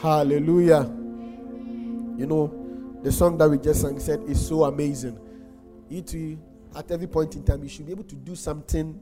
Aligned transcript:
Hallelujah. 0.00 0.84
You 2.16 2.26
know, 2.26 3.00
the 3.02 3.12
song 3.12 3.36
that 3.36 3.50
we 3.50 3.58
just 3.58 3.82
sang 3.82 4.00
said 4.00 4.22
is 4.22 4.46
so 4.46 4.64
amazing. 4.64 5.18
You 5.90 6.00
too, 6.00 6.38
at 6.74 6.90
every 6.90 7.06
point 7.06 7.34
in 7.34 7.44
time, 7.44 7.62
you 7.62 7.68
should 7.68 7.84
be 7.84 7.92
able 7.92 8.04
to 8.04 8.14
do 8.14 8.34
something 8.34 8.98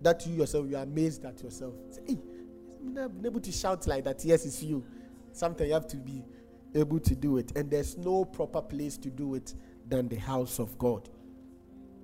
that 0.00 0.26
you 0.26 0.34
yourself, 0.34 0.66
you 0.68 0.76
are 0.76 0.82
amazed 0.82 1.24
at 1.24 1.40
yourself. 1.40 1.74
Say, 1.90 2.00
hey, 2.04 2.18
I'm 2.80 2.94
not 2.94 3.10
able 3.24 3.38
to 3.38 3.52
shout 3.52 3.86
like 3.86 4.02
that. 4.04 4.24
Yes, 4.24 4.44
it's 4.44 4.60
you. 4.60 4.84
Something 5.32 5.68
you 5.68 5.74
have 5.74 5.86
to 5.86 5.96
be 5.96 6.24
able 6.74 6.98
to 6.98 7.14
do 7.14 7.36
it. 7.36 7.52
And 7.54 7.70
there's 7.70 7.96
no 7.96 8.24
proper 8.24 8.60
place 8.60 8.96
to 8.98 9.08
do 9.08 9.36
it 9.36 9.54
than 9.88 10.08
the 10.08 10.16
house 10.16 10.58
of 10.58 10.76
God. 10.78 11.08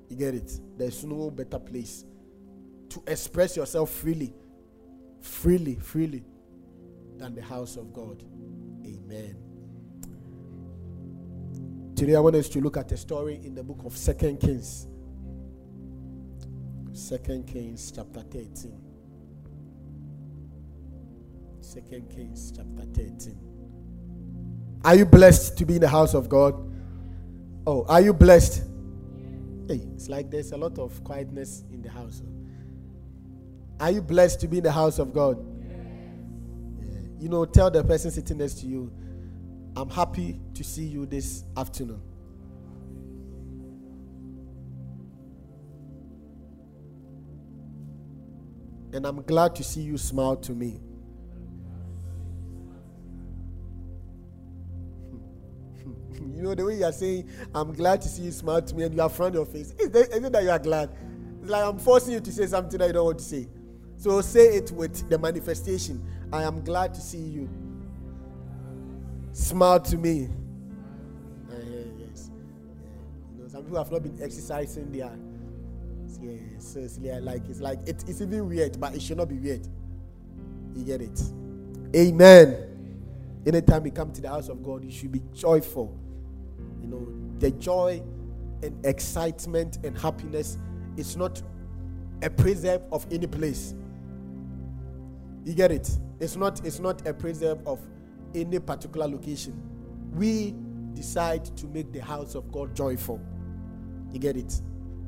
You 0.08 0.16
get 0.16 0.34
it? 0.34 0.60
There's 0.78 1.04
no 1.04 1.32
better 1.32 1.58
place 1.58 2.04
to 2.90 3.02
express 3.08 3.56
yourself 3.56 3.90
freely, 3.90 4.32
freely, 5.20 5.74
freely 5.74 6.22
than 7.18 7.34
the 7.34 7.42
house 7.42 7.76
of 7.76 7.92
God. 7.92 8.22
Amen. 8.84 9.36
Today 11.94 12.14
I 12.14 12.20
want 12.20 12.36
us 12.36 12.48
to 12.50 12.60
look 12.60 12.76
at 12.76 12.92
a 12.92 12.96
story 12.96 13.40
in 13.42 13.54
the 13.54 13.62
book 13.62 13.80
of 13.84 13.96
Second 13.96 14.38
Kings. 14.38 14.86
Second 16.92 17.46
Kings 17.46 17.90
chapter 17.90 18.20
13. 18.20 18.80
Second 21.60 22.10
Kings 22.10 22.52
chapter 22.54 22.84
13. 22.94 23.38
Are 24.84 24.94
you 24.94 25.06
blessed 25.06 25.56
to 25.58 25.66
be 25.66 25.76
in 25.76 25.80
the 25.80 25.88
house 25.88 26.14
of 26.14 26.28
God? 26.28 26.54
Oh, 27.66 27.84
are 27.88 28.00
you 28.00 28.12
blessed? 28.12 28.62
Hey, 29.66 29.80
it's 29.94 30.08
like 30.08 30.30
there's 30.30 30.52
a 30.52 30.56
lot 30.56 30.78
of 30.78 31.02
quietness 31.02 31.64
in 31.72 31.82
the 31.82 31.90
house. 31.90 32.22
Are 33.80 33.90
you 33.90 34.00
blessed 34.00 34.40
to 34.40 34.48
be 34.48 34.58
in 34.58 34.64
the 34.64 34.72
house 34.72 34.98
of 34.98 35.12
God? 35.12 35.55
You 37.18 37.28
know, 37.28 37.44
tell 37.44 37.70
the 37.70 37.82
person 37.82 38.10
sitting 38.10 38.38
next 38.38 38.60
to 38.60 38.66
you, 38.66 38.92
I'm 39.74 39.88
happy 39.88 40.40
to 40.54 40.64
see 40.64 40.84
you 40.84 41.06
this 41.06 41.44
afternoon. 41.56 42.00
And 48.92 49.04
I'm 49.04 49.22
glad 49.22 49.54
to 49.56 49.64
see 49.64 49.82
you 49.82 49.98
smile 49.98 50.36
to 50.36 50.52
me. 50.52 50.80
you 56.34 56.42
know, 56.42 56.54
the 56.54 56.64
way 56.64 56.78
you 56.78 56.84
are 56.84 56.92
saying, 56.92 57.28
I'm 57.54 57.74
glad 57.74 58.00
to 58.02 58.08
see 58.08 58.22
you 58.22 58.30
smile 58.32 58.62
to 58.62 58.74
me, 58.74 58.84
and 58.84 58.94
you 58.94 59.00
have 59.02 59.12
frowned 59.12 59.34
your 59.34 59.44
face. 59.44 59.72
Is, 59.78 59.90
there, 59.90 60.04
is 60.04 60.24
it 60.24 60.32
that 60.32 60.42
you 60.42 60.50
are 60.50 60.58
glad? 60.58 60.90
It's 61.42 61.50
like 61.50 61.64
I'm 61.64 61.78
forcing 61.78 62.14
you 62.14 62.20
to 62.20 62.32
say 62.32 62.46
something 62.46 62.78
that 62.78 62.86
you 62.86 62.92
don't 62.94 63.04
want 63.04 63.18
to 63.18 63.24
say. 63.24 63.48
So 63.98 64.20
say 64.20 64.56
it 64.56 64.70
with 64.72 65.08
the 65.10 65.18
manifestation. 65.18 66.02
I 66.32 66.42
am 66.42 66.62
glad 66.62 66.94
to 66.94 67.00
see 67.00 67.18
you. 67.18 67.48
Smile 69.32 69.80
to 69.80 69.96
me. 69.96 70.28
Uh, 71.50 71.54
yes. 71.98 72.30
You 73.36 73.42
know, 73.42 73.48
some 73.48 73.62
people 73.62 73.78
have 73.78 73.92
not 73.92 74.02
been 74.02 74.18
exercising 74.22 74.90
their. 74.92 75.12
Yeah, 76.20 76.38
so 76.58 76.80
it's 76.80 76.98
like 76.98 77.42
it's 77.48 77.60
like 77.60 77.80
it, 77.86 78.02
it's 78.08 78.20
even 78.22 78.48
weird, 78.48 78.80
but 78.80 78.94
it 78.94 79.02
should 79.02 79.18
not 79.18 79.28
be 79.28 79.38
weird. 79.38 79.68
You 80.74 80.84
get 80.84 81.02
it? 81.02 81.20
Amen. 81.94 83.42
Anytime 83.46 83.84
you 83.84 83.92
come 83.92 84.12
to 84.12 84.20
the 84.22 84.28
house 84.28 84.48
of 84.48 84.62
God, 84.62 84.82
you 84.82 84.90
should 84.90 85.12
be 85.12 85.20
joyful. 85.34 85.96
You 86.80 86.88
know, 86.88 87.06
the 87.38 87.50
joy 87.52 88.02
and 88.62 88.84
excitement 88.84 89.78
and 89.84 89.96
happiness 89.96 90.58
is 90.96 91.16
not 91.16 91.42
a 92.22 92.30
preserve 92.30 92.82
of 92.90 93.06
any 93.12 93.26
place. 93.26 93.74
You 95.46 95.54
get 95.54 95.70
it? 95.70 95.88
It's 96.18 96.34
not 96.34 96.66
it's 96.66 96.80
not 96.80 97.06
a 97.06 97.14
preserve 97.14 97.64
of 97.68 97.80
any 98.34 98.58
particular 98.58 99.06
location. 99.06 99.62
We 100.12 100.56
decide 100.92 101.44
to 101.56 101.68
make 101.68 101.92
the 101.92 102.00
house 102.00 102.34
of 102.34 102.50
God 102.50 102.74
joyful. 102.74 103.20
You 104.10 104.18
get 104.18 104.36
it? 104.36 104.60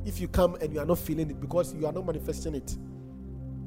If 0.05 0.21
you 0.21 0.29
come 0.29 0.55
and 0.61 0.73
you 0.73 0.79
are 0.79 0.87
not 0.87 0.99
feeling 0.99 1.29
it 1.29 1.41
because 1.41 1.75
you 1.75 1.87
are 1.87 1.93
not 1.93 2.07
manifesting 2.07 2.55
it. 2.55 2.77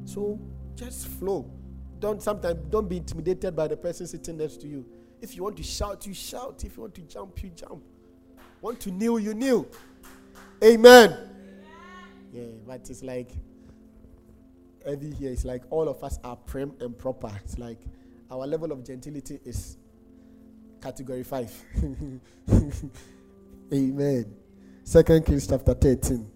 So 0.05 0.39
just 0.75 1.07
flow. 1.07 1.51
Don't 1.99 2.23
sometimes 2.23 2.59
don't 2.69 2.87
be 2.87 2.97
intimidated 2.97 3.53
by 3.53 3.67
the 3.67 3.75
person 3.75 4.07
sitting 4.07 4.37
next 4.37 4.61
to 4.61 4.67
you. 4.69 4.85
If 5.19 5.35
you 5.35 5.43
want 5.43 5.57
to 5.57 5.63
shout, 5.63 6.07
you 6.07 6.13
shout. 6.13 6.63
If 6.63 6.77
you 6.77 6.83
want 6.83 6.95
to 6.95 7.01
jump, 7.01 7.43
you 7.43 7.49
jump. 7.49 7.83
Want 8.61 8.79
to 8.79 8.91
kneel, 8.91 9.19
you 9.19 9.33
kneel. 9.33 9.67
Amen. 10.63 11.17
Yeah, 12.31 12.43
but 12.65 12.89
it's 12.89 13.03
like 13.03 13.31
every 14.85 15.11
here, 15.11 15.31
it's 15.31 15.45
like 15.45 15.63
all 15.69 15.87
of 15.89 16.03
us 16.03 16.19
are 16.23 16.35
prim 16.35 16.73
and 16.79 16.97
proper. 16.97 17.31
It's 17.43 17.57
like 17.57 17.79
our 18.29 18.45
level 18.47 18.71
of 18.71 18.85
gentility 18.85 19.39
is 19.45 19.77
category 20.81 21.23
five. 21.23 21.53
Amen. 23.73 24.33
Second 24.83 25.25
Kings 25.25 25.47
chapter 25.47 25.73
13. 25.73 26.29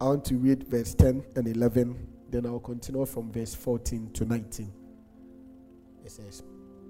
I 0.00 0.04
want 0.04 0.24
to 0.26 0.36
read 0.36 0.64
verse 0.64 0.94
10 0.94 1.24
and 1.36 1.48
11. 1.48 1.96
Then 2.30 2.44
I'll 2.46 2.58
continue 2.58 3.06
from 3.06 3.32
verse 3.32 3.54
14 3.54 4.10
to 4.12 4.24
19. 4.26 4.72
It 6.04 6.10
says, 6.10 6.42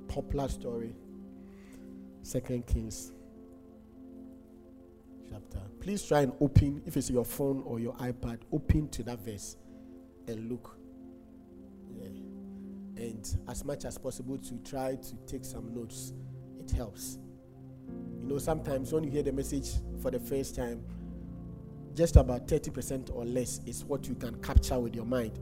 popular 0.09 0.49
story. 0.49 0.95
Second 2.23 2.67
Kings 2.67 3.13
chapter. 5.31 5.61
Please 5.81 6.03
try 6.03 6.21
and 6.21 6.33
open, 6.41 6.83
if 6.87 6.97
it's 6.97 7.11
your 7.11 7.25
phone 7.25 7.63
or 7.65 7.79
your 7.79 7.95
iPad, 7.95 8.39
open 8.53 8.89
to 8.89 9.03
that 9.05 9.21
verse 9.21 9.57
and 10.27 10.51
look. 10.51 10.77
Yeah. 11.95 12.09
And 12.97 13.37
as 13.49 13.65
much 13.65 13.85
as 13.85 13.99
possible 13.99 14.39
to 14.39 14.55
try 14.59 14.97
to 14.97 15.17
take 15.27 15.45
some 15.45 15.75
notes. 15.75 16.13
It 16.61 16.71
helps. 16.73 17.19
You 18.21 18.29
know, 18.29 18.39
sometimes 18.39 18.93
when 18.93 19.05
you 19.05 19.11
hear 19.11 19.23
the 19.23 19.33
message 19.33 19.69
for 20.03 20.11
the 20.11 20.19
first 20.19 20.57
time, 20.57 20.83
just 21.95 22.17
about 22.17 22.47
30% 22.49 23.15
or 23.15 23.25
less 23.25 23.61
is 23.67 23.85
what 23.85 24.09
you 24.09 24.15
can 24.15 24.35
capture 24.43 24.79
with 24.79 24.95
your 24.95 25.07
mind. 25.07 25.39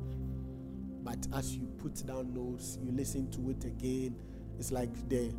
But 1.02 1.26
as 1.34 1.56
you 1.56 1.66
put 1.78 2.06
down 2.06 2.34
notes, 2.34 2.78
you 2.82 2.92
listen 2.92 3.30
to 3.32 3.50
it 3.50 3.64
again, 3.64 4.16
it's 4.58 4.70
like 4.70 4.92
the 5.08 5.32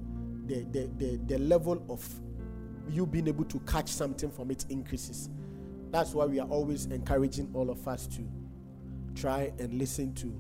the, 0.46 0.64
the, 0.72 0.90
the, 0.98 1.20
the 1.26 1.38
level 1.40 1.84
of 1.90 2.08
you 2.90 3.06
being 3.06 3.28
able 3.28 3.46
to 3.46 3.60
catch 3.60 3.90
something 3.90 4.30
from 4.32 4.52
it 4.52 4.66
increases. 4.70 5.30
That's 5.92 6.14
why 6.14 6.26
we 6.26 6.40
are 6.40 6.48
always 6.48 6.86
encouraging 6.86 7.50
all 7.54 7.70
of 7.70 7.88
us 7.88 8.08
to 8.08 8.28
try 9.16 9.52
and 9.60 9.74
listen 9.74 10.14
to 10.16 10.34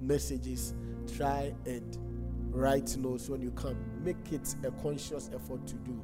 messages, 0.00 0.74
try 1.16 1.52
and 1.66 1.98
write 2.50 2.96
notes 2.96 3.28
when 3.28 3.42
you 3.42 3.50
come. 3.52 3.76
Make 4.02 4.32
it 4.32 4.54
a 4.64 4.70
conscious 4.82 5.30
effort 5.34 5.66
to 5.66 5.74
do. 5.76 6.00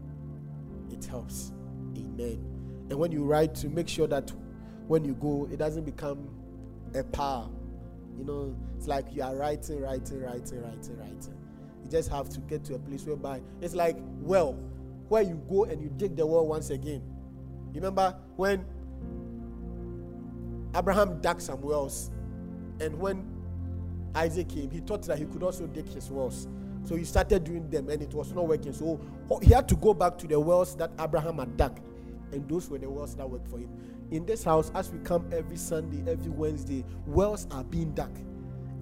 It 0.91 1.05
helps. 1.05 1.53
Amen. 1.97 2.45
And 2.91 2.99
when 2.99 3.11
you 3.13 3.25
write, 3.25 3.55
to 3.57 3.69
make 3.69 3.89
sure 3.89 4.07
that 4.09 4.33
when 4.87 5.05
you 5.05 5.15
go, 5.15 5.49
it 5.51 5.57
doesn't 5.59 5.85
become 5.85 6.29
a 6.95 7.03
power. 7.03 7.49
You 8.17 8.25
know, 8.25 8.57
it's 8.77 8.87
like 8.87 9.07
you 9.13 9.23
are 9.23 9.35
writing, 9.35 9.81
writing, 9.81 10.23
writing, 10.23 10.63
writing, 10.63 10.99
writing. 10.99 11.35
You 11.85 11.91
just 11.91 12.11
have 12.11 12.29
to 12.31 12.41
get 12.41 12.65
to 12.65 12.75
a 12.75 12.79
place 12.79 13.05
whereby 13.05 13.41
it's 13.61 13.75
like 13.75 13.97
well, 14.21 14.59
where 15.09 15.23
you 15.23 15.41
go 15.49 15.65
and 15.65 15.81
you 15.81 15.91
dig 15.97 16.17
the 16.17 16.27
well 16.27 16.47
once 16.47 16.71
again. 16.71 17.03
You 17.73 17.81
remember 17.81 18.17
when 18.37 18.65
Abraham 20.75 21.21
dug 21.21 21.41
some 21.41 21.61
wells, 21.61 22.11
and 22.81 22.99
when 22.99 23.25
Isaac 24.15 24.49
came, 24.49 24.71
he 24.71 24.81
thought 24.81 25.03
that 25.03 25.19
he 25.19 25.25
could 25.27 25.43
also 25.43 25.67
dig 25.67 25.89
his 25.89 26.11
wells. 26.11 26.49
So 26.85 26.95
he 26.97 27.05
started 27.05 27.45
doing 27.45 27.69
them, 27.69 27.89
and 27.89 28.03
it 28.03 28.15
was 28.15 28.33
not 28.33 28.47
working. 28.47 28.73
So 28.73 29.01
he 29.43 29.53
had 29.53 29.69
to 29.69 29.77
go 29.77 29.93
back 29.95 30.19
to 30.19 30.27
the 30.27 30.39
wells 30.39 30.77
that 30.77 30.91
Abraham 31.01 31.39
had 31.39 31.57
dug, 31.57 31.81
and 32.33 32.49
those 32.49 32.69
were 32.69 32.79
the 32.79 32.89
wells 32.89 33.15
that 33.17 33.29
worked 33.29 33.49
for 33.49 33.59
him. 33.59 33.71
In 34.11 34.25
this 34.25 34.45
house, 34.45 34.71
as 34.75 34.91
we 34.93 34.99
come 35.01 35.29
every 35.33 35.57
Sunday, 35.57 36.09
every 36.11 36.31
Wednesday, 36.31 36.85
wells 37.07 37.47
are 37.51 37.65
being 37.65 37.93
dug, 37.93 38.17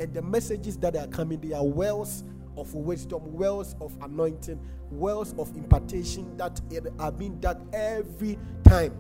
and 0.01 0.13
the 0.13 0.23
messages 0.23 0.77
that 0.79 0.97
are 0.97 1.07
coming, 1.07 1.41
they 1.41 1.53
are 1.53 1.65
wells 1.65 2.25
of 2.57 2.75
wisdom, 2.75 3.33
wells 3.33 3.75
of 3.81 3.97
anointing, 4.03 4.61
wells 4.91 5.35
of 5.39 5.55
impartation 5.57 6.37
that 6.37 6.61
are 6.99 7.13
being 7.13 7.39
dug 7.41 7.67
every 7.75 8.39
time. 8.65 8.95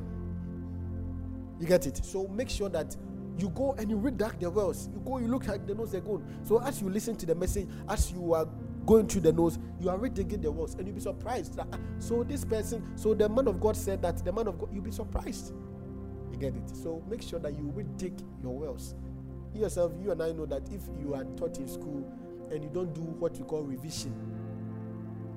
You 1.60 1.66
get 1.66 1.86
it? 1.86 2.04
So 2.04 2.26
make 2.28 2.50
sure 2.50 2.68
that 2.70 2.96
you 3.38 3.48
go 3.50 3.74
and 3.78 3.90
you 3.90 3.96
read 3.96 4.16
back 4.16 4.38
the 4.38 4.50
wells. 4.50 4.88
You 4.92 5.00
go, 5.00 5.18
you 5.18 5.28
look 5.28 5.48
at 5.48 5.66
the 5.66 5.74
notes 5.74 5.92
they're 5.92 6.00
going. 6.00 6.24
So 6.42 6.60
as 6.62 6.80
you 6.80 6.88
listen 6.88 7.16
to 7.16 7.26
the 7.26 7.34
message, 7.34 7.68
as 7.88 8.12
you 8.12 8.34
are 8.34 8.46
going 8.86 9.08
through 9.08 9.22
the 9.22 9.32
notes, 9.32 9.58
you 9.80 9.88
are 9.88 9.96
reading 9.96 10.28
the 10.28 10.50
wells, 10.50 10.74
and 10.74 10.86
you'll 10.86 10.94
be 10.94 11.00
surprised. 11.00 11.56
That, 11.56 11.66
so 11.98 12.22
this 12.22 12.44
person, 12.44 12.96
so 12.96 13.14
the 13.14 13.28
man 13.28 13.48
of 13.48 13.60
God 13.60 13.76
said 13.76 14.02
that 14.02 14.24
the 14.24 14.32
man 14.32 14.46
of 14.46 14.58
God, 14.58 14.68
you'll 14.72 14.84
be 14.84 14.90
surprised. 14.90 15.52
You 16.30 16.38
get 16.38 16.54
it? 16.54 16.68
So 16.68 17.02
make 17.08 17.22
sure 17.22 17.38
that 17.40 17.56
you 17.56 17.66
will 17.66 17.86
dig 17.96 18.20
your 18.42 18.56
wells. 18.56 18.94
You 19.54 19.62
yourself, 19.62 19.92
you 20.02 20.10
and 20.10 20.22
I 20.22 20.32
know 20.32 20.46
that 20.46 20.68
if 20.72 20.82
you 21.00 21.14
are 21.14 21.24
taught 21.36 21.58
in 21.58 21.68
school 21.68 22.04
and 22.50 22.62
you 22.62 22.70
don't 22.72 22.92
do 22.94 23.02
what 23.02 23.36
you 23.36 23.44
call 23.44 23.62
revision, 23.62 24.14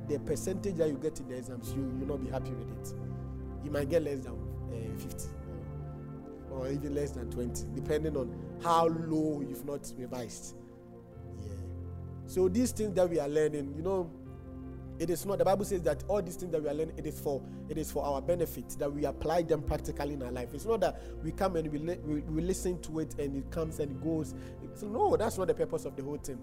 the 0.08 0.20
percentage 0.20 0.76
that 0.76 0.88
you 0.88 0.96
get 0.96 1.20
in 1.20 1.28
the 1.28 1.36
exams, 1.36 1.74
you 1.74 1.82
will 1.82 2.08
not 2.08 2.24
be 2.24 2.30
happy 2.30 2.52
with 2.52 2.70
it. 2.72 2.94
You 3.64 3.72
might 3.72 3.90
get 3.90 4.04
less 4.04 4.20
than 4.22 4.34
uh, 4.72 4.98
50 4.98 5.28
or 6.52 6.70
even 6.70 6.96
less 6.96 7.12
than 7.12 7.30
20, 7.30 7.68
depending 7.76 8.16
on 8.18 8.34
how 8.64 8.88
low 8.88 9.44
you've 9.48 9.66
not 9.66 9.92
revised. 9.98 10.56
Yeah. 11.38 11.52
So 12.26 12.48
these 12.48 12.72
things 12.72 12.96
that 12.96 13.10
we 13.10 13.20
are 13.20 13.28
learning, 13.28 13.74
you 13.76 13.84
know, 13.84 14.10
it 15.00 15.10
is 15.10 15.26
not. 15.26 15.38
The 15.38 15.46
Bible 15.46 15.66
says 15.66 15.84
that 15.84 16.04
all 16.08 16.22
these 16.22 16.36
things 16.36 16.52
that 16.52 16.64
we 16.64 16.70
are 16.70 16.74
learning, 16.74 16.96
it 16.98 17.06
is 17.06 17.20
for 17.20 17.42
it 17.70 17.78
is 17.78 17.92
for 17.92 18.04
our 18.04 18.22
benefit 18.22 18.70
that 18.80 18.92
we 18.92 19.06
apply 19.06 19.44
them 19.44 19.62
practically 19.62 20.14
in 20.14 20.24
our 20.24 20.32
life. 20.32 20.50
It's 20.54 20.66
not 20.66 20.80
that 20.82 21.02
we 21.24 21.32
come 21.32 21.56
and 21.56 21.72
we, 21.72 21.78
li- 21.78 22.00
we, 22.04 22.22
we 22.22 22.42
listen 22.42 22.82
to 22.82 23.00
it 23.00 23.14
and 23.20 23.36
it 23.36 23.52
comes 23.52 23.80
and 23.80 23.92
it 23.92 24.04
goes. 24.04 24.34
So 24.74 24.88
no, 24.88 25.16
that's 25.16 25.38
not 25.38 25.48
the 25.48 25.54
purpose 25.54 25.86
of 25.86 25.96
the 25.96 26.04
whole 26.04 26.18
thing. 26.18 26.40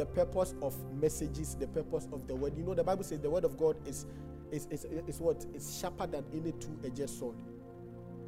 The 0.00 0.06
purpose 0.06 0.54
of 0.62 0.74
messages, 0.94 1.56
the 1.56 1.66
purpose 1.66 2.08
of 2.10 2.26
the 2.26 2.34
word. 2.34 2.56
You 2.56 2.62
know, 2.62 2.72
the 2.72 2.82
Bible 2.82 3.04
says 3.04 3.20
the 3.20 3.28
word 3.28 3.44
of 3.44 3.58
God 3.58 3.76
is 3.86 4.06
is, 4.50 4.66
is, 4.70 4.86
is 5.06 5.20
what 5.20 5.44
is 5.52 5.78
sharper 5.78 6.06
than 6.06 6.24
any 6.32 6.52
two-edged 6.52 7.10
sword. 7.10 7.36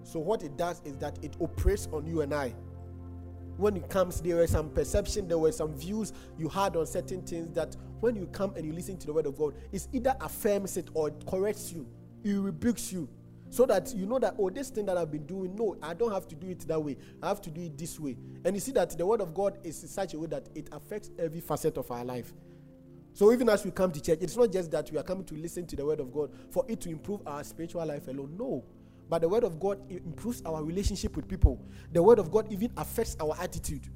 So 0.02 0.18
what 0.18 0.42
it 0.42 0.58
does 0.58 0.82
is 0.84 0.98
that 0.98 1.18
it 1.24 1.34
operates 1.40 1.88
on 1.92 2.06
you 2.06 2.20
and 2.20 2.34
I 2.34 2.54
when 3.56 3.76
it 3.76 3.88
comes, 3.88 4.20
there 4.20 4.36
were 4.36 4.46
some 4.46 4.70
perception, 4.70 5.28
there 5.28 5.38
were 5.38 5.52
some 5.52 5.74
views 5.74 6.12
you 6.38 6.48
had 6.48 6.76
on 6.76 6.86
certain 6.86 7.22
things 7.22 7.54
that 7.54 7.76
when 8.00 8.16
you 8.16 8.26
come 8.26 8.52
and 8.56 8.66
you 8.66 8.72
listen 8.72 8.98
to 8.98 9.06
the 9.06 9.12
word 9.12 9.26
of 9.26 9.36
God, 9.38 9.54
it's 9.72 9.88
either 9.92 10.14
affirms 10.20 10.76
it 10.76 10.88
or 10.94 11.08
it 11.08 11.26
corrects 11.26 11.72
you, 11.72 11.86
it 12.24 12.34
rebukes 12.34 12.92
you. 12.92 13.08
So 13.52 13.66
that 13.66 13.94
you 13.94 14.06
know 14.06 14.18
that, 14.18 14.36
oh, 14.38 14.48
this 14.48 14.70
thing 14.70 14.86
that 14.86 14.96
I've 14.96 15.10
been 15.10 15.26
doing, 15.26 15.54
no, 15.54 15.76
I 15.82 15.92
don't 15.92 16.10
have 16.10 16.26
to 16.28 16.34
do 16.34 16.48
it 16.48 16.60
that 16.60 16.82
way. 16.82 16.96
I 17.22 17.28
have 17.28 17.42
to 17.42 17.50
do 17.50 17.60
it 17.60 17.76
this 17.76 18.00
way. 18.00 18.16
And 18.46 18.56
you 18.56 18.60
see 18.60 18.72
that 18.72 18.96
the 18.96 19.04
word 19.04 19.20
of 19.20 19.34
God 19.34 19.58
is 19.62 19.82
in 19.82 19.90
such 19.90 20.14
a 20.14 20.18
way 20.18 20.26
that 20.28 20.48
it 20.54 20.70
affects 20.72 21.10
every 21.18 21.42
facet 21.42 21.76
of 21.76 21.90
our 21.90 22.02
life. 22.02 22.32
So 23.12 23.30
even 23.30 23.50
as 23.50 23.62
we 23.62 23.70
come 23.70 23.92
to 23.92 24.00
church, 24.00 24.20
it's 24.22 24.38
not 24.38 24.50
just 24.50 24.70
that 24.70 24.90
we 24.90 24.96
are 24.96 25.02
coming 25.02 25.24
to 25.24 25.34
listen 25.34 25.66
to 25.66 25.76
the 25.76 25.84
word 25.84 26.00
of 26.00 26.14
God 26.14 26.30
for 26.48 26.64
it 26.66 26.80
to 26.80 26.88
improve 26.88 27.20
our 27.26 27.44
spiritual 27.44 27.84
life 27.84 28.08
alone. 28.08 28.34
No. 28.38 28.64
But 29.10 29.20
the 29.20 29.28
word 29.28 29.44
of 29.44 29.60
God 29.60 29.78
improves 29.90 30.40
our 30.46 30.64
relationship 30.64 31.14
with 31.14 31.28
people. 31.28 31.62
The 31.92 32.02
word 32.02 32.20
of 32.20 32.30
God 32.30 32.50
even 32.50 32.72
affects 32.78 33.18
our 33.20 33.36
attitude. 33.38 33.86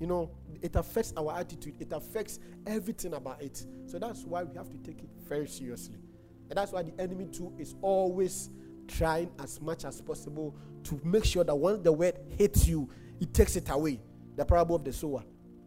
You 0.00 0.06
know, 0.06 0.30
it 0.62 0.76
affects 0.76 1.12
our 1.18 1.38
attitude, 1.38 1.74
it 1.78 1.92
affects 1.92 2.38
everything 2.66 3.12
about 3.12 3.42
it. 3.42 3.66
So 3.84 3.98
that's 3.98 4.24
why 4.24 4.44
we 4.44 4.56
have 4.56 4.70
to 4.70 4.78
take 4.78 5.02
it 5.02 5.10
very 5.28 5.46
seriously. 5.46 5.98
And 6.48 6.56
that's 6.56 6.72
why 6.72 6.82
the 6.82 6.92
enemy, 7.00 7.26
too, 7.26 7.52
is 7.58 7.74
always 7.82 8.50
trying 8.88 9.30
as 9.40 9.60
much 9.60 9.84
as 9.84 10.00
possible 10.00 10.56
to 10.84 11.00
make 11.02 11.24
sure 11.24 11.44
that 11.44 11.54
once 11.54 11.82
the 11.82 11.92
word 11.92 12.18
hits 12.38 12.68
you, 12.68 12.88
it 13.20 13.34
takes 13.34 13.56
it 13.56 13.68
away. 13.70 14.00
The 14.36 14.44
parable 14.44 14.76
of 14.76 14.84
the 14.84 14.92
sower. 14.92 15.24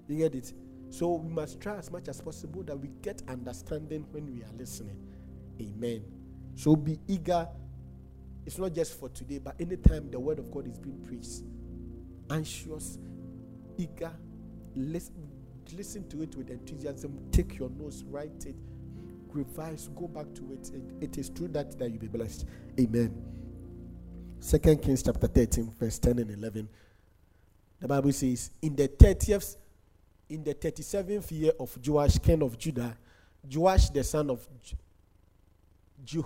You 0.07 0.17
get 0.17 0.35
it? 0.35 0.53
So 0.89 1.15
we 1.15 1.29
must 1.31 1.59
try 1.59 1.77
as 1.77 1.91
much 1.91 2.07
as 2.07 2.21
possible 2.21 2.63
that 2.63 2.79
we 2.79 2.89
get 3.01 3.21
understanding 3.27 4.05
when 4.11 4.33
we 4.33 4.41
are 4.43 4.51
listening. 4.57 4.97
Amen. 5.61 6.03
So 6.55 6.75
be 6.75 6.99
eager 7.07 7.47
it's 8.49 8.57
not 8.57 8.73
just 8.73 8.99
for 8.99 9.09
today, 9.09 9.37
but 9.37 9.53
anytime 9.59 10.09
the 10.09 10.19
word 10.19 10.39
of 10.39 10.51
God 10.51 10.67
is 10.67 10.79
being 10.79 10.97
preached, 11.05 11.43
anxious, 12.31 12.97
eager, 13.77 14.11
listen, 14.75 15.29
listen 15.75 16.09
to 16.09 16.23
it 16.23 16.35
with 16.35 16.49
enthusiasm, 16.49 17.29
take 17.31 17.59
your 17.59 17.69
notes, 17.69 18.03
write 18.07 18.47
it, 18.47 18.55
revise, 19.33 19.89
go 19.95 20.07
back 20.07 20.33
to 20.35 20.51
it. 20.53 20.71
It, 20.73 21.03
it 21.03 21.17
is 21.17 21.29
through 21.29 21.49
that 21.49 21.77
that 21.79 21.89
you'll 21.89 21.99
be 21.99 22.07
blessed. 22.07 22.45
Amen. 22.79 23.13
Second 24.39 24.81
Kings 24.81 25.03
chapter 25.03 25.27
13, 25.27 25.73
verse 25.79 25.99
10 25.99 26.19
and 26.19 26.31
11. 26.31 26.69
The 27.79 27.87
Bible 27.87 28.11
says, 28.11 28.51
In 28.61 28.75
the 28.75 28.87
30th, 28.87 29.57
in 30.29 30.43
the 30.43 30.53
37th 30.53 31.31
year 31.31 31.51
of 31.59 31.77
Joash, 31.85 32.19
king 32.19 32.41
of 32.41 32.57
Judah, 32.57 32.95
Joash 33.51 33.89
the 33.89 34.03
son 34.03 34.29
of 34.29 34.47
Je- 36.03 36.23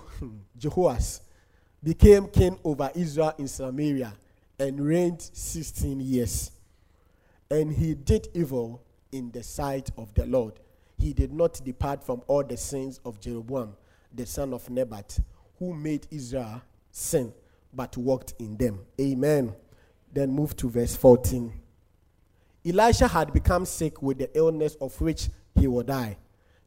became 1.82 2.28
king 2.28 2.58
over 2.64 2.90
Israel 2.94 3.34
in 3.38 3.48
Samaria 3.48 4.14
and 4.58 4.80
reigned 4.80 5.22
16 5.22 6.00
years. 6.00 6.50
And 7.50 7.72
he 7.72 7.94
did 7.94 8.28
evil 8.34 8.82
in 9.12 9.30
the 9.30 9.42
sight 9.42 9.90
of 9.98 10.12
the 10.14 10.26
Lord. 10.26 10.54
He 10.98 11.12
did 11.12 11.32
not 11.32 11.60
depart 11.64 12.04
from 12.04 12.22
all 12.26 12.42
the 12.42 12.56
sins 12.56 13.00
of 13.04 13.20
Jeroboam, 13.20 13.76
the 14.12 14.26
son 14.26 14.52
of 14.52 14.68
Nebat, 14.70 15.18
who 15.58 15.74
made 15.74 16.06
Israel 16.10 16.62
sin, 16.90 17.32
but 17.72 17.96
walked 17.96 18.34
in 18.38 18.56
them. 18.56 18.80
Amen. 19.00 19.54
Then 20.12 20.30
move 20.30 20.56
to 20.56 20.70
verse 20.70 20.96
14. 20.96 21.52
Elisha 22.66 23.08
had 23.08 23.32
become 23.32 23.66
sick 23.66 24.00
with 24.00 24.18
the 24.18 24.30
illness 24.34 24.76
of 24.80 24.98
which 25.00 25.28
he 25.54 25.66
would 25.66 25.86
die. 25.86 26.16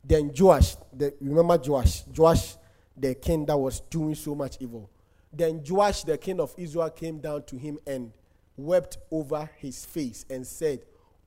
Then 0.03 0.31
Joash, 0.37 0.75
the, 0.93 1.13
remember 1.19 1.57
Joash, 1.57 2.03
Joash, 2.15 2.55
the 2.95 3.15
king 3.15 3.45
that 3.45 3.57
was 3.57 3.79
doing 3.81 4.15
so 4.15 4.35
much 4.35 4.57
evil, 4.59 4.89
then 5.33 5.63
Joash, 5.67 6.03
the 6.03 6.17
king 6.17 6.39
of 6.39 6.53
Israel, 6.57 6.89
came 6.89 7.19
down 7.19 7.43
to 7.43 7.57
him 7.57 7.79
and 7.85 8.11
wept 8.55 8.97
over 9.11 9.49
his 9.57 9.85
face 9.85 10.25
and 10.29 10.45
said, 10.45 10.81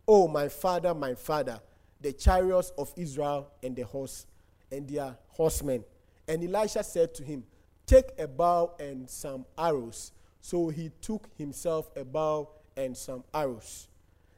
Oh, 0.06 0.26
my 0.26 0.49
father, 0.49 0.94
my 0.94 1.14
father, 1.14 1.61
the 2.00 2.12
chariots 2.12 2.73
of 2.79 2.93
Israel 2.97 3.50
and 3.62 3.76
the 3.76 3.82
horse 3.82 4.26
and 4.70 4.88
their 4.88 5.17
horsemen. 5.29 5.85
And 6.29 6.43
Elisha 6.44 6.82
said 6.85 7.14
to 7.14 7.25
him, 7.25 7.44
Take 7.87 8.11
a 8.19 8.29
bow 8.29 8.75
and 8.79 9.08
some 9.08 9.44
arrows. 9.58 10.12
So 10.41 10.69
he 10.69 10.91
took 11.00 11.29
himself 11.37 11.91
a 11.97 12.05
bow 12.05 12.49
and 12.76 12.97
some 12.97 13.25
arrows. 13.35 13.88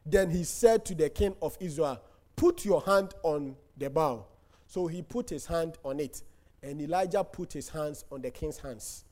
Then 0.04 0.30
he 0.30 0.44
said 0.44 0.84
to 0.86 0.94
the 0.94 1.10
king 1.10 1.36
of 1.42 1.56
Israel, 1.60 2.00
Put 2.34 2.64
your 2.64 2.80
hand 2.82 3.14
on 3.22 3.56
the 3.76 3.90
bow. 3.90 4.26
So 4.66 4.86
he 4.86 5.02
put 5.02 5.30
his 5.30 5.46
hand 5.46 5.76
on 5.84 6.00
it, 6.00 6.22
and 6.62 6.80
Elijah 6.80 7.22
put 7.22 7.52
his 7.52 7.68
hands 7.68 8.04
on 8.10 8.22
the 8.22 8.30
king's 8.30 8.58
hands. 8.58 9.04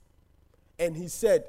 And 0.79 0.97
he 0.97 1.09
said, 1.09 1.45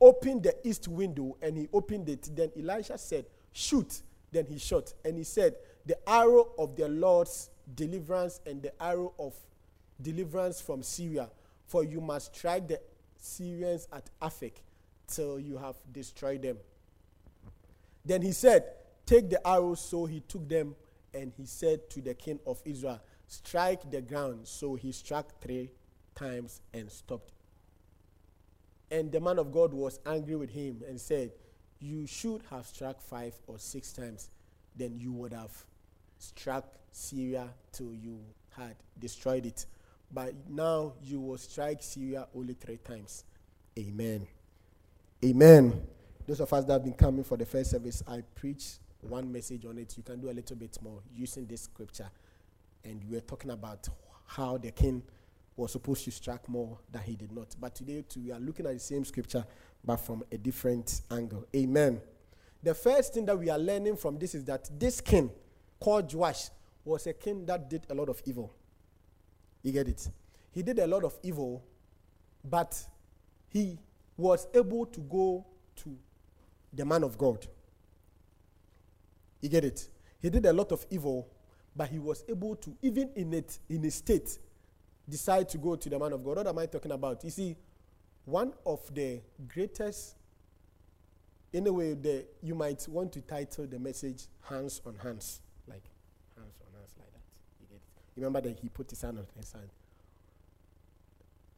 Open 0.00 0.40
the 0.40 0.54
east 0.62 0.88
window. 0.88 1.36
And 1.42 1.56
he 1.56 1.68
opened 1.72 2.08
it. 2.08 2.30
Then 2.34 2.50
Elisha 2.58 2.96
said, 2.96 3.26
Shoot. 3.52 4.02
Then 4.30 4.46
he 4.46 4.58
shot. 4.58 4.92
And 5.04 5.16
he 5.16 5.24
said, 5.24 5.56
The 5.86 5.96
arrow 6.08 6.48
of 6.58 6.76
the 6.76 6.88
Lord's 6.88 7.50
deliverance 7.74 8.40
and 8.46 8.62
the 8.62 8.82
arrow 8.82 9.12
of 9.18 9.34
deliverance 10.00 10.60
from 10.60 10.82
Syria. 10.82 11.30
For 11.66 11.84
you 11.84 12.00
must 12.00 12.34
strike 12.36 12.68
the 12.68 12.80
Syrians 13.18 13.88
at 13.92 14.08
Aphek 14.20 14.52
till 15.06 15.38
you 15.38 15.56
have 15.56 15.76
destroyed 15.92 16.42
them. 16.42 16.58
Then 18.04 18.22
he 18.22 18.32
said, 18.32 18.64
Take 19.04 19.30
the 19.30 19.44
arrows. 19.46 19.80
So 19.80 20.06
he 20.06 20.20
took 20.20 20.48
them. 20.48 20.74
And 21.14 21.32
he 21.36 21.46
said 21.46 21.88
to 21.90 22.02
the 22.02 22.14
king 22.14 22.40
of 22.46 22.60
Israel, 22.64 23.00
Strike 23.26 23.90
the 23.90 24.02
ground. 24.02 24.40
So 24.44 24.74
he 24.74 24.92
struck 24.92 25.40
three 25.40 25.70
times 26.14 26.60
and 26.74 26.90
stopped 26.90 27.32
and 28.90 29.10
the 29.10 29.20
man 29.20 29.38
of 29.38 29.52
God 29.52 29.72
was 29.72 29.98
angry 30.06 30.36
with 30.36 30.50
him 30.50 30.82
and 30.88 31.00
said, 31.00 31.32
You 31.80 32.06
should 32.06 32.42
have 32.50 32.66
struck 32.66 33.00
five 33.00 33.34
or 33.46 33.58
six 33.58 33.92
times, 33.92 34.30
then 34.76 34.98
you 34.98 35.12
would 35.12 35.32
have 35.32 35.64
struck 36.18 36.64
Syria 36.92 37.48
till 37.72 37.92
you 37.92 38.18
had 38.56 38.76
destroyed 38.98 39.46
it. 39.46 39.66
But 40.12 40.34
now 40.48 40.94
you 41.02 41.20
will 41.20 41.38
strike 41.38 41.82
Syria 41.82 42.26
only 42.34 42.54
three 42.54 42.78
times. 42.78 43.24
Amen. 43.78 44.26
Amen. 45.24 45.82
Those 46.26 46.40
of 46.40 46.52
us 46.52 46.64
that 46.64 46.72
have 46.72 46.84
been 46.84 46.94
coming 46.94 47.24
for 47.24 47.36
the 47.36 47.46
first 47.46 47.70
service, 47.70 48.02
I 48.06 48.22
preach 48.34 48.78
one 49.00 49.30
message 49.30 49.64
on 49.66 49.78
it. 49.78 49.96
You 49.96 50.02
can 50.02 50.20
do 50.20 50.30
a 50.30 50.32
little 50.32 50.56
bit 50.56 50.78
more 50.82 51.00
using 51.14 51.46
this 51.46 51.62
scripture. 51.62 52.10
And 52.84 53.02
we're 53.08 53.20
talking 53.20 53.50
about 53.50 53.88
how 54.26 54.58
the 54.58 54.70
king 54.70 55.02
was 55.56 55.72
supposed 55.72 56.04
to 56.04 56.10
strike 56.10 56.48
more 56.48 56.78
than 56.92 57.02
he 57.02 57.16
did 57.16 57.32
not. 57.32 57.54
But 57.60 57.74
today, 57.74 58.04
too, 58.08 58.20
we 58.20 58.32
are 58.32 58.40
looking 58.40 58.66
at 58.66 58.74
the 58.74 58.80
same 58.80 59.04
scripture, 59.04 59.44
but 59.84 59.96
from 59.96 60.22
a 60.30 60.36
different 60.36 61.00
angle. 61.10 61.46
Amen. 61.54 62.00
The 62.62 62.74
first 62.74 63.14
thing 63.14 63.26
that 63.26 63.38
we 63.38 63.48
are 63.48 63.58
learning 63.58 63.96
from 63.96 64.18
this 64.18 64.34
is 64.34 64.44
that 64.44 64.68
this 64.78 65.00
king 65.00 65.30
called 65.78 66.12
Joash 66.12 66.50
was 66.84 67.06
a 67.06 67.12
king 67.12 67.44
that 67.46 67.68
did 67.68 67.86
a 67.90 67.94
lot 67.94 68.08
of 68.08 68.22
evil. 68.24 68.52
You 69.62 69.72
get 69.72 69.88
it? 69.88 70.08
He 70.52 70.62
did 70.62 70.78
a 70.78 70.86
lot 70.86 71.04
of 71.04 71.18
evil, 71.22 71.64
but 72.44 72.80
he 73.48 73.78
was 74.16 74.46
able 74.54 74.86
to 74.86 75.00
go 75.00 75.44
to 75.76 75.96
the 76.72 76.84
man 76.84 77.02
of 77.02 77.18
God. 77.18 77.46
You 79.40 79.48
get 79.48 79.64
it? 79.64 79.88
He 80.20 80.30
did 80.30 80.46
a 80.46 80.52
lot 80.52 80.72
of 80.72 80.86
evil, 80.90 81.28
but 81.74 81.88
he 81.88 81.98
was 81.98 82.24
able 82.28 82.56
to, 82.56 82.74
even 82.82 83.10
in 83.14 83.34
it, 83.34 83.58
in 83.68 83.84
a 83.84 83.90
state, 83.90 84.38
decide 85.08 85.48
to 85.50 85.58
go 85.58 85.76
to 85.76 85.88
the 85.90 85.98
man 85.98 86.12
of 86.12 86.24
God. 86.24 86.36
What 86.36 86.46
am 86.46 86.58
I 86.58 86.66
talking 86.66 86.92
about? 86.92 87.22
You 87.22 87.30
see, 87.30 87.56
one 88.24 88.52
of 88.64 88.80
the 88.94 89.20
greatest, 89.52 90.16
in 91.52 91.66
a 91.66 91.72
way, 91.72 91.94
that 91.94 92.26
you 92.42 92.54
might 92.54 92.86
want 92.88 93.12
to 93.12 93.20
title 93.20 93.66
the 93.66 93.78
message 93.78 94.26
"Hands 94.42 94.80
on 94.86 94.94
hands 94.96 95.40
on 96.66 96.72
hands, 96.80 96.92
like 96.98 97.12
that. 97.12 97.22
You 97.60 97.66
get 97.68 97.76
it? 97.76 98.05
Remember 98.16 98.40
that 98.40 98.58
he 98.58 98.68
put 98.68 98.90
his 98.90 99.02
hand 99.02 99.18
on 99.18 99.26
his 99.36 99.52
hand. 99.52 99.68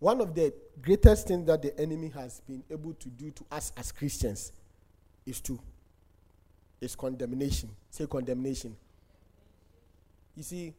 One 0.00 0.21
of 0.21 0.35
the 0.35 0.53
greatest 0.81 1.29
things 1.29 1.47
that 1.47 1.62
the 1.62 1.79
enemy 1.81 2.09
has 2.11 2.41
been 2.41 2.62
able 2.71 2.95
to 2.95 3.09
do 3.09 3.31
to 3.31 3.45
us 3.50 3.73
as 3.77 3.93
Christians 3.93 4.53
is 5.27 5.41
to 5.43 5.59
is 6.81 6.95
condemnation. 6.95 7.71
Say 7.91 8.07
condemnation. 8.07 8.77
You 10.37 10.43
see, 10.43 10.75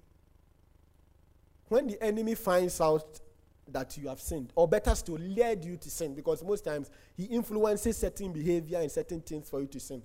when 1.68 1.88
the 1.88 2.02
enemy 2.02 2.36
finds 2.36 2.80
out 2.80 3.20
that 3.68 3.98
you 3.98 4.08
have 4.08 4.20
sinned, 4.20 4.52
or 4.56 4.68
better 4.68 4.96
still, 4.96 5.18
led 5.18 5.64
you 5.64 5.78
to 5.78 5.90
sin, 5.90 6.16
because 6.16 6.44
most 6.44 6.66
times 6.66 6.90
he 7.16 7.26
influences 7.26 7.98
certain 7.98 8.32
behavior 8.34 8.80
and 8.80 8.90
certain 8.90 9.22
things 9.22 9.50
for 9.50 9.60
you 9.62 9.68
to 9.68 9.80
sin. 9.80 10.02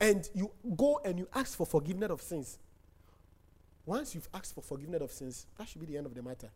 and 0.00 0.28
you 0.34 0.50
go 0.76 1.00
and 1.04 1.18
you 1.18 1.28
ask 1.34 1.56
for 1.56 1.66
forgiveness 1.66 2.10
of 2.10 2.22
sins. 2.22 2.58
Once 3.88 4.14
you've 4.14 4.28
asked 4.34 4.54
for 4.54 4.60
forgiveness 4.60 5.00
of 5.00 5.10
sins, 5.10 5.46
that 5.56 5.66
should 5.66 5.80
be 5.80 5.86
the 5.86 5.96
end 5.96 6.04
of 6.04 6.14
the 6.14 6.22
matter. 6.22 6.50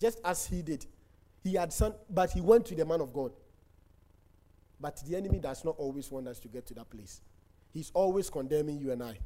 Just 0.00 0.18
as 0.24 0.44
he 0.44 0.60
did. 0.60 0.84
He 1.44 1.54
had 1.54 1.72
son, 1.72 1.94
but 2.10 2.32
he 2.32 2.40
went 2.40 2.66
to 2.66 2.74
the 2.74 2.84
man 2.84 3.00
of 3.00 3.12
God. 3.12 3.30
But 4.80 5.00
the 5.06 5.16
enemy 5.16 5.38
does 5.38 5.64
not 5.64 5.76
always 5.78 6.10
want 6.10 6.26
us 6.26 6.40
to 6.40 6.48
get 6.48 6.66
to 6.66 6.74
that 6.74 6.90
place. 6.90 7.20
He's 7.72 7.92
always 7.94 8.28
condemning 8.28 8.76
you 8.80 8.90
and 8.90 9.04
I. 9.04 9.20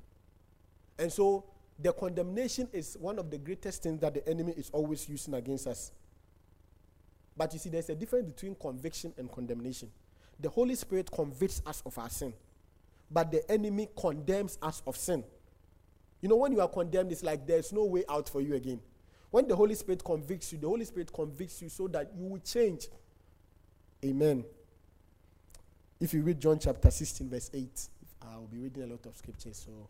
And 0.99 1.11
so 1.11 1.47
the 1.79 1.91
condemnation 1.95 2.69
is 2.71 2.99
one 3.01 3.19
of 3.19 3.31
the 3.31 3.39
greatest 3.39 3.83
things 3.83 3.99
that 4.03 4.13
the 4.13 4.29
enemy 4.29 4.53
is 4.53 4.69
always 4.69 5.09
using 5.09 5.33
against 5.33 5.69
us. 5.69 5.93
But 7.35 7.55
you 7.55 7.61
see, 7.61 7.71
there's 7.71 7.89
a 7.89 7.95
difference 7.95 8.31
between 8.31 8.55
conviction 8.57 9.15
and 9.17 9.33
condemnation. 9.33 9.89
The 10.39 10.51
Holy 10.51 10.75
Spirit 10.75 11.11
convicts 11.11 11.63
us 11.65 11.83
of 11.87 11.97
our 11.97 12.11
sin, 12.11 12.35
but 13.11 13.33
the 13.33 13.51
enemy 13.51 13.89
condemns 13.97 14.59
us 14.61 14.83
of 14.87 14.99
sin. 14.99 15.25
You 16.21 16.29
know, 16.29 16.37
when 16.37 16.53
you 16.53 16.61
are 16.61 16.69
condemned, 16.69 17.13
it's 17.13 17.23
like 17.23 17.47
there's 17.47 17.73
no 17.73 17.85
way 17.85 18.05
out 18.09 18.29
for 18.29 18.41
you 18.41 18.55
again. 18.55 18.81
When 19.31 19.47
the 19.47 19.57
Holy 19.57 19.75
Spirit 19.75 20.05
convicts 20.05 20.53
you, 20.53 20.59
the 20.59 20.69
Holy 20.69 20.85
Spirit 20.85 21.13
convicts 21.13 21.63
you 21.63 21.69
so 21.69 21.89
that 21.89 22.11
you 22.17 22.25
will 22.25 22.41
change. 22.41 22.89
Amen. 24.05 24.45
If 26.01 26.15
you 26.15 26.23
read 26.23 26.41
John 26.41 26.59
chapter 26.59 26.91
16, 26.91 27.29
verse 27.29 27.51
8, 27.53 27.89
I'll 28.23 28.47
be 28.47 28.59
reading 28.59 28.83
a 28.85 28.87
lot 28.87 29.05
of 29.07 29.17
scriptures. 29.17 29.63
So, 29.65 29.89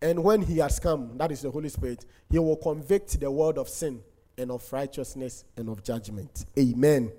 and 0.00 0.22
when 0.22 0.42
he 0.42 0.58
has 0.58 0.78
come, 0.78 1.16
that 1.18 1.32
is 1.32 1.42
the 1.42 1.50
Holy 1.50 1.68
Spirit, 1.68 2.04
he 2.30 2.38
will 2.38 2.56
convict 2.56 3.18
the 3.20 3.30
world 3.30 3.58
of 3.58 3.68
sin 3.68 4.00
and 4.38 4.50
of 4.50 4.72
righteousness 4.72 5.44
and 5.56 5.68
of 5.68 5.82
judgment. 5.82 6.46
Amen. 6.58 7.12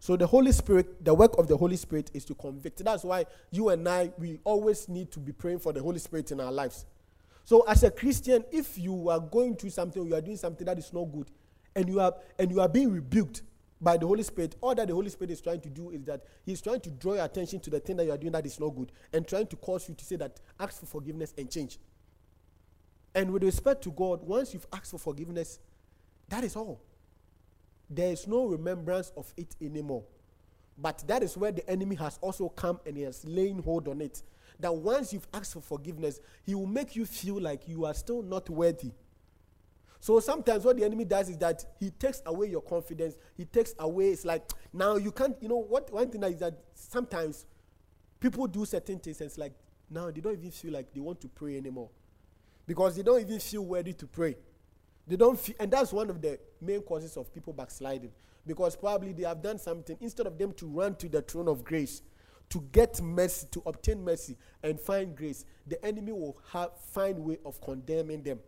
So 0.00 0.16
the 0.16 0.26
Holy 0.26 0.50
Spirit, 0.50 1.04
the 1.04 1.12
work 1.12 1.36
of 1.36 1.46
the 1.46 1.56
Holy 1.58 1.76
Spirit 1.76 2.10
is 2.14 2.24
to 2.24 2.34
convict. 2.34 2.82
That's 2.82 3.04
why 3.04 3.26
you 3.50 3.68
and 3.68 3.86
I, 3.86 4.10
we 4.16 4.40
always 4.44 4.88
need 4.88 5.12
to 5.12 5.20
be 5.20 5.30
praying 5.30 5.58
for 5.58 5.74
the 5.74 5.82
Holy 5.82 5.98
Spirit 5.98 6.32
in 6.32 6.40
our 6.40 6.50
lives. 6.50 6.86
So 7.44 7.60
as 7.68 7.84
a 7.84 7.90
Christian, 7.90 8.42
if 8.50 8.78
you 8.78 9.10
are 9.10 9.20
going 9.20 9.56
through 9.56 9.70
something, 9.70 10.04
you 10.06 10.14
are 10.14 10.22
doing 10.22 10.38
something 10.38 10.64
that 10.64 10.78
is 10.78 10.90
not 10.94 11.04
good, 11.04 11.30
and 11.76 11.86
you 11.86 12.00
are 12.00 12.14
and 12.38 12.50
you 12.50 12.62
are 12.62 12.68
being 12.68 12.90
rebuked 12.90 13.42
by 13.78 13.98
the 13.98 14.06
Holy 14.06 14.22
Spirit, 14.22 14.56
all 14.62 14.74
that 14.74 14.88
the 14.88 14.94
Holy 14.94 15.10
Spirit 15.10 15.32
is 15.32 15.40
trying 15.42 15.60
to 15.60 15.68
do 15.68 15.90
is 15.90 16.04
that 16.04 16.24
He's 16.46 16.62
trying 16.62 16.80
to 16.80 16.90
draw 16.90 17.14
your 17.14 17.24
attention 17.24 17.60
to 17.60 17.70
the 17.70 17.80
thing 17.80 17.96
that 17.98 18.06
you 18.06 18.12
are 18.12 18.18
doing 18.18 18.32
that 18.32 18.46
is 18.46 18.58
not 18.58 18.70
good, 18.70 18.92
and 19.12 19.28
trying 19.28 19.48
to 19.48 19.56
cause 19.56 19.86
you 19.86 19.94
to 19.94 20.04
say 20.04 20.16
that 20.16 20.40
ask 20.58 20.80
for 20.80 20.86
forgiveness 20.86 21.34
and 21.36 21.50
change. 21.50 21.78
And 23.14 23.32
with 23.32 23.42
respect 23.42 23.82
to 23.82 23.90
God, 23.90 24.22
once 24.22 24.54
you've 24.54 24.66
asked 24.72 24.92
for 24.92 24.98
forgiveness, 24.98 25.58
that 26.30 26.42
is 26.42 26.56
all 26.56 26.80
there 27.90 28.12
is 28.12 28.28
no 28.28 28.46
remembrance 28.46 29.12
of 29.16 29.32
it 29.36 29.56
anymore. 29.60 30.04
But 30.78 31.02
that 31.08 31.22
is 31.22 31.36
where 31.36 31.52
the 31.52 31.68
enemy 31.68 31.96
has 31.96 32.18
also 32.22 32.48
come 32.48 32.80
and 32.86 32.96
he 32.96 33.02
has 33.02 33.24
laid 33.24 33.60
hold 33.60 33.88
on 33.88 34.00
it. 34.00 34.22
That 34.60 34.74
once 34.74 35.12
you've 35.12 35.26
asked 35.34 35.54
for 35.54 35.60
forgiveness, 35.60 36.20
he 36.46 36.54
will 36.54 36.66
make 36.66 36.94
you 36.94 37.04
feel 37.04 37.40
like 37.40 37.66
you 37.66 37.84
are 37.84 37.94
still 37.94 38.22
not 38.22 38.48
worthy. 38.48 38.92
So 39.98 40.18
sometimes 40.20 40.64
what 40.64 40.78
the 40.78 40.84
enemy 40.84 41.04
does 41.04 41.28
is 41.28 41.36
that 41.38 41.64
he 41.78 41.90
takes 41.90 42.22
away 42.24 42.48
your 42.48 42.62
confidence. 42.62 43.16
He 43.36 43.44
takes 43.44 43.74
away, 43.78 44.10
it's 44.10 44.24
like, 44.24 44.50
now 44.72 44.96
you 44.96 45.12
can't, 45.12 45.36
you 45.42 45.48
know, 45.48 45.58
what 45.58 45.92
one 45.92 46.08
thing 46.08 46.22
is 46.22 46.38
that 46.38 46.54
sometimes 46.74 47.44
people 48.18 48.46
do 48.46 48.64
certain 48.64 48.98
things 48.98 49.20
and 49.20 49.28
it's 49.28 49.36
like, 49.36 49.52
now 49.90 50.10
they 50.10 50.20
don't 50.20 50.32
even 50.32 50.50
feel 50.50 50.72
like 50.72 50.92
they 50.94 51.00
want 51.00 51.20
to 51.20 51.28
pray 51.28 51.58
anymore. 51.58 51.90
Because 52.66 52.96
they 52.96 53.02
don't 53.02 53.20
even 53.20 53.40
feel 53.40 53.64
worthy 53.64 53.92
to 53.94 54.06
pray. 54.06 54.36
They 55.10 55.16
don't 55.16 55.36
feel, 55.36 55.56
and 55.58 55.72
that's 55.72 55.92
one 55.92 56.08
of 56.08 56.22
the 56.22 56.38
main 56.60 56.82
causes 56.82 57.16
of 57.16 57.34
people 57.34 57.52
backsliding. 57.52 58.12
Because 58.46 58.76
probably 58.76 59.12
they 59.12 59.24
have 59.24 59.42
done 59.42 59.58
something, 59.58 59.96
instead 60.00 60.28
of 60.28 60.38
them 60.38 60.52
to 60.52 60.66
run 60.66 60.94
to 60.94 61.08
the 61.08 61.20
throne 61.20 61.48
of 61.48 61.64
grace, 61.64 62.02
to 62.48 62.64
get 62.70 63.02
mercy, 63.02 63.48
to 63.50 63.60
obtain 63.66 64.04
mercy 64.04 64.36
and 64.62 64.78
find 64.78 65.16
grace, 65.16 65.44
the 65.66 65.84
enemy 65.84 66.12
will 66.12 66.38
have, 66.52 66.70
find 66.92 67.18
way 67.18 67.38
of 67.44 67.60
condemning 67.60 68.22
them. 68.22 68.38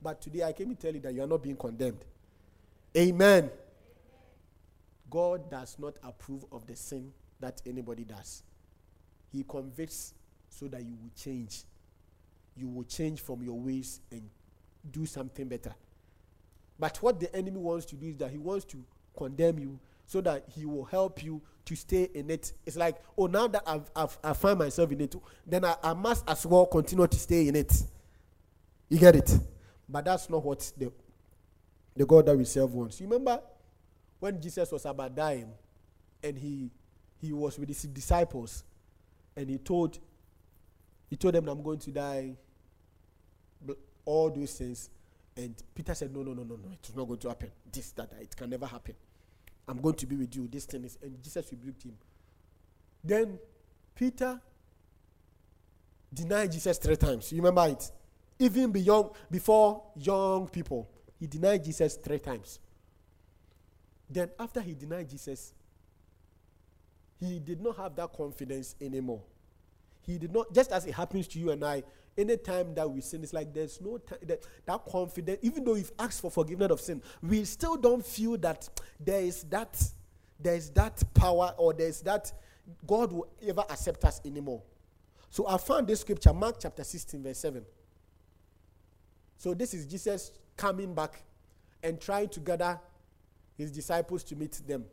But 0.00 0.20
today 0.20 0.44
I 0.44 0.52
came 0.52 0.68
to 0.68 0.76
tell 0.76 0.94
you 0.94 1.00
that 1.00 1.12
you 1.12 1.24
are 1.24 1.26
not 1.26 1.42
being 1.42 1.56
condemned. 1.56 2.04
Amen. 2.96 3.50
God 5.10 5.50
does 5.50 5.76
not 5.76 5.96
approve 6.04 6.44
of 6.52 6.68
the 6.68 6.76
sin 6.76 7.12
that 7.40 7.60
anybody 7.66 8.04
does. 8.04 8.44
He 9.32 9.42
convicts 9.42 10.14
so 10.50 10.68
that 10.68 10.84
you 10.84 10.94
will 11.02 11.10
change. 11.16 11.64
You 12.56 12.68
will 12.68 12.84
change 12.84 13.22
from 13.22 13.42
your 13.42 13.58
ways 13.58 13.98
and 14.12 14.30
do 14.92 15.04
something 15.04 15.48
better. 15.48 15.74
But 16.78 16.96
what 17.02 17.20
the 17.20 17.34
enemy 17.34 17.58
wants 17.58 17.86
to 17.86 17.96
do 17.96 18.06
is 18.08 18.16
that 18.18 18.30
he 18.30 18.38
wants 18.38 18.64
to 18.66 18.84
condemn 19.16 19.58
you 19.58 19.78
so 20.06 20.20
that 20.20 20.44
he 20.54 20.66
will 20.66 20.84
help 20.84 21.22
you 21.22 21.42
to 21.64 21.74
stay 21.74 22.08
in 22.14 22.30
it. 22.30 22.52
It's 22.64 22.76
like, 22.76 22.96
oh, 23.18 23.26
now 23.26 23.48
that 23.48 23.62
I've, 23.66 23.90
I've, 23.94 24.16
I 24.22 24.32
find 24.34 24.58
myself 24.58 24.92
in 24.92 25.00
it, 25.00 25.14
then 25.46 25.64
I, 25.64 25.74
I 25.82 25.94
must 25.94 26.28
as 26.28 26.46
well 26.46 26.66
continue 26.66 27.06
to 27.06 27.18
stay 27.18 27.48
in 27.48 27.56
it. 27.56 27.82
You 28.88 28.98
get 28.98 29.16
it? 29.16 29.36
But 29.88 30.04
that's 30.04 30.30
not 30.30 30.44
what 30.44 30.70
the, 30.76 30.92
the 31.96 32.06
God 32.06 32.26
that 32.26 32.36
we 32.36 32.44
serve 32.44 32.72
wants. 32.72 33.00
You 33.00 33.06
remember 33.06 33.40
when 34.20 34.40
Jesus 34.40 34.70
was 34.70 34.84
about 34.84 35.14
dying 35.14 35.50
and 36.22 36.38
he, 36.38 36.70
he 37.20 37.32
was 37.32 37.58
with 37.58 37.68
his 37.68 37.82
disciples 37.82 38.62
and 39.36 39.50
he 39.50 39.58
told, 39.58 39.98
he 41.10 41.16
told 41.16 41.34
them, 41.34 41.48
I'm 41.48 41.62
going 41.62 41.78
to 41.80 41.90
die, 41.90 42.36
all 44.04 44.30
those 44.30 44.52
things. 44.52 44.88
And 45.36 45.54
Peter 45.74 45.94
said, 45.94 46.14
No, 46.14 46.22
no, 46.22 46.32
no, 46.32 46.42
no, 46.42 46.56
no, 46.56 46.70
it's 46.72 46.94
not 46.94 47.06
going 47.06 47.20
to 47.20 47.28
happen. 47.28 47.50
This, 47.70 47.92
that, 47.92 48.10
it 48.20 48.34
can 48.34 48.50
never 48.50 48.66
happen. 48.66 48.94
I'm 49.68 49.80
going 49.80 49.96
to 49.96 50.06
be 50.06 50.16
with 50.16 50.34
you. 50.34 50.48
This 50.50 50.64
thing 50.64 50.84
is. 50.84 50.96
And 51.02 51.22
Jesus 51.22 51.46
rebuked 51.50 51.82
him. 51.82 51.96
Then 53.02 53.38
Peter 53.94 54.40
denied 56.12 56.52
Jesus 56.52 56.78
three 56.78 56.96
times. 56.96 57.32
You 57.32 57.38
remember 57.38 57.66
it? 57.68 57.90
Even 58.38 58.70
beyond, 58.70 59.10
before 59.30 59.82
young 59.96 60.48
people, 60.48 60.88
he 61.18 61.26
denied 61.26 61.64
Jesus 61.64 61.96
three 61.96 62.18
times. 62.18 62.60
Then, 64.08 64.30
after 64.38 64.60
he 64.60 64.74
denied 64.74 65.08
Jesus, 65.08 65.52
he 67.18 67.38
did 67.40 67.60
not 67.60 67.76
have 67.76 67.96
that 67.96 68.12
confidence 68.12 68.76
anymore. 68.80 69.22
He 70.02 70.18
did 70.18 70.32
not, 70.32 70.52
just 70.52 70.70
as 70.70 70.86
it 70.86 70.94
happens 70.94 71.26
to 71.28 71.38
you 71.38 71.50
and 71.50 71.64
I, 71.64 71.82
anytime 72.16 72.74
that 72.74 72.90
we 72.90 73.00
sin, 73.00 73.22
it's 73.22 73.32
like 73.32 73.52
there's 73.52 73.80
no 73.80 74.00
that, 74.22 74.46
that 74.64 74.84
confidence, 74.86 75.38
even 75.42 75.64
though 75.64 75.74
we've 75.74 75.92
asked 75.98 76.20
for 76.20 76.30
forgiveness 76.30 76.70
of 76.70 76.80
sin, 76.80 77.02
we 77.22 77.44
still 77.44 77.76
don't 77.76 78.04
feel 78.04 78.36
that 78.38 78.68
there 78.98 79.20
is 79.20 79.42
that, 79.44 79.82
there 80.40 80.54
is 80.54 80.70
that 80.70 81.02
power 81.14 81.54
or 81.58 81.72
there's 81.72 82.00
that 82.02 82.32
God 82.86 83.12
will 83.12 83.28
ever 83.46 83.64
accept 83.68 84.04
us 84.04 84.20
anymore. 84.24 84.62
So 85.30 85.46
I 85.46 85.58
found 85.58 85.86
this 85.86 86.00
scripture, 86.00 86.32
Mark 86.32 86.56
chapter 86.60 86.82
16, 86.82 87.22
verse 87.22 87.38
7. 87.38 87.64
So 89.38 89.54
this 89.54 89.74
is 89.74 89.86
Jesus 89.86 90.32
coming 90.56 90.94
back 90.94 91.22
and 91.82 92.00
trying 92.00 92.28
to 92.30 92.40
gather 92.40 92.80
his 93.56 93.70
disciples 93.70 94.24
to 94.24 94.36
meet 94.36 94.52
them. 94.66 94.84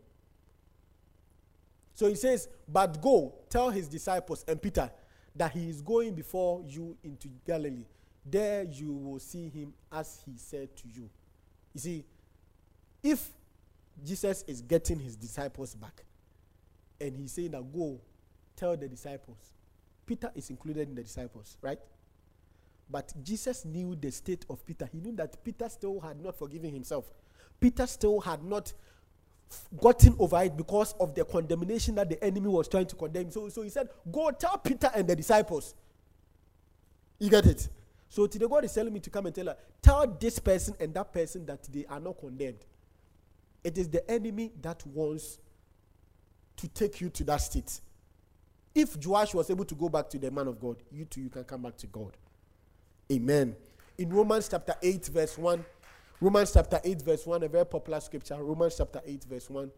So 1.95 2.07
he 2.07 2.15
says, 2.15 2.49
But 2.67 3.01
go, 3.01 3.33
tell 3.49 3.69
his 3.69 3.87
disciples 3.87 4.43
and 4.47 4.61
Peter 4.61 4.91
that 5.35 5.51
he 5.51 5.69
is 5.69 5.81
going 5.81 6.13
before 6.13 6.63
you 6.67 6.95
into 7.03 7.27
Galilee. 7.45 7.85
There 8.25 8.63
you 8.63 8.93
will 8.93 9.19
see 9.19 9.49
him 9.49 9.73
as 9.91 10.21
he 10.25 10.37
said 10.37 10.75
to 10.77 10.83
you. 10.93 11.09
You 11.73 11.79
see, 11.79 12.05
if 13.01 13.29
Jesus 14.03 14.43
is 14.47 14.61
getting 14.61 14.99
his 14.99 15.15
disciples 15.15 15.75
back 15.75 16.03
and 17.01 17.15
he's 17.15 17.33
saying 17.33 17.51
that 17.51 17.73
go 17.73 17.99
tell 18.55 18.77
the 18.77 18.87
disciples, 18.87 19.37
Peter 20.05 20.31
is 20.35 20.49
included 20.49 20.87
in 20.89 20.95
the 20.95 21.03
disciples, 21.03 21.57
right? 21.61 21.79
But 22.89 23.13
Jesus 23.23 23.65
knew 23.65 23.95
the 23.95 24.11
state 24.11 24.45
of 24.49 24.65
Peter. 24.65 24.87
He 24.91 24.99
knew 24.99 25.15
that 25.15 25.43
Peter 25.43 25.67
still 25.69 25.99
had 25.99 26.21
not 26.21 26.37
forgiven 26.37 26.71
himself. 26.71 27.05
Peter 27.59 27.87
still 27.87 28.19
had 28.19 28.43
not 28.43 28.73
gotten 29.77 30.15
over 30.19 30.41
it 30.43 30.55
because 30.55 30.93
of 30.99 31.13
the 31.15 31.25
condemnation 31.25 31.95
that 31.95 32.09
the 32.09 32.23
enemy 32.23 32.47
was 32.47 32.67
trying 32.67 32.85
to 32.87 32.95
condemn. 32.95 33.31
So, 33.31 33.49
so 33.49 33.61
he 33.61 33.69
said, 33.69 33.89
Go 34.11 34.31
tell 34.31 34.57
Peter 34.57 34.89
and 34.93 35.07
the 35.07 35.15
disciples. 35.15 35.75
You 37.19 37.29
get 37.29 37.45
it? 37.45 37.69
So 38.09 38.27
today 38.27 38.45
God 38.47 38.63
is 38.65 38.73
telling 38.73 38.93
me 38.93 38.99
to 38.99 39.09
come 39.09 39.25
and 39.25 39.33
tell 39.33 39.45
her, 39.45 39.57
tell 39.81 40.05
this 40.05 40.37
person 40.37 40.75
and 40.79 40.93
that 40.93 41.11
person 41.11 41.45
that 41.47 41.63
they 41.71 41.85
are 41.89 41.99
not 41.99 42.19
condemned. 42.19 42.65
It 43.63 43.77
is 43.77 43.89
the 43.89 44.09
enemy 44.09 44.51
that 44.61 44.85
wants 44.85 45.39
to 46.57 46.67
take 46.67 47.01
you 47.01 47.09
to 47.09 47.23
that 47.23 47.37
state. 47.37 47.79
If 48.75 48.97
Joash 49.03 49.33
was 49.33 49.49
able 49.49 49.65
to 49.65 49.75
go 49.75 49.89
back 49.89 50.09
to 50.09 50.19
the 50.19 50.29
man 50.31 50.47
of 50.47 50.59
God, 50.59 50.77
you 50.91 51.05
too, 51.05 51.21
you 51.21 51.29
can 51.29 51.43
come 51.43 51.63
back 51.63 51.77
to 51.77 51.87
God. 51.87 52.17
Amen. 53.11 53.55
In 53.97 54.09
Romans 54.09 54.47
chapter 54.49 54.75
8, 54.81 55.05
verse 55.07 55.37
1, 55.37 55.63
Romans 56.23 56.53
chapter 56.53 56.79
8, 56.81 57.01
verse 57.01 57.25
1, 57.25 57.43
a 57.43 57.49
very 57.49 57.65
popular 57.65 57.99
scripture. 57.99 58.41
Romans 58.41 58.75
chapter 58.77 59.01
8, 59.05 59.25
verse 59.25 59.49
1 59.49 59.69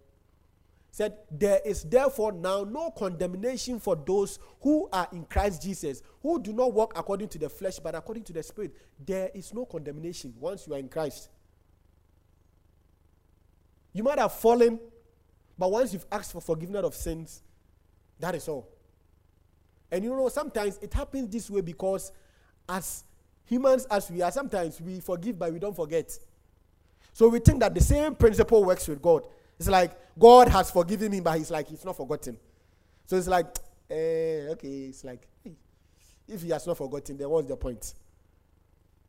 said, 0.91 1.17
There 1.31 1.59
is 1.65 1.81
therefore 1.81 2.33
now 2.33 2.63
no 2.63 2.91
condemnation 2.91 3.79
for 3.79 3.95
those 3.95 4.37
who 4.61 4.87
are 4.93 5.07
in 5.11 5.25
Christ 5.25 5.63
Jesus, 5.63 6.03
who 6.21 6.39
do 6.39 6.53
not 6.53 6.71
walk 6.71 6.93
according 6.95 7.29
to 7.29 7.39
the 7.39 7.49
flesh, 7.49 7.79
but 7.79 7.95
according 7.95 8.25
to 8.25 8.33
the 8.33 8.43
Spirit. 8.43 8.75
There 9.03 9.31
is 9.33 9.55
no 9.55 9.65
condemnation 9.65 10.35
once 10.39 10.67
you 10.67 10.75
are 10.75 10.77
in 10.77 10.87
Christ. 10.87 11.29
You 13.91 14.03
might 14.03 14.19
have 14.19 14.33
fallen, 14.33 14.79
but 15.57 15.71
once 15.71 15.93
you've 15.93 16.05
asked 16.11 16.31
for 16.31 16.41
forgiveness 16.41 16.83
of 16.83 16.93
sins, 16.93 17.41
that 18.19 18.35
is 18.35 18.47
all. 18.47 18.69
And 19.89 20.03
you 20.03 20.11
know, 20.11 20.29
sometimes 20.29 20.77
it 20.79 20.93
happens 20.93 21.27
this 21.27 21.49
way 21.49 21.61
because 21.61 22.11
as 22.69 23.03
humans 23.45 23.87
as 23.89 24.11
we 24.11 24.21
are, 24.21 24.31
sometimes 24.31 24.79
we 24.79 24.99
forgive 24.99 25.39
but 25.39 25.51
we 25.51 25.57
don't 25.57 25.75
forget. 25.75 26.15
So 27.15 27.29
we 27.29 27.39
think 27.39 27.61
that 27.61 27.73
the 27.73 27.79
same 27.79 28.13
principle 28.13 28.65
works 28.65 28.89
with 28.89 29.01
God. 29.01 29.25
It's 29.57 29.69
like 29.69 29.97
God 30.19 30.49
has 30.49 30.69
forgiven 30.69 31.13
him, 31.13 31.23
but 31.23 31.37
he's 31.37 31.49
like, 31.49 31.69
he's 31.69 31.85
not 31.85 31.95
forgotten. 31.95 32.37
So 33.05 33.15
it's 33.15 33.29
like, 33.29 33.45
eh, 33.89 34.47
okay, 34.49 34.87
it's 34.89 35.05
like, 35.05 35.25
if 36.27 36.41
he 36.41 36.49
has 36.49 36.67
not 36.67 36.77
forgotten, 36.77 37.15
then 37.15 37.29
what's 37.29 37.47
the 37.47 37.55
point? 37.55 37.93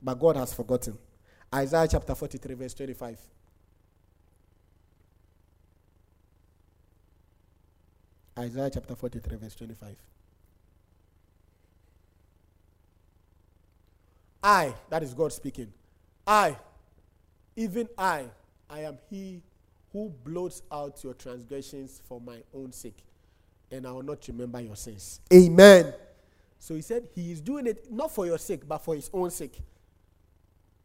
But 0.01 0.15
God 0.21 0.37
has 0.37 0.55
forgotten. 0.55 0.97
Isaiah 1.53 1.89
chapter 1.91 2.15
43, 2.15 2.55
verse 2.55 2.75
25. 2.75 3.19
Isaiah 8.39 8.71
chapter 8.73 8.95
43, 8.95 9.37
verse 9.37 9.57
25. 9.57 9.97
I, 14.45 14.75
that 14.91 15.03
is 15.03 15.13
God 15.13 15.33
speaking, 15.33 15.73
I, 16.25 16.57
even 17.57 17.89
I, 17.99 18.27
I 18.71 18.81
am 18.81 18.99
He 19.11 19.43
who 19.93 20.13
blots 20.25 20.63
out 20.71 21.03
your 21.03 21.15
transgressions 21.15 22.03
for 22.07 22.21
my 22.21 22.43
own 22.55 22.73
sake, 22.73 23.03
and 23.71 23.87
I 23.87 23.93
will 23.93 24.03
not 24.03 24.27
remember 24.29 24.61
your 24.61 24.77
sins. 24.77 25.21
Amen. 25.33 25.95
So 26.59 26.75
he 26.75 26.83
said 26.83 27.09
he 27.15 27.33
is 27.33 27.41
doing 27.41 27.67
it 27.67 27.91
not 27.91 28.11
for 28.11 28.27
your 28.27 28.39
sake, 28.39 28.67
but 28.67 28.79
for 28.79 28.95
his 28.95 29.11
own 29.13 29.31
sake. 29.31 29.59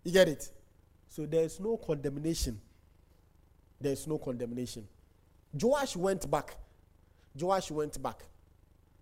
You 0.03 0.11
get 0.11 0.27
it? 0.27 0.49
So 1.09 1.25
there 1.25 1.43
is 1.43 1.59
no 1.59 1.77
condemnation. 1.77 2.59
There 3.79 3.91
is 3.91 4.07
no 4.07 4.17
condemnation. 4.17 4.87
Joash 5.59 5.95
went 5.95 6.29
back. 6.29 6.55
Joash 7.39 7.71
went 7.71 8.01
back. 8.01 8.23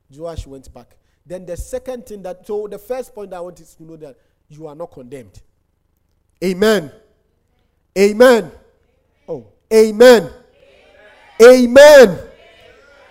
Joash 0.10 0.48
went 0.48 0.74
back. 0.74 0.96
Then 1.26 1.46
the 1.46 1.58
second 1.58 2.06
thing 2.06 2.24
that, 2.24 2.48
so 2.48 2.68
the 2.68 2.80
first 2.80 3.14
point 3.14 3.34
I 3.34 3.40
want 3.42 3.60
is 3.60 3.76
to 3.76 3.84
know 3.84 3.98
that 3.98 4.16
you 4.48 4.66
are 4.68 4.76
not 4.76 4.92
condemned. 4.92 5.42
Amen. 6.44 6.92
Amen. 7.98 8.52
Oh, 9.28 9.48
amen. 9.74 10.30
Amen. 11.42 11.78
amen. 12.08 12.20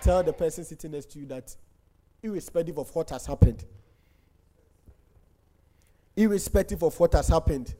Tell 0.01 0.23
the 0.23 0.33
person 0.33 0.63
sitting 0.63 0.91
next 0.91 1.11
to 1.11 1.19
you 1.19 1.25
that, 1.27 1.55
irrespective 2.23 2.77
of 2.77 2.93
what 2.95 3.09
has 3.09 3.25
happened, 3.25 3.63
irrespective 6.15 6.83
of 6.83 6.99
what 6.99 7.13
has 7.13 7.27
happened, 7.27 7.73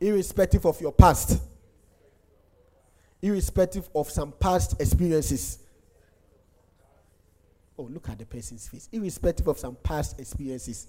irrespective 0.00 0.66
of 0.66 0.80
your 0.80 0.92
past, 0.92 1.40
irrespective 3.22 3.88
of 3.94 4.10
some 4.10 4.32
past 4.32 4.80
experiences. 4.80 5.58
Oh, 7.76 7.84
look 7.84 8.08
at 8.08 8.18
the 8.18 8.26
person's 8.26 8.68
face. 8.68 8.88
Irrespective 8.92 9.48
of 9.48 9.58
some 9.58 9.76
past 9.82 10.20
experiences, 10.20 10.86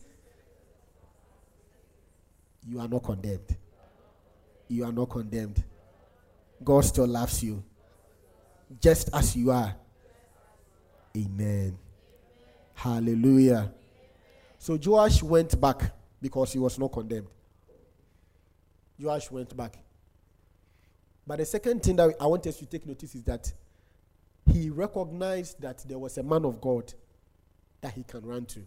you 2.68 2.80
are 2.80 2.88
not 2.88 3.04
condemned. 3.04 3.56
You 4.68 4.86
are 4.86 4.92
not 4.92 5.10
condemned. 5.10 5.64
God 6.64 6.86
still 6.86 7.08
loves 7.08 7.44
you 7.44 7.64
just 8.82 9.10
as 9.14 9.36
you 9.36 9.52
are. 9.52 9.76
Amen. 11.16 11.78
Hallelujah. 12.74 13.72
So 14.58 14.78
Joash 14.84 15.22
went 15.24 15.60
back 15.60 15.94
because 16.22 16.54
he 16.54 16.60
was 16.60 16.78
not 16.80 16.92
condemned. 16.92 17.28
Joash 19.00 19.30
went 19.32 19.56
back. 19.56 19.78
But 21.28 21.40
the 21.40 21.46
second 21.46 21.84
thing 21.84 21.96
that 21.98 22.16
I 22.20 22.26
want 22.26 22.46
us 22.48 22.58
to 22.58 22.66
take 22.66 22.86
notice 22.86 23.16
is 23.16 23.24
that 23.24 23.52
he 24.52 24.70
recognized 24.70 25.62
that 25.62 25.84
there 25.88 25.98
was 25.98 26.18
a 26.18 26.24
man 26.24 26.46
of 26.46 26.62
God 26.62 26.94
that 27.82 27.94
he 27.94 28.04
can 28.04 28.22
run 28.26 28.46
to. 28.46 28.62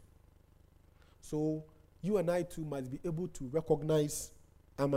So 1.20 1.64
you 2.02 2.18
and 2.18 2.30
I 2.30 2.42
too 2.42 2.64
must 2.64 2.90
be 2.90 2.98
able 3.04 3.28
to 3.28 3.44
recognize. 3.48 4.30
I'm 4.78 4.94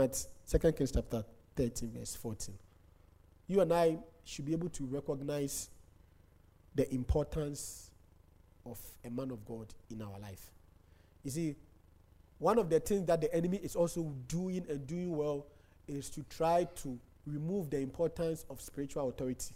2 0.60 0.72
Kings 0.72 0.92
chapter 0.92 1.24
13, 1.56 1.92
verse 1.92 2.14
14. 2.14 2.54
You 3.48 3.60
and 3.62 3.72
I 3.72 3.96
should 4.24 4.44
be 4.44 4.52
able 4.52 4.68
to 4.70 4.84
recognize 4.84 5.70
the 6.74 6.92
importance 6.92 7.90
of 8.66 8.78
a 9.04 9.10
man 9.10 9.30
of 9.30 9.44
God 9.46 9.72
in 9.90 10.02
our 10.02 10.18
life. 10.20 10.50
You 11.22 11.30
see, 11.30 11.56
one 12.38 12.58
of 12.58 12.68
the 12.68 12.80
things 12.80 13.06
that 13.06 13.20
the 13.22 13.34
enemy 13.34 13.58
is 13.62 13.76
also 13.76 14.14
doing 14.28 14.66
and 14.68 14.86
doing 14.86 15.16
well 15.16 15.46
is 15.88 16.10
to 16.10 16.22
try 16.24 16.68
to 16.82 16.98
remove 17.26 17.70
the 17.70 17.78
importance 17.78 18.44
of 18.50 18.60
spiritual 18.60 19.08
authority 19.08 19.54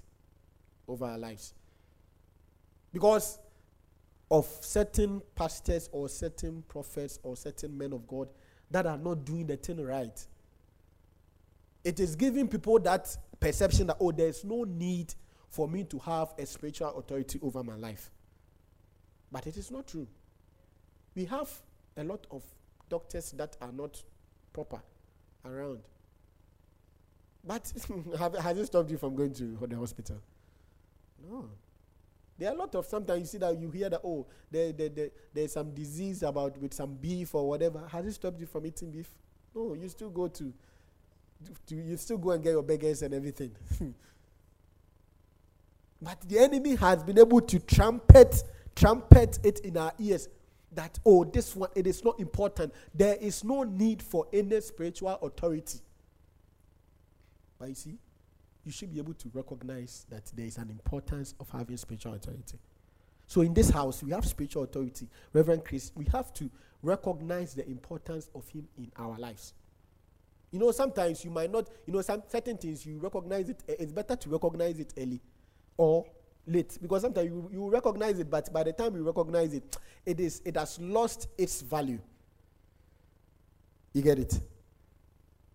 over 0.89 1.05
our 1.05 1.19
lives. 1.19 1.53
Because 2.93 3.39
of 4.31 4.47
certain 4.61 5.21
pastors 5.35 5.91
or 5.93 6.09
certain 6.09 6.63
prophets 6.69 7.19
or 7.23 7.37
certain 7.37 7.77
men 7.77 7.93
of 7.93 8.07
God 8.07 8.29
that 8.71 8.87
are 8.87 8.99
not 8.99 9.25
doing 9.25 9.47
the 9.47 9.57
thing 9.57 9.85
right. 9.85 10.27
It 11.87 12.01
is 12.01 12.17
giving 12.17 12.49
people 12.49 12.81
that 12.81 13.17
perception 13.39 13.87
that, 13.87 13.99
oh, 14.01 14.11
there's 14.11 14.45
no 14.45 14.65
need 14.65 15.15
for 15.49 15.69
me 15.69 15.85
to 15.85 16.01
have 16.01 16.35
a 16.37 16.45
spiritual 16.45 16.89
authority 16.99 17.39
over 17.41 17.63
my 17.63 17.77
life. 17.77 18.11
But 19.31 19.47
it 19.47 19.57
is 19.57 19.71
not 19.71 19.87
true. 19.87 20.09
We 21.15 21.27
have 21.27 21.49
a 21.97 22.03
lot 22.03 22.27
of 22.33 22.43
doctors 22.89 23.31
that 23.37 23.57
are 23.61 23.71
not 23.71 24.03
proper 24.53 24.83
around. 25.45 25.79
But 27.45 27.73
has 28.43 28.59
it 28.59 28.67
stopped 28.67 28.91
you 28.91 28.99
from 28.99 29.15
going 29.15 29.33
to 29.35 29.57
the 29.69 29.77
hospital? 29.77 30.17
No. 31.31 31.49
There 32.37 32.51
are 32.51 32.55
a 32.57 32.59
lot 32.59 32.75
of 32.75 32.85
sometimes 32.87 33.21
you 33.21 33.27
see 33.27 33.39
that 33.39 33.57
you 33.57 33.71
hear 33.71 33.89
that 33.91 34.01
oh 34.03 34.27
there, 34.51 34.73
there, 34.73 34.89
there, 34.89 35.11
there's 35.33 35.53
some 35.53 35.71
disease 35.73 36.25
about 36.25 36.59
with 36.59 36.75
some 36.75 36.95
beef 36.95 37.33
or 37.33 37.49
whatever. 37.49 37.87
Has 37.93 38.07
it 38.07 38.13
stopped 38.15 38.41
you 38.41 38.47
from 38.47 38.67
eating 38.67 38.91
beef? 38.91 39.09
No, 39.55 39.75
you 39.75 39.89
still 39.89 40.11
go 40.11 40.27
to, 40.27 40.45
to 40.45 40.53
you 41.69 41.97
still 41.97 42.19
go 42.19 42.31
and 42.31 42.43
get 42.43 42.51
your 42.51 42.63
burgers 42.63 43.03
and 43.03 43.15
everything. 43.15 43.53
but 46.03 46.21
the 46.29 46.39
enemy 46.39 46.75
has 46.77 47.03
been 47.03 47.19
able 47.19 47.41
to 47.41 47.59
trumpet 47.59 48.43
trumpet 48.75 49.39
it 49.43 49.61
in 49.61 49.77
our 49.79 49.93
ears 49.99 50.29
that 50.73 50.99
oh 51.07 51.25
this 51.25 51.57
one 51.57 51.71
it 51.75 51.87
is 51.87 52.05
not 52.05 52.19
important. 52.21 52.73
There 52.95 53.17
is 53.17 53.43
no 53.45 53.63
need 53.63 54.03
for 54.03 54.27
any 54.33 54.61
spiritual 54.61 55.19
authority. 55.23 55.81
But 57.59 57.71
you 57.71 57.75
see, 57.75 57.99
you 58.65 58.73
should 58.73 58.93
be 58.93 58.99
able 58.99 59.15
to 59.15 59.31
recognize 59.33 60.05
that 60.11 60.31
there 60.35 60.47
is 60.47 60.59
an 60.59 60.69
importance 60.71 61.35
of 61.41 61.49
having 61.51 61.77
spiritual 61.77 62.15
authority. 62.15 62.59
So 63.27 63.41
in 63.41 63.55
this 63.55 63.71
house, 63.71 64.03
we 64.03 64.13
have 64.13 64.27
spiritual 64.27 64.65
authority. 64.65 65.09
Reverend 65.33 65.65
Chris, 65.65 65.91
we 65.95 66.05
have 66.07 66.33
to 66.35 66.51
recognize 66.83 67.55
the 67.55 67.67
importance 67.69 68.29
of 68.35 68.49
him 68.49 68.69
in 68.77 68.91
our 68.97 69.17
lives. 69.19 69.55
You 70.57 70.61
know, 70.61 70.71
sometimes 70.71 71.23
you 71.23 71.31
might 71.31 71.53
not, 71.53 71.69
you 71.87 71.93
know, 71.93 72.01
some 72.01 72.23
certain 72.29 72.57
things 72.57 72.87
you 72.87 72.97
recognize 72.99 73.51
it, 73.51 73.63
eh, 73.69 73.75
it's 73.79 73.93
better 73.93 74.17
to 74.17 74.29
recognize 74.31 74.79
it 74.79 74.91
early 74.97 75.21
or 75.77 76.07
late 76.47 76.79
because 76.81 77.03
sometimes 77.03 77.27
you, 77.27 77.51
you 77.53 77.69
recognize 77.69 78.19
it, 78.19 78.31
but 78.31 78.51
by 78.55 78.63
the 78.63 78.73
time 78.73 78.97
you 78.97 79.03
recognize 79.03 79.53
it, 79.53 79.77
it 80.07 80.19
is 80.19 80.41
it 80.47 80.57
has 80.57 80.81
lost 80.81 81.29
its 81.37 81.61
value. 81.61 81.99
You 83.93 84.01
get 84.01 84.19
it? 84.19 84.41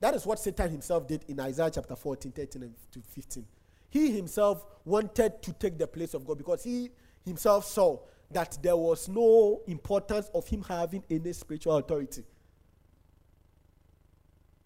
That 0.01 0.13
is 0.13 0.23
what 0.23 0.37
Satan 0.37 0.69
himself 0.69 1.07
did 1.07 1.25
in 1.27 1.39
Isaiah 1.39 1.71
chapter 1.73 1.95
14, 1.95 2.31
13 2.31 2.61
and 2.61 2.75
to 2.91 2.99
15. 3.01 3.43
He 3.89 4.11
himself 4.11 4.63
wanted 4.85 5.41
to 5.41 5.53
take 5.53 5.79
the 5.79 5.87
place 5.87 6.13
of 6.13 6.27
God 6.27 6.37
because 6.37 6.63
he 6.63 6.91
himself 7.25 7.65
saw 7.65 7.97
that 8.29 8.59
there 8.61 8.77
was 8.77 9.09
no 9.09 9.63
importance 9.65 10.29
of 10.35 10.47
him 10.47 10.61
having 10.61 11.03
any 11.09 11.33
spiritual 11.33 11.77
authority. 11.77 12.23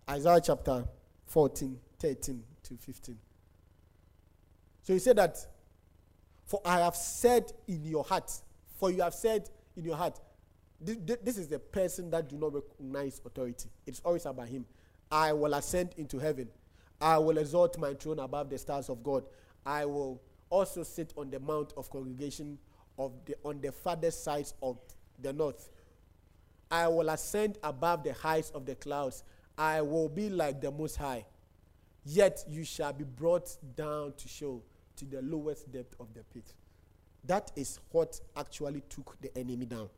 Isaiah 0.09 0.41
chapter 0.43 0.85
14, 1.27 1.77
13 1.99 2.43
to 2.63 2.77
15. 2.77 3.17
So 4.83 4.93
he 4.93 4.99
said 4.99 5.17
that, 5.17 5.37
For 6.45 6.61
I 6.63 6.79
have 6.79 6.95
said 6.95 7.51
in 7.67 7.83
your 7.85 8.03
heart, 8.03 8.31
for 8.79 8.91
you 8.91 9.01
have 9.01 9.13
said 9.13 9.49
in 9.75 9.83
your 9.83 9.95
heart, 9.95 10.19
this, 10.79 11.17
this 11.23 11.37
is 11.37 11.47
the 11.47 11.59
person 11.59 12.11
that 12.11 12.29
do 12.29 12.37
not 12.37 12.53
recognize 12.53 13.21
authority. 13.25 13.69
It's 13.87 14.01
always 14.01 14.25
about 14.25 14.47
him. 14.47 14.65
I 15.11 15.33
will 15.33 15.53
ascend 15.53 15.95
into 15.97 16.19
heaven. 16.19 16.49
I 17.01 17.17
will 17.17 17.37
exalt 17.37 17.77
my 17.77 17.93
throne 17.93 18.19
above 18.19 18.49
the 18.49 18.57
stars 18.57 18.89
of 18.89 19.03
God. 19.03 19.23
I 19.65 19.85
will 19.85 20.21
also 20.49 20.83
sit 20.83 21.13
on 21.17 21.29
the 21.29 21.39
mount 21.39 21.73
of 21.77 21.89
congregation 21.89 22.57
of 22.97 23.13
the 23.25 23.35
on 23.43 23.59
the 23.61 23.71
farthest 23.71 24.23
sides 24.23 24.53
of 24.61 24.77
the 25.21 25.33
north. 25.33 25.69
I 26.71 26.87
will 26.87 27.09
ascend 27.09 27.57
above 27.63 28.03
the 28.03 28.13
heights 28.13 28.51
of 28.51 28.65
the 28.65 28.75
clouds. 28.75 29.23
I 29.57 29.81
will 29.81 30.09
be 30.09 30.29
like 30.29 30.61
the 30.61 30.71
most 30.71 30.97
high. 30.97 31.25
Yet 32.05 32.43
you 32.47 32.63
shall 32.63 32.93
be 32.93 33.03
brought 33.03 33.55
down 33.75 34.13
to 34.17 34.27
Sheol 34.27 34.63
to 34.97 35.05
the 35.05 35.21
lowest 35.21 35.71
depth 35.71 35.95
of 35.99 36.13
the 36.13 36.23
pit. 36.33 36.53
That 37.25 37.51
is 37.55 37.79
what 37.91 38.19
actually 38.35 38.81
took 38.89 39.17
the 39.21 39.35
enemy 39.37 39.65
down. 39.65 39.89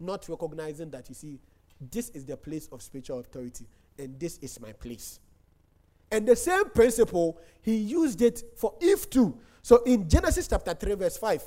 Not 0.00 0.28
recognizing 0.28 0.90
that 0.90 1.08
you 1.08 1.14
see, 1.14 1.38
this 1.90 2.08
is 2.10 2.24
the 2.24 2.36
place 2.36 2.68
of 2.72 2.82
spiritual 2.82 3.20
authority 3.20 3.66
and 3.98 4.18
this 4.18 4.38
is 4.38 4.60
my 4.60 4.72
place. 4.72 5.20
And 6.10 6.26
the 6.26 6.34
same 6.36 6.70
principle, 6.70 7.38
he 7.60 7.76
used 7.76 8.22
it 8.22 8.42
for 8.56 8.74
Eve 8.80 9.08
too. 9.10 9.38
So 9.62 9.82
in 9.84 10.08
Genesis 10.08 10.48
chapter 10.48 10.74
3, 10.74 10.94
verse 10.94 11.18
5, 11.18 11.42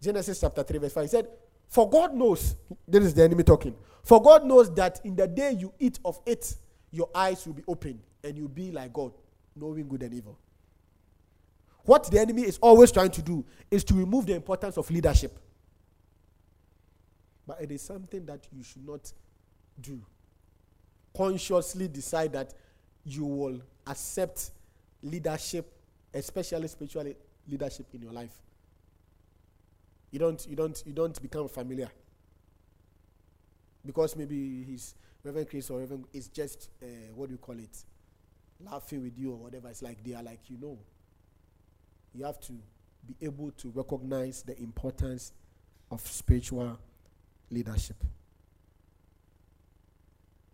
Genesis 0.00 0.40
chapter 0.40 0.62
3, 0.62 0.78
verse 0.78 0.92
5. 0.92 1.04
He 1.04 1.08
said, 1.08 1.28
For 1.74 1.90
God 1.90 2.14
knows, 2.14 2.54
this 2.86 3.02
is 3.02 3.14
the 3.14 3.24
enemy 3.24 3.42
talking. 3.42 3.74
For 4.04 4.22
God 4.22 4.44
knows 4.44 4.72
that 4.76 5.00
in 5.02 5.16
the 5.16 5.26
day 5.26 5.56
you 5.58 5.72
eat 5.80 5.98
of 6.04 6.20
it, 6.24 6.54
your 6.92 7.08
eyes 7.12 7.44
will 7.44 7.54
be 7.54 7.64
opened 7.66 7.98
and 8.22 8.38
you'll 8.38 8.46
be 8.46 8.70
like 8.70 8.92
God, 8.92 9.12
knowing 9.56 9.88
good 9.88 10.04
and 10.04 10.14
evil. 10.14 10.38
What 11.82 12.08
the 12.08 12.20
enemy 12.20 12.42
is 12.42 12.58
always 12.58 12.92
trying 12.92 13.10
to 13.10 13.22
do 13.22 13.44
is 13.72 13.82
to 13.84 13.94
remove 13.94 14.26
the 14.26 14.36
importance 14.36 14.76
of 14.76 14.88
leadership. 14.88 15.36
But 17.44 17.60
it 17.60 17.72
is 17.72 17.82
something 17.82 18.24
that 18.26 18.46
you 18.56 18.62
should 18.62 18.86
not 18.86 19.12
do. 19.80 20.00
Consciously 21.16 21.88
decide 21.88 22.34
that 22.34 22.54
you 23.04 23.24
will 23.24 23.60
accept 23.88 24.52
leadership, 25.02 25.72
especially 26.14 26.68
spiritual 26.68 27.12
leadership 27.48 27.86
in 27.94 28.02
your 28.02 28.12
life. 28.12 28.43
You 30.14 30.20
don't, 30.20 30.46
you 30.48 30.54
don't, 30.54 30.80
you 30.86 30.92
don't 30.92 31.20
become 31.20 31.48
familiar. 31.48 31.88
Because 33.84 34.14
maybe 34.14 34.62
he's 34.62 34.94
Reverend 35.24 35.50
Chris 35.50 35.68
or 35.70 35.80
Reverend 35.80 36.04
is 36.12 36.28
just 36.28 36.70
uh, 36.80 36.86
what 37.16 37.26
do 37.26 37.32
you 37.32 37.38
call 37.38 37.58
it? 37.58 37.76
Laughing 38.60 39.02
with 39.02 39.18
you 39.18 39.32
or 39.32 39.38
whatever. 39.38 39.66
It's 39.70 39.82
like 39.82 40.04
they 40.04 40.14
are 40.14 40.22
like 40.22 40.38
you 40.46 40.56
know. 40.62 40.78
You 42.14 42.24
have 42.26 42.38
to 42.42 42.52
be 43.04 43.26
able 43.26 43.50
to 43.50 43.72
recognize 43.74 44.42
the 44.44 44.56
importance 44.62 45.32
of 45.90 46.00
spiritual 46.06 46.78
leadership. 47.50 47.96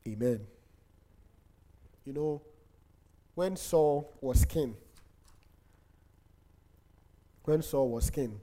Amen. 0.09 0.40
You 2.07 2.14
know, 2.14 2.40
when 3.35 3.57
Saul 3.57 4.11
was 4.23 4.46
king, 4.46 4.75
when 7.44 7.61
Saul 7.61 7.90
was 7.90 8.09
king, 8.09 8.40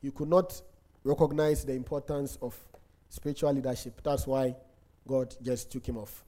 you 0.00 0.12
could 0.12 0.28
not 0.28 0.60
recognize 1.04 1.64
the 1.64 1.72
importance 1.72 2.38
of 2.42 2.56
spiritual 3.08 3.52
leadership. 3.52 4.00
That's 4.02 4.26
why 4.26 4.54
God 5.06 5.34
just 5.42 5.72
took 5.72 5.86
him 5.86 5.98
off. 5.98 6.24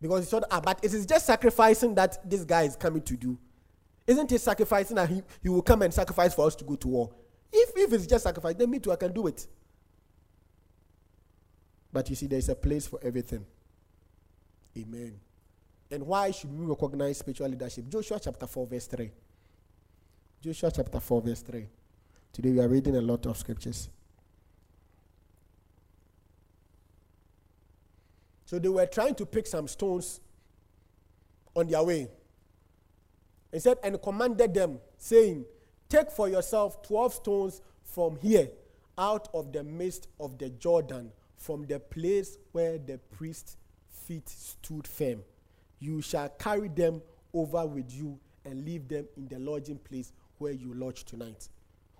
Because 0.00 0.24
he 0.24 0.30
thought, 0.30 0.44
ah, 0.50 0.60
but 0.60 0.84
it 0.84 0.92
is 0.92 1.06
just 1.06 1.26
sacrificing 1.26 1.94
that 1.94 2.28
this 2.28 2.44
guy 2.44 2.62
is 2.62 2.76
coming 2.76 3.02
to 3.02 3.16
do. 3.16 3.38
Isn't 4.06 4.30
it 4.30 4.40
sacrificing 4.40 4.96
that 4.96 5.08
he, 5.08 5.22
he 5.42 5.48
will 5.48 5.62
come 5.62 5.82
and 5.82 5.92
sacrifice 5.94 6.34
for 6.34 6.46
us 6.46 6.54
to 6.56 6.64
go 6.64 6.76
to 6.76 6.88
war? 6.88 7.10
If, 7.50 7.70
if 7.76 7.92
it's 7.92 8.06
just 8.06 8.24
sacrifice, 8.24 8.54
then 8.54 8.70
me 8.70 8.78
too, 8.80 8.92
I 8.92 8.96
can 8.96 9.12
do 9.12 9.26
it. 9.26 9.46
But 11.92 12.10
you 12.10 12.16
see, 12.16 12.26
there's 12.26 12.48
a 12.48 12.54
place 12.54 12.86
for 12.86 12.98
everything. 13.02 13.46
Amen. 14.76 15.18
And 15.90 16.06
why 16.06 16.32
should 16.32 16.52
we 16.52 16.66
recognize 16.66 17.18
spiritual 17.18 17.48
leadership? 17.48 17.88
Joshua 17.88 18.18
chapter 18.20 18.46
4, 18.46 18.66
verse 18.66 18.86
3. 18.86 19.10
Joshua 20.42 20.70
chapter 20.74 21.00
4, 21.00 21.22
verse 21.22 21.40
3. 21.42 21.66
Today 22.34 22.50
we 22.50 22.58
are 22.58 22.66
reading 22.66 22.96
a 22.96 23.00
lot 23.00 23.26
of 23.26 23.38
scriptures. 23.38 23.88
So 28.44 28.58
they 28.58 28.68
were 28.68 28.86
trying 28.86 29.14
to 29.14 29.24
pick 29.24 29.46
some 29.46 29.68
stones 29.68 30.20
on 31.54 31.68
their 31.68 31.84
way. 31.84 32.08
He 33.52 33.60
said, 33.60 33.78
and 33.84 34.02
commanded 34.02 34.52
them, 34.52 34.80
saying, 34.98 35.44
Take 35.88 36.10
for 36.10 36.28
yourself 36.28 36.82
12 36.82 37.14
stones 37.14 37.62
from 37.84 38.16
here, 38.16 38.48
out 38.98 39.28
of 39.32 39.52
the 39.52 39.62
midst 39.62 40.08
of 40.18 40.36
the 40.36 40.50
Jordan, 40.50 41.12
from 41.36 41.66
the 41.66 41.78
place 41.78 42.36
where 42.50 42.78
the 42.78 42.98
priest's 43.16 43.56
feet 43.88 44.28
stood 44.28 44.88
firm. 44.88 45.22
You 45.78 46.02
shall 46.02 46.30
carry 46.30 46.66
them 46.66 47.00
over 47.32 47.64
with 47.64 47.92
you 47.92 48.18
and 48.44 48.64
leave 48.64 48.88
them 48.88 49.06
in 49.16 49.28
the 49.28 49.38
lodging 49.38 49.78
place 49.78 50.12
where 50.38 50.52
you 50.52 50.74
lodge 50.74 51.04
tonight. 51.04 51.48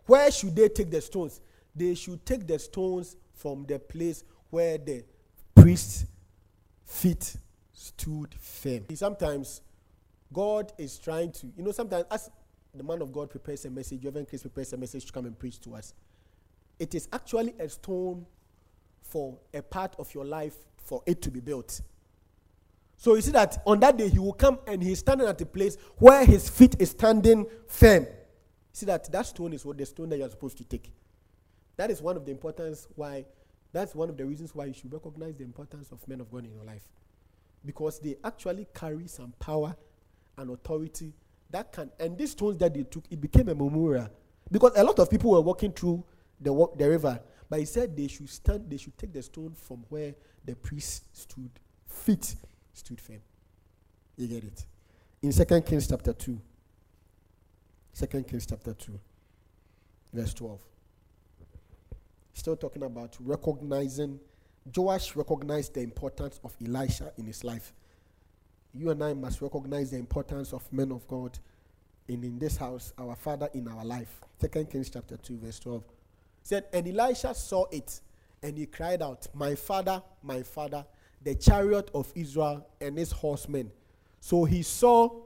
Where 0.07 0.31
should 0.31 0.55
they 0.55 0.69
take 0.69 0.91
the 0.91 1.01
stones? 1.01 1.41
They 1.75 1.95
should 1.95 2.25
take 2.25 2.47
the 2.47 2.59
stones 2.59 3.17
from 3.33 3.65
the 3.67 3.79
place 3.79 4.25
where 4.51 4.79
the 4.79 5.05
priest's 5.55 6.07
feet 6.85 7.37
stood 7.73 8.35
firm. 8.35 8.85
Sometimes 8.95 9.61
God 10.33 10.73
is 10.79 10.99
trying 10.99 11.33
to, 11.33 11.47
you 11.57 11.63
know, 11.63 11.73
sometimes 11.73 12.05
as 12.11 12.31
the 12.75 12.83
man 12.83 13.03
of 13.03 13.13
God 13.13 13.31
prepares 13.31 13.65
a 13.65 13.71
message, 13.71 14.05
Reverend 14.05 14.29
Chris 14.29 14.43
prepares 14.43 14.73
a 14.73 14.77
message 14.77 15.07
to 15.07 15.13
come 15.13 15.27
and 15.27 15.39
preach 15.39 15.61
to 15.61 15.75
us. 15.75 15.95
It 16.79 16.95
is 16.95 17.09
actually 17.13 17.55
a 17.59 17.69
stone 17.69 18.27
for 19.03 19.39
a 19.53 19.63
part 19.63 19.95
of 19.99 20.13
your 20.15 20.25
life 20.25 20.55
for 20.77 21.03
it 21.07 21.23
to 21.23 21.31
be 21.31 21.41
built. 21.41 21.81
So 22.97 23.15
you 23.15 23.21
see 23.21 23.33
that 23.33 23.63
on 23.67 23.81
that 23.81 23.97
day 23.97 24.09
he 24.09 24.19
will 24.19 24.33
come 24.33 24.59
and 24.67 24.83
he's 24.83 25.01
standing 25.01 25.27
at 25.27 25.41
a 25.41 25.47
place 25.47 25.77
where 25.99 26.25
his 26.25 26.49
feet 26.49 26.77
is 26.79 26.91
standing 26.91 27.47
firm. 27.67 28.07
See 28.75 28.87
that 28.87 29.11
that 29.13 29.25
stone 29.25 29.53
is 29.53 29.65
what 29.65 29.79
the 29.79 29.87
stone 29.87 30.09
that 30.09 30.19
you're 30.19 30.29
supposed 30.29 30.59
to 30.59 30.65
take. 30.65 30.93
That 31.77 31.93
is 31.93 32.03
one 32.03 32.17
of 32.17 32.25
the 32.27 32.33
importance 32.33 32.89
why 32.97 33.25
that's 33.73 33.95
one 33.95 34.11
of 34.11 34.17
the 34.17 34.27
reasons 34.27 34.53
why 34.53 34.65
you 34.65 34.75
should 34.75 34.93
recognize 34.93 35.39
the 35.39 35.45
importance 35.45 35.93
of 35.93 36.07
men 36.09 36.21
of 36.21 36.29
God 36.31 36.45
in 36.45 36.53
your 36.53 36.65
life. 36.65 36.83
Because 37.65 38.01
they 38.01 38.17
actually 38.25 38.67
carry 38.75 39.07
some 39.07 39.33
power 39.39 39.77
and 40.37 40.51
authority 40.51 41.13
that 41.51 41.71
can 41.71 41.89
and 42.01 42.19
these 42.19 42.33
stones 42.33 42.59
that 42.59 42.75
they 42.75 42.83
took, 42.83 43.05
it 43.09 43.21
became 43.21 43.49
a 43.49 43.55
memorial. 43.55 44.11
Because 44.51 44.73
a 44.75 44.83
lot 44.83 44.99
of 44.99 45.09
people 45.09 45.31
were 45.31 45.41
walking 45.41 45.71
through 45.71 46.03
the, 46.41 46.53
the 46.77 46.91
river, 46.91 47.21
but 47.49 47.61
he 47.61 47.67
said 47.67 47.97
they 47.97 48.09
should 48.09 48.29
stand, 48.29 48.69
they 48.69 48.77
should 48.77 48.99
take 48.99 49.13
the 49.13 49.23
stone 49.23 49.55
from 49.55 49.85
where 49.89 50.17
the 50.45 50.57
priest 50.57 51.17
stood, 51.17 51.51
feet 51.87 52.35
stood 52.73 53.01
firm. 53.01 53.21
You 54.17 54.27
get 54.27 54.43
it? 54.43 54.65
In 55.23 55.31
Second 55.31 55.65
Kings 55.65 55.87
chapter 55.87 56.13
2. 56.13 56.41
Second 57.95 58.27
Kings 58.27 58.45
chapter 58.45 58.75
2, 58.75 58.99
verse 60.13 60.35
12. 60.35 60.61
Still 62.33 62.57
talking 62.57 62.83
about 62.83 63.17
recognizing, 63.21 64.19
Joash 64.75 65.15
recognized 65.15 65.75
the 65.75 65.81
importance 65.83 66.41
of 66.43 66.57
Elisha 66.61 67.13
in 67.17 67.27
his 67.27 67.45
life. 67.45 67.73
You 68.73 68.91
and 68.91 69.03
I 69.05 69.15
must 69.15 69.41
recognize 69.41 69.93
the 69.93 69.99
importance 69.99 70.53
of 70.53 70.71
men 70.73 70.91
of 70.91 71.07
God 71.07 71.39
in, 72.09 72.25
in 72.25 72.37
this 72.37 72.57
house, 72.57 72.93
our 72.99 73.15
father 73.15 73.49
in 73.55 73.69
our 73.69 73.85
life. 73.85 74.21
Second 74.41 74.71
Kings 74.71 74.91
chapter 74.91 75.17
2, 75.17 75.39
verse 75.39 75.61
12. 75.61 75.85
Said, 76.43 76.65
and 76.73 76.89
Elisha 76.89 77.33
saw 77.33 77.67
it, 77.71 78.01
and 78.43 78.59
he 78.59 78.67
cried 78.67 79.03
out, 79.03 79.29
My 79.33 79.55
father, 79.55 80.03
my 80.21 80.43
father, 80.43 80.85
the 81.23 81.37
chariot 81.37 81.93
of 81.95 82.13
Israel 82.17 82.67
and 82.81 82.99
his 82.99 83.13
horsemen. 83.13 83.71
So 84.19 84.43
he 84.45 84.63
saw 84.63 85.23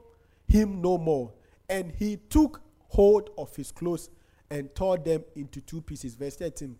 him 0.47 0.83
no 0.83 0.99
more, 0.99 1.31
and 1.69 1.91
he 1.91 2.17
took 2.17 2.61
hold 2.87 3.29
of 3.37 3.55
his 3.55 3.71
clothes 3.71 4.09
and 4.49 4.73
tore 4.73 4.97
them 4.97 5.23
into 5.35 5.61
two 5.61 5.81
pieces. 5.81 6.15
Verse 6.15 6.35
13. 6.35 6.75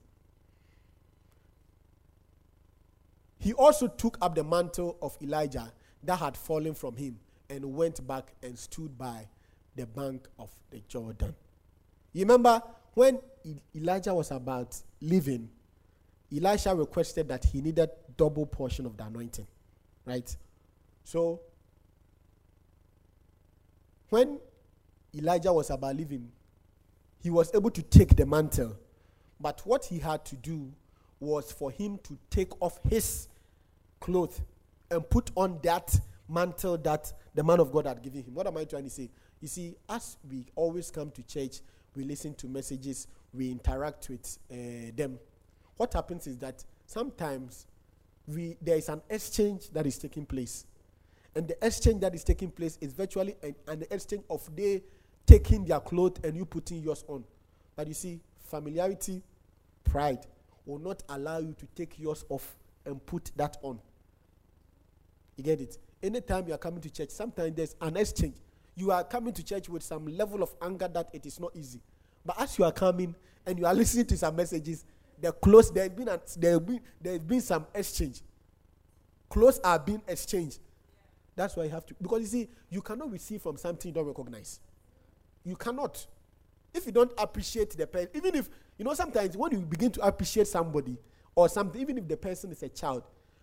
He 3.39 3.53
also 3.53 3.87
took 3.87 4.17
up 4.21 4.35
the 4.35 4.43
mantle 4.43 4.97
of 5.01 5.17
Elijah 5.21 5.71
that 6.03 6.17
had 6.17 6.35
fallen 6.35 6.73
from 6.73 6.95
him 6.97 7.19
and 7.49 7.63
went 7.73 8.05
back 8.05 8.33
and 8.43 8.57
stood 8.57 8.97
by 8.97 9.27
the 9.75 9.85
bank 9.85 10.27
of 10.37 10.49
the 10.71 10.81
Jordan. 10.87 11.33
You 12.11 12.21
remember 12.21 12.61
when 12.95 13.19
Elijah 13.75 14.13
was 14.13 14.31
about 14.31 14.75
leaving, 14.99 15.49
Elisha 16.35 16.75
requested 16.75 17.27
that 17.29 17.45
he 17.45 17.61
needed 17.61 17.89
double 18.17 18.45
portion 18.45 18.85
of 18.85 18.97
the 18.97 19.05
anointing, 19.05 19.47
right? 20.05 20.35
So 21.03 21.41
when 24.09 24.39
Elijah 25.15 25.51
was 25.51 25.69
about 25.69 25.95
leaving, 25.95 26.31
he 27.21 27.29
was 27.29 27.53
able 27.53 27.71
to 27.71 27.81
take 27.81 28.15
the 28.15 28.25
mantle. 28.25 28.77
But 29.39 29.61
what 29.65 29.85
he 29.85 29.99
had 29.99 30.25
to 30.25 30.35
do 30.35 30.71
was 31.19 31.51
for 31.51 31.71
him 31.71 31.99
to 32.03 32.17
take 32.29 32.51
off 32.61 32.79
his 32.89 33.27
clothes 33.99 34.41
and 34.91 35.07
put 35.09 35.31
on 35.35 35.59
that 35.63 35.97
mantle 36.27 36.77
that 36.77 37.11
the 37.33 37.43
man 37.43 37.59
of 37.59 37.71
God 37.71 37.85
had 37.85 38.01
given 38.01 38.23
him. 38.23 38.33
What 38.33 38.47
am 38.47 38.57
I 38.57 38.65
trying 38.65 38.83
to 38.83 38.89
say? 38.89 39.09
You 39.41 39.47
see, 39.47 39.75
as 39.89 40.17
we 40.29 40.45
always 40.55 40.91
come 40.91 41.11
to 41.11 41.23
church, 41.23 41.61
we 41.95 42.03
listen 42.03 42.33
to 42.35 42.47
messages, 42.47 43.07
we 43.33 43.51
interact 43.51 44.09
with 44.09 44.37
uh, 44.51 44.91
them. 44.95 45.19
What 45.77 45.93
happens 45.93 46.27
is 46.27 46.37
that 46.39 46.63
sometimes 46.85 47.65
we, 48.27 48.57
there 48.61 48.77
is 48.77 48.89
an 48.89 49.01
exchange 49.09 49.69
that 49.71 49.85
is 49.85 49.97
taking 49.97 50.25
place. 50.25 50.65
And 51.35 51.47
the 51.47 51.65
exchange 51.65 52.01
that 52.01 52.13
is 52.15 52.23
taking 52.23 52.51
place 52.51 52.77
is 52.81 52.93
virtually 52.93 53.35
an, 53.41 53.55
an 53.67 53.85
exchange 53.89 54.23
of 54.29 54.47
they 54.55 54.83
taking 55.29 55.63
their 55.63 55.79
clothes 55.79 56.19
and 56.23 56.35
you 56.35 56.43
putting 56.43 56.81
yours 56.81 57.03
on. 57.07 57.23
But 57.75 57.87
you 57.87 57.93
see, 57.93 58.19
familiarity, 58.49 59.21
pride 59.83 60.25
will 60.65 60.79
not 60.79 61.03
allow 61.07 61.37
you 61.37 61.53
to 61.53 61.67
take 61.75 61.99
yours 61.99 62.25
off 62.29 62.57
and 62.83 63.03
put 63.05 63.31
that 63.35 63.57
on. 63.61 63.79
You 65.37 65.43
get 65.43 65.61
it? 65.61 65.77
Anytime 66.01 66.47
you 66.47 66.53
are 66.55 66.57
coming 66.57 66.81
to 66.81 66.89
church, 66.89 67.09
sometimes 67.11 67.55
there's 67.55 67.75
an 67.79 67.95
exchange. 67.97 68.37
You 68.75 68.91
are 68.91 69.03
coming 69.03 69.31
to 69.33 69.43
church 69.43 69.69
with 69.69 69.83
some 69.83 70.07
level 70.07 70.41
of 70.41 70.53
anger 70.63 70.87
that 70.87 71.09
it 71.13 71.25
is 71.27 71.39
not 71.39 71.51
easy. 71.55 71.81
But 72.25 72.41
as 72.41 72.57
you 72.57 72.65
are 72.65 72.71
coming 72.71 73.13
and 73.45 73.59
you 73.59 73.65
are 73.67 73.73
listening 73.75 74.05
to 74.07 74.17
some 74.17 74.35
messages, 74.35 74.83
the 75.21 75.31
clothes 75.31 75.69
there 75.71 75.83
have 75.83 75.95
been 75.95 76.09
there 76.37 76.59
been 76.59 76.79
there 76.99 77.19
been 77.19 77.41
some 77.41 77.67
exchange. 77.75 78.21
Clothes 79.29 79.59
are 79.63 79.77
being 79.77 80.01
exchanged. 80.07 80.59
That's 81.35 81.55
why 81.55 81.65
you 81.65 81.69
have 81.69 81.85
to 81.85 81.93
because 82.01 82.21
you 82.21 82.27
see, 82.27 82.49
you 82.69 82.81
cannot 82.81 83.11
receive 83.11 83.41
from 83.43 83.57
something 83.57 83.89
you 83.89 83.93
don't 83.93 84.07
recognize. 84.07 84.59
You 85.49 85.55
cannot. 85.55 86.05
If 86.75 86.85
you 86.85 86.91
don't 86.91 87.11
appreciate 87.17 87.75
the 87.75 87.87
person, 87.87 88.09
even 88.13 88.35
if, 88.35 88.47
you 88.77 88.85
know, 88.85 88.93
sometimes 88.93 89.35
when 89.35 89.51
you 89.51 89.57
begin 89.61 89.91
to 89.93 90.01
appreciate 90.01 90.45
somebody 90.45 90.95
or 91.33 91.49
something, 91.49 91.81
even 91.81 91.97
if 91.97 92.07
the 92.07 92.15
person 92.15 92.51
is 92.51 92.61
a 92.61 92.69
child, 92.69 93.01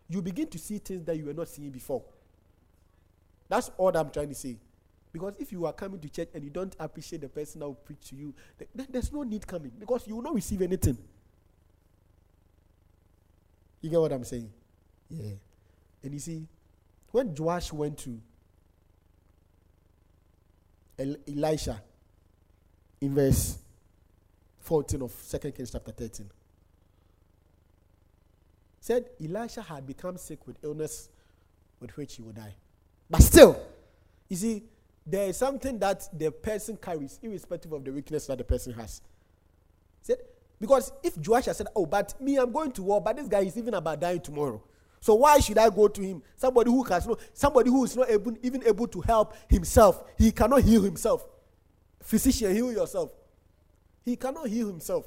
you 0.09 0.23
begin 0.23 0.47
to 0.47 0.57
see 0.57 0.79
things 0.79 1.05
that 1.05 1.17
you 1.17 1.25
were 1.25 1.35
not 1.35 1.49
seeing 1.49 1.71
before. 1.71 2.05
That's 3.49 3.73
all 3.77 3.97
I'm 3.97 4.11
trying 4.11 4.29
to 4.29 4.37
say. 4.37 4.57
Because 5.13 5.35
if 5.41 5.51
you 5.51 5.67
are 5.67 5.73
coming 5.73 5.99
to 5.99 6.09
church 6.09 6.29
and 6.33 6.45
you 6.45 6.51
don't 6.51 6.77
appreciate 6.79 7.23
the 7.23 7.29
person 7.29 7.59
that 7.59 7.67
will 7.67 7.75
preach 7.75 8.09
to 8.11 8.15
you, 8.15 8.33
there's 8.73 9.13
no 9.13 9.25
need 9.25 9.45
coming 9.45 9.73
because 9.77 10.07
you 10.07 10.15
will 10.15 10.23
not 10.23 10.35
receive 10.37 10.63
anything. 10.63 10.97
You 13.81 13.91
get 13.91 14.01
what 14.01 14.13
I'm 14.13 14.23
saying? 14.23 14.53
Yeah. 15.11 15.33
And 16.05 16.15
you 16.15 16.21
see, 16.21 16.47
when 17.11 17.35
Joash 17.35 17.73
went 17.73 17.99
to 17.99 18.21
El- 21.01 21.17
Elisha 21.27 21.83
in 23.01 23.15
verse 23.15 23.59
14 24.61 25.03
of 25.03 25.13
2 25.31 25.53
Kings 25.53 25.71
chapter 25.71 25.93
13, 25.93 26.31
said 28.81 29.07
Elisha 29.23 29.63
had 29.63 29.87
become 29.87 30.17
sick 30.17 30.47
with 30.47 30.57
illness 30.63 31.09
with 31.81 31.97
which 31.97 32.17
he 32.17 32.23
would 32.23 32.37
die. 32.37 32.55
But 33.11 33.23
still, 33.23 33.61
you 34.29 34.37
see, 34.37 34.65
there 35.07 35.29
is 35.29 35.37
something 35.37 35.79
that 35.79 36.09
the 36.17 36.31
person 36.33 36.77
carries, 36.77 37.19
irrespective 37.23 37.73
of 37.73 37.85
the 37.85 37.93
weakness 37.93 38.27
that 38.27 38.39
the 38.39 38.45
person 38.45 38.73
has. 38.73 39.01
Said, 40.03 40.19
because 40.61 40.93
if 41.03 41.17
Joash 41.17 41.45
said, 41.45 41.67
Oh, 41.77 41.87
but 41.87 42.21
me, 42.21 42.37
I'm 42.37 42.51
going 42.51 42.73
to 42.73 42.83
war, 42.83 43.01
but 43.01 43.17
this 43.17 43.29
guy 43.29 43.41
is 43.41 43.57
even 43.57 43.75
about 43.75 44.01
dying 44.01 44.21
tomorrow. 44.21 44.63
So 45.01 45.15
why 45.15 45.39
should 45.39 45.59
I 45.59 45.71
go 45.71 45.87
to 45.87 46.03
him? 46.03 46.23
Somebody 46.37 46.71
who 46.71 46.83
has 46.85 47.07
no, 47.07 47.17
somebody 47.33 47.71
who 47.71 47.85
is 47.85 47.95
not 47.97 48.11
able, 48.11 48.37
even 48.43 48.67
able 48.67 48.89
to 48.89 49.01
help 49.03 49.35
himself. 49.49 50.03
He 50.19 50.33
cannot 50.33 50.63
heal 50.63 50.83
himself. 50.83 51.25
Physician, 52.07 52.55
heal 52.55 52.73
yourself. 52.73 53.11
He 54.05 54.15
cannot 54.15 54.47
heal 54.47 54.69
himself. 54.69 55.07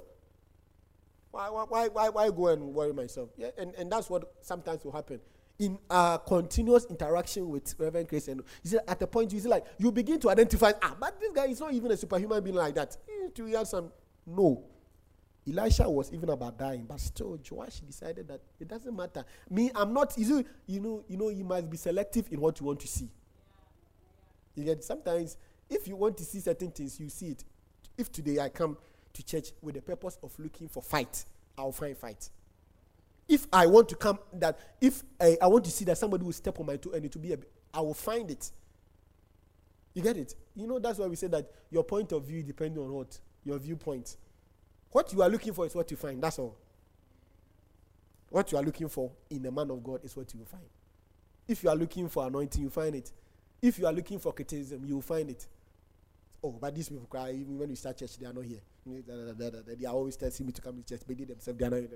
Why, 1.32 1.48
why, 1.50 1.88
why, 1.88 2.10
why 2.10 2.30
go 2.30 2.48
and 2.48 2.74
worry 2.74 2.92
myself? 2.92 3.30
Yeah, 3.38 3.52
and, 3.58 3.74
and 3.76 3.90
that's 3.90 4.10
what 4.10 4.34
sometimes 4.42 4.84
will 4.84 4.92
happen 4.92 5.22
in 5.60 5.78
our 5.90 6.18
continuous 6.18 6.86
interaction 6.90 7.48
with 7.48 7.74
Reverend 7.78 8.10
Chris. 8.10 8.28
And 8.28 8.42
you 8.64 8.72
see, 8.72 8.78
at 8.86 9.00
the 9.00 9.08
point 9.08 9.32
you 9.32 9.40
see, 9.40 9.48
like 9.48 9.66
you 9.78 9.94
begin 9.94 10.20
to 10.20 10.30
identify, 10.30 10.74
ah, 10.82 10.96
but 11.00 11.18
this 11.22 11.32
guy 11.32 11.46
is 11.46 11.62
not 11.62 11.74
even 11.74 11.90
a 11.92 11.98
superhuman 11.98 12.44
being 12.44 12.56
like 12.58 12.76
that. 12.76 12.98
To 13.36 13.46
hear 13.46 13.64
some, 13.64 13.94
no. 14.28 14.66
Elisha 15.48 15.90
was 15.90 16.12
even 16.12 16.30
about 16.30 16.60
dying, 16.60 16.86
but 16.86 17.00
still, 17.00 17.40
Joash 17.50 17.80
decided 17.80 18.28
that 18.28 18.42
it 18.60 18.68
doesn't 18.68 18.96
matter. 18.96 19.24
Me, 19.50 19.72
I'm 19.74 19.94
not. 19.94 20.18
You 20.18 20.44
know, 20.68 21.04
you 21.08 21.18
know, 21.18 21.30
you 21.30 21.46
must 21.46 21.70
be 21.70 21.78
selective 21.78 22.28
in 22.30 22.42
what 22.42 22.60
you 22.60 22.66
want 22.66 22.82
to 22.82 22.88
see. 22.88 23.10
You 24.56 24.66
get 24.66 24.84
sometimes 24.84 25.38
if 25.70 25.88
you 25.88 25.96
want 25.96 26.18
to 26.18 26.24
see 26.24 26.40
certain 26.40 26.72
things, 26.72 27.00
you 27.00 27.10
see 27.10 27.30
it. 27.30 27.44
If 27.98 28.12
today 28.12 28.40
I 28.40 28.50
come 28.50 28.78
to 29.14 29.24
church 29.24 29.52
with 29.62 29.76
the 29.76 29.82
purpose 29.82 30.18
of 30.24 30.38
looking 30.40 30.68
for 30.68 30.82
fight, 30.82 31.26
I'll 31.58 31.72
find 31.72 31.98
fight. 31.98 32.30
If 33.28 33.46
I 33.54 33.68
want 33.68 33.90
to 33.90 33.96
come, 33.96 34.20
that 34.34 34.58
if 34.82 35.04
I, 35.22 35.38
I 35.42 35.48
want 35.48 35.66
to 35.66 35.72
see 35.72 35.86
that 35.86 35.98
somebody 35.98 36.24
will 36.24 36.34
step 36.34 36.60
on 36.60 36.66
my 36.66 36.78
toe 36.78 36.92
and 36.92 37.06
it 37.06 37.14
will 37.14 37.22
be 37.22 37.34
a, 37.34 37.38
I 37.74 37.82
will 37.82 37.94
find 37.94 38.32
it. 38.32 38.52
You 39.94 40.02
get 40.02 40.18
it? 40.18 40.36
You 40.56 40.66
know 40.66 40.80
that's 40.80 40.98
why 40.98 41.08
we 41.08 41.16
say 41.16 41.28
that 41.28 41.52
your 41.70 41.84
point 41.84 42.12
of 42.12 42.24
view 42.24 42.42
depends 42.42 42.78
on 42.78 42.92
what 42.92 43.20
your 43.44 43.60
viewpoint. 43.60 44.18
What 44.92 45.14
you 45.14 45.22
are 45.22 45.30
looking 45.30 45.54
for 45.54 45.66
is 45.66 45.76
what 45.76 45.92
you 45.92 45.98
find. 45.98 46.22
That's 46.22 46.40
all. 46.40 46.58
What 48.30 48.52
you 48.52 48.58
are 48.58 48.64
looking 48.64 48.90
for 48.90 49.12
in 49.30 49.46
a 49.46 49.52
man 49.52 49.70
of 49.72 49.84
God 49.84 50.04
is 50.04 50.16
what 50.16 50.34
you 50.34 50.40
will 50.40 50.48
find. 50.48 50.66
If 51.48 51.64
you 51.64 51.70
are 51.70 51.76
looking 51.76 52.08
for 52.10 52.26
anointing, 52.26 52.62
you 52.62 52.70
find 52.70 52.96
it. 52.96 53.12
If 53.62 53.78
you 53.80 53.86
are 53.88 53.94
looking 53.94 54.20
for 54.20 54.34
criticism, 54.34 54.84
you 54.86 54.96
will 54.96 55.02
find 55.02 55.30
it. 55.30 55.46
Oh, 56.44 56.52
but 56.52 56.74
these 56.74 56.90
people 56.90 57.06
cry 57.10 57.32
even 57.32 57.58
when 57.58 57.70
we 57.70 57.76
start 57.76 57.98
church, 57.98 58.18
they 58.18 58.26
are 58.26 58.34
not 58.34 58.46
here. 58.46 58.62
They 58.86 59.86
are 59.86 59.94
always 59.94 60.16
telling 60.16 60.34
me 60.46 60.52
to 60.54 60.62
come 60.62 60.78
to 60.78 60.84
church, 60.84 61.02
but 61.06 61.18
they 61.18 61.26
themselves 61.26 61.60
they 61.60 61.66
are 61.66 61.70
not 61.70 61.80
here. 61.80 61.90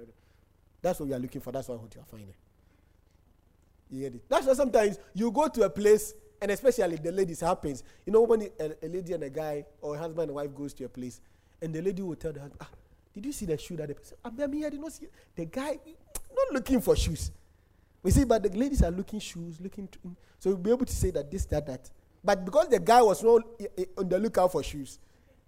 That's 0.81 0.99
what 0.99 1.07
you 1.07 1.15
are 1.15 1.19
looking 1.19 1.41
for. 1.41 1.51
That's 1.51 1.67
what 1.69 1.75
I 1.75 1.77
want 1.77 1.95
you 1.95 2.01
are 2.01 2.05
finding. 2.05 2.35
You 3.89 4.01
get 4.01 4.15
it? 4.15 4.29
That's 4.29 4.45
why 4.45 4.53
sometimes 4.53 4.99
you 5.13 5.31
go 5.31 5.47
to 5.47 5.63
a 5.63 5.69
place, 5.69 6.13
and 6.41 6.51
especially 6.51 6.97
the 6.97 7.11
ladies 7.11 7.39
happens. 7.39 7.83
You 8.05 8.11
know, 8.11 8.21
when 8.23 8.41
a, 8.59 8.85
a 8.85 8.87
lady 8.87 9.13
and 9.13 9.23
a 9.23 9.29
guy 9.29 9.65
or 9.81 9.95
a 9.95 9.99
husband 9.99 10.29
and 10.29 10.35
wife 10.35 10.53
goes 10.53 10.73
to 10.75 10.83
a 10.85 10.89
place, 10.89 11.21
and 11.61 11.73
the 11.73 11.81
lady 11.81 12.01
will 12.01 12.15
tell 12.15 12.33
the 12.33 12.41
husband, 12.41 12.59
ah, 12.61 12.69
did 13.13 13.25
you 13.25 13.31
see 13.31 13.45
the 13.45 13.57
shoe 13.57 13.77
that 13.77 13.87
the 13.87 13.95
person? 13.95 14.17
I 14.25 14.29
mean, 14.47 14.65
I 14.65 14.69
did 14.69 14.81
not 14.81 14.91
see 14.91 15.05
it. 15.05 15.13
The 15.35 15.45
guy 15.45 15.79
not 16.35 16.53
looking 16.53 16.81
for 16.81 16.95
shoes. 16.95 17.31
We 18.01 18.11
see, 18.11 18.25
but 18.25 18.43
the 18.43 18.49
ladies 18.49 18.83
are 18.83 18.91
looking 18.91 19.19
shoes, 19.19 19.61
looking. 19.61 19.87
To, 19.87 19.99
so 20.39 20.49
we'll 20.49 20.57
be 20.57 20.71
able 20.71 20.85
to 20.85 20.93
say 20.93 21.11
that 21.11 21.31
this, 21.31 21.45
that, 21.45 21.65
that. 21.67 21.89
But 22.23 22.45
because 22.45 22.69
the 22.69 22.79
guy 22.79 23.01
was 23.01 23.21
not 23.23 23.41
eh, 23.59 23.65
eh, 23.77 23.85
on 23.97 24.07
the 24.07 24.17
lookout 24.17 24.51
for 24.51 24.63
shoes, 24.63 24.99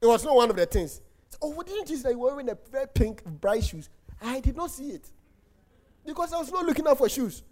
it 0.01 0.05
was 0.05 0.23
not 0.23 0.35
one 0.35 0.49
of 0.49 0.55
the 0.55 0.65
things. 0.65 1.01
So, 1.29 1.38
oh, 1.41 1.49
what 1.51 1.67
didn't 1.67 1.89
you 1.89 1.97
say 1.97 2.11
you 2.11 2.19
were 2.19 2.31
wearing 2.31 2.49
a 2.49 2.57
very 2.69 2.88
pink, 2.88 3.23
bright 3.23 3.63
shoes? 3.63 3.89
I 4.21 4.39
did 4.39 4.55
not 4.55 4.71
see 4.71 4.91
it 4.91 5.09
because 6.05 6.33
I 6.33 6.38
was 6.38 6.51
not 6.51 6.65
looking 6.65 6.85
out 6.88 6.97
for 6.97 7.09
shoes. 7.09 7.43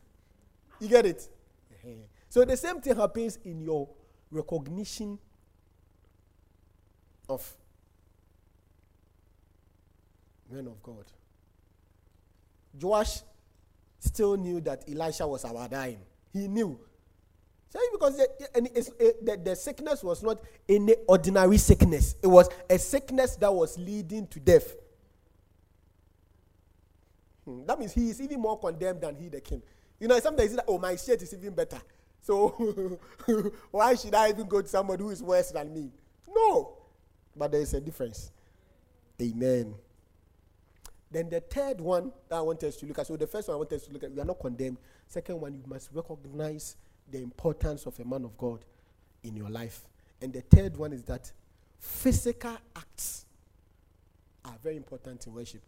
You 0.79 0.87
get 0.87 1.05
it? 1.05 1.27
Uh-huh. 1.71 1.89
So 2.29 2.43
the 2.45 2.57
same 2.57 2.81
thing 2.81 2.95
happens 2.95 3.39
in 3.43 3.61
your 3.61 3.87
recognition 4.31 5.19
of 7.29 7.55
men 10.49 10.67
of 10.67 10.81
God. 10.81 11.05
Joash 12.79 13.21
still 13.99 14.35
knew 14.35 14.59
that 14.61 14.83
Elisha 14.89 15.27
was 15.27 15.43
about 15.43 15.71
dying. 15.71 15.99
He 16.31 16.47
knew. 16.47 16.79
Because 17.91 18.17
the, 18.17 18.27
and 18.55 18.67
the, 18.67 19.41
the 19.43 19.55
sickness 19.55 20.03
was 20.03 20.21
not 20.21 20.39
any 20.69 20.95
ordinary 21.07 21.57
sickness, 21.57 22.15
it 22.21 22.27
was 22.27 22.49
a 22.69 22.77
sickness 22.77 23.35
that 23.37 23.53
was 23.53 23.77
leading 23.77 24.27
to 24.27 24.39
death. 24.39 24.75
Hmm. 27.45 27.65
That 27.65 27.79
means 27.79 27.93
he 27.93 28.09
is 28.09 28.21
even 28.21 28.39
more 28.39 28.59
condemned 28.59 29.01
than 29.01 29.15
he, 29.15 29.29
the 29.29 29.41
king. 29.41 29.61
You 29.99 30.07
know, 30.07 30.19
sometimes 30.19 30.53
like, 30.53 30.65
oh, 30.67 30.77
my 30.77 30.95
shirt 30.95 31.21
is 31.21 31.33
even 31.33 31.53
better. 31.53 31.81
So 32.21 32.99
why 33.71 33.95
should 33.95 34.15
I 34.15 34.29
even 34.29 34.47
go 34.47 34.61
to 34.61 34.67
somebody 34.67 35.03
who 35.03 35.09
is 35.09 35.21
worse 35.21 35.51
than 35.51 35.73
me? 35.73 35.91
No. 36.33 36.77
But 37.35 37.51
there 37.51 37.61
is 37.61 37.73
a 37.73 37.81
difference. 37.81 38.31
Amen. 39.21 39.75
Then 41.11 41.29
the 41.29 41.41
third 41.41 41.79
one 41.81 42.11
that 42.29 42.37
I 42.37 42.41
want 42.41 42.63
us 42.63 42.77
to 42.77 42.85
look 42.85 42.99
at. 42.99 43.07
So 43.07 43.17
the 43.17 43.27
first 43.27 43.47
one 43.47 43.55
I 43.55 43.57
want 43.57 43.73
us 43.73 43.85
to 43.87 43.93
look 43.93 44.03
at, 44.03 44.11
we 44.11 44.21
are 44.21 44.25
not 44.25 44.39
condemned. 44.39 44.77
Second 45.07 45.41
one, 45.41 45.53
you 45.53 45.63
must 45.67 45.89
recognize 45.93 46.77
the 47.11 47.21
importance 47.21 47.85
of 47.85 47.99
a 47.99 48.05
man 48.05 48.23
of 48.23 48.37
God 48.37 48.65
in 49.23 49.35
your 49.35 49.49
life. 49.49 49.81
And 50.21 50.31
the 50.33 50.41
third 50.41 50.77
one 50.77 50.93
is 50.93 51.03
that 51.03 51.31
physical 51.79 52.57
acts 52.75 53.25
are 54.45 54.55
very 54.61 54.77
important 54.77 55.25
in 55.27 55.33
worship. 55.33 55.61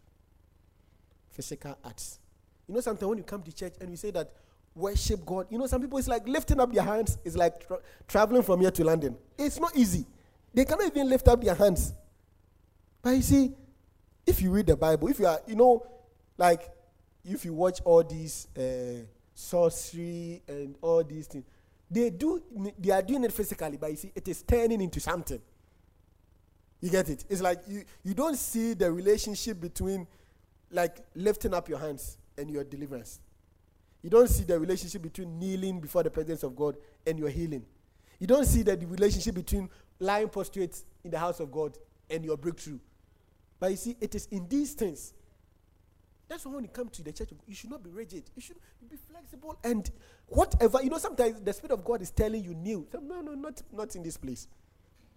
Physical 1.30 1.76
acts. 1.84 2.18
You 2.66 2.74
know, 2.74 2.80
sometimes 2.80 3.08
when 3.08 3.18
you 3.18 3.24
come 3.24 3.42
to 3.42 3.52
church 3.52 3.74
and 3.80 3.90
you 3.90 3.96
say 3.96 4.10
that 4.12 4.32
worship 4.74 5.24
God, 5.24 5.46
you 5.50 5.58
know, 5.58 5.66
some 5.66 5.80
people 5.80 5.98
it's 5.98 6.08
like 6.08 6.26
lifting 6.26 6.60
up 6.60 6.72
their 6.72 6.82
hands 6.82 7.18
is 7.24 7.36
like 7.36 7.66
tra- 7.66 7.80
traveling 8.08 8.42
from 8.42 8.60
here 8.60 8.70
to 8.70 8.84
London. 8.84 9.16
It's 9.38 9.60
not 9.60 9.76
easy. 9.76 10.06
They 10.52 10.64
cannot 10.64 10.86
even 10.86 11.08
lift 11.08 11.28
up 11.28 11.42
their 11.42 11.54
hands. 11.54 11.92
But 13.02 13.10
you 13.10 13.22
see, 13.22 13.54
if 14.26 14.42
you 14.42 14.50
read 14.50 14.66
the 14.66 14.76
Bible, 14.76 15.08
if 15.08 15.18
you 15.18 15.26
are, 15.26 15.40
you 15.46 15.54
know, 15.54 15.86
like 16.36 16.70
if 17.24 17.44
you 17.44 17.52
watch 17.54 17.80
all 17.84 18.02
these 18.02 18.48
uh, 18.56 19.04
sorcery 19.36 20.42
and 20.48 20.76
all 20.80 21.04
these 21.04 21.26
things, 21.26 21.44
they 21.90 22.10
do, 22.10 22.42
they 22.78 22.90
are 22.90 23.02
doing 23.02 23.22
it 23.22 23.32
physically, 23.32 23.76
but 23.76 23.90
you 23.90 23.96
see, 23.96 24.12
it 24.14 24.26
is 24.26 24.42
turning 24.42 24.80
into 24.80 24.98
something. 24.98 25.40
You 26.80 26.90
get 26.90 27.08
it? 27.08 27.24
It's 27.28 27.40
like 27.40 27.60
you, 27.68 27.84
you 28.02 28.14
don't 28.14 28.36
see 28.36 28.74
the 28.74 28.90
relationship 28.90 29.60
between 29.60 30.06
like 30.70 30.98
lifting 31.14 31.54
up 31.54 31.68
your 31.68 31.78
hands 31.78 32.18
and 32.36 32.50
your 32.50 32.64
deliverance. 32.64 33.20
You 34.02 34.10
don't 34.10 34.28
see 34.28 34.44
the 34.44 34.58
relationship 34.58 35.02
between 35.02 35.38
kneeling 35.38 35.80
before 35.80 36.02
the 36.02 36.10
presence 36.10 36.42
of 36.42 36.56
God 36.56 36.76
and 37.06 37.18
your 37.18 37.28
healing. 37.28 37.64
You 38.18 38.26
don't 38.26 38.44
see 38.46 38.62
the 38.62 38.76
relationship 38.76 39.34
between 39.34 39.68
lying 39.98 40.28
prostrate 40.28 40.82
in 41.04 41.10
the 41.10 41.18
house 41.18 41.40
of 41.40 41.50
God 41.50 41.76
and 42.10 42.24
your 42.24 42.36
breakthrough. 42.36 42.78
But 43.58 43.70
you 43.70 43.76
see, 43.76 43.96
it 44.00 44.14
is 44.14 44.26
in 44.30 44.48
these 44.48 44.72
things. 44.72 45.12
That's 46.28 46.44
why 46.44 46.54
when 46.54 46.64
you 46.64 46.70
come 46.70 46.88
to 46.88 47.02
the 47.02 47.12
church, 47.12 47.28
you 47.46 47.54
should 47.54 47.70
not 47.70 47.82
be 47.82 47.90
rigid. 47.90 48.24
You 48.34 48.42
should 48.42 48.56
be 48.88 48.96
flexible 48.96 49.56
and 49.62 49.88
whatever. 50.26 50.82
You 50.82 50.90
know, 50.90 50.98
sometimes 50.98 51.40
the 51.40 51.52
Spirit 51.52 51.72
of 51.72 51.84
God 51.84 52.02
is 52.02 52.10
telling 52.10 52.42
you 52.42 52.54
new. 52.54 52.86
So, 52.90 52.98
no, 52.98 53.20
no, 53.20 53.34
not, 53.34 53.62
not 53.72 53.94
in 53.94 54.02
this 54.02 54.16
place. 54.16 54.48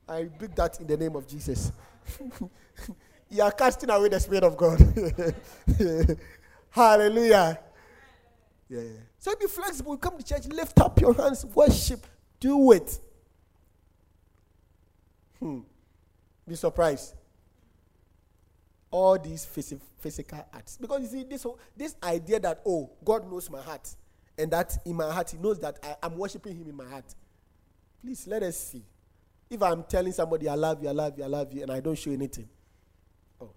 I 0.08 0.22
rebuke 0.22 0.56
that 0.56 0.80
in 0.80 0.88
the 0.88 0.98
name 0.98 1.15
of 1.15 1.28
Jesus. 1.28 1.72
you 3.30 3.41
are 3.41 3.52
casting 3.52 3.89
away 3.89 4.10
the 4.10 4.19
Spirit 4.19 4.43
of 4.43 4.56
God. 4.56 4.80
Hallelujah. 6.69 7.60
Yeah. 8.69 8.82
So 9.17 9.36
be 9.36 9.48
flexible. 9.48 9.98
Come 9.98 10.17
to 10.17 10.24
church, 10.24 10.45
lift 10.48 10.80
up 10.80 11.02
your 11.02 11.13
hands, 11.15 11.43
worship, 11.43 12.06
do 12.39 12.72
it. 12.72 13.00
Hmm. 15.39 15.62
Be 16.48 16.56
surprised 16.56 17.15
all 18.91 19.17
these 19.17 19.45
phys- 19.45 19.80
physical 19.99 20.45
acts. 20.54 20.78
Because 20.78 21.02
you 21.02 21.08
see, 21.08 21.23
this, 21.23 21.45
this 21.75 21.95
idea 22.02 22.39
that, 22.39 22.62
oh, 22.65 22.89
God 23.04 23.30
knows 23.30 23.49
my 23.49 23.62
heart, 23.62 23.88
and 24.38 24.52
that 24.52 24.78
in 24.86 24.95
my 24.95 25.12
heart, 25.12 25.30
He 25.32 25.38
knows 25.38 25.60
that 25.60 25.78
I, 25.84 26.06
am 26.06 26.17
worshiping 26.17 26.56
Him 26.56 26.69
in 26.69 26.75
my 26.75 26.86
heart. 26.86 27.13
Please 28.02 28.25
let 28.28 28.43
us 28.43 28.58
see. 28.58 28.84
If 29.49 29.62
I'm 29.62 29.84
telling 29.84 30.12
somebody 30.12 30.47
I 30.47 30.56
love 30.56 30.82
you, 30.82 30.89
I 30.89 30.91
love 30.91 31.17
you, 31.17 31.23
I 31.23 31.28
love 31.28 31.52
you, 31.52 31.63
and 31.63 31.71
I 31.71 31.80
don't 31.80 31.97
show 31.97 32.12
anything, 32.12 32.47
oh, 33.41 33.52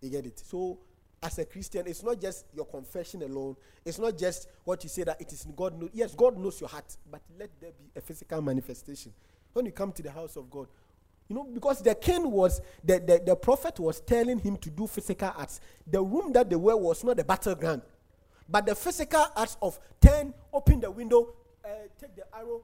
you 0.00 0.10
get 0.10 0.26
it. 0.26 0.38
So, 0.38 0.78
as 1.22 1.38
a 1.38 1.44
Christian, 1.46 1.86
it's 1.86 2.02
not 2.02 2.20
just 2.20 2.44
your 2.54 2.66
confession 2.66 3.22
alone. 3.22 3.56
It's 3.84 3.98
not 3.98 4.16
just 4.18 4.48
what 4.64 4.82
you 4.84 4.90
say 4.90 5.02
that 5.04 5.20
it 5.20 5.32
is 5.32 5.46
God 5.56 5.80
knows. 5.80 5.90
Yes, 5.92 6.14
God 6.14 6.38
knows 6.38 6.60
your 6.60 6.68
heart, 6.68 6.96
but 7.10 7.22
let 7.38 7.50
there 7.60 7.72
be 7.72 7.90
a 7.96 8.00
physical 8.00 8.40
manifestation. 8.42 9.12
When 9.52 9.64
you 9.64 9.72
come 9.72 9.92
to 9.92 10.02
the 10.02 10.10
house 10.10 10.36
of 10.36 10.50
God, 10.50 10.68
you 11.28 11.34
know, 11.34 11.44
because 11.44 11.80
the 11.82 11.94
king 11.94 12.30
was, 12.30 12.60
the, 12.84 13.00
the, 13.00 13.22
the 13.24 13.36
prophet 13.36 13.80
was 13.80 14.00
telling 14.00 14.38
him 14.38 14.56
to 14.58 14.70
do 14.70 14.86
physical 14.86 15.32
acts. 15.38 15.60
The 15.86 16.00
room 16.00 16.32
that 16.32 16.48
they 16.48 16.56
were 16.56 16.76
was 16.76 17.02
not 17.02 17.16
the 17.16 17.24
battleground. 17.24 17.82
But 18.48 18.66
the 18.66 18.76
physical 18.76 19.24
acts 19.36 19.56
of 19.60 19.78
turn, 20.00 20.32
open 20.52 20.80
the 20.80 20.90
window, 20.90 21.34
uh, 21.64 21.68
take 22.00 22.14
the 22.14 22.24
arrow. 22.32 22.62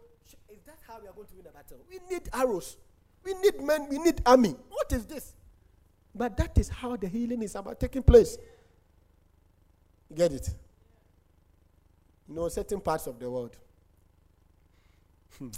Is 0.49 0.63
that 0.67 0.79
how 0.87 1.01
we 1.03 1.09
are 1.09 1.13
going 1.13 1.27
to 1.27 1.35
win 1.35 1.47
a 1.49 1.51
battle? 1.51 1.79
We 1.91 1.99
need 2.09 2.29
arrows. 2.33 2.77
We 3.25 3.35
need 3.35 3.61
men. 3.61 3.89
We 3.89 3.99
need 3.99 4.23
army. 4.25 4.55
What 4.69 4.93
is 4.93 5.07
this? 5.07 5.35
But 6.15 6.37
that 6.37 6.57
is 6.57 6.69
how 6.69 6.95
the 6.97 7.09
healing 7.09 7.43
is 7.43 7.57
about 7.57 7.81
taking 7.81 8.03
place. 8.05 8.39
You 10.09 10.17
get 10.17 10.33
it? 10.33 10.49
You 12.29 12.37
know, 12.37 12.49
certain 12.49 12.81
parts 12.81 13.09
of 13.09 13.19
the 13.19 13.29
world. 13.29 13.57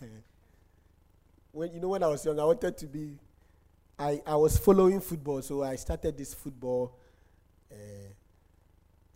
when 1.52 1.72
you 1.72 1.80
know 1.80 1.88
when 1.88 2.02
I 2.02 2.08
was 2.08 2.24
young, 2.24 2.38
I 2.38 2.44
wanted 2.44 2.76
to 2.78 2.86
be. 2.86 3.18
I, 3.98 4.20
I 4.26 4.36
was 4.36 4.56
following 4.56 5.00
football, 5.00 5.42
so 5.42 5.64
I 5.64 5.74
started 5.76 6.16
this 6.16 6.32
football. 6.32 6.96
Uh, 7.70 7.74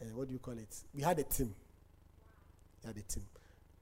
uh, 0.00 0.04
what 0.14 0.26
do 0.26 0.32
you 0.32 0.40
call 0.40 0.54
it? 0.54 0.74
We 0.92 1.02
had 1.02 1.18
a 1.18 1.22
team. 1.22 1.54
We 2.82 2.88
had 2.88 2.96
a 2.96 3.02
team. 3.02 3.22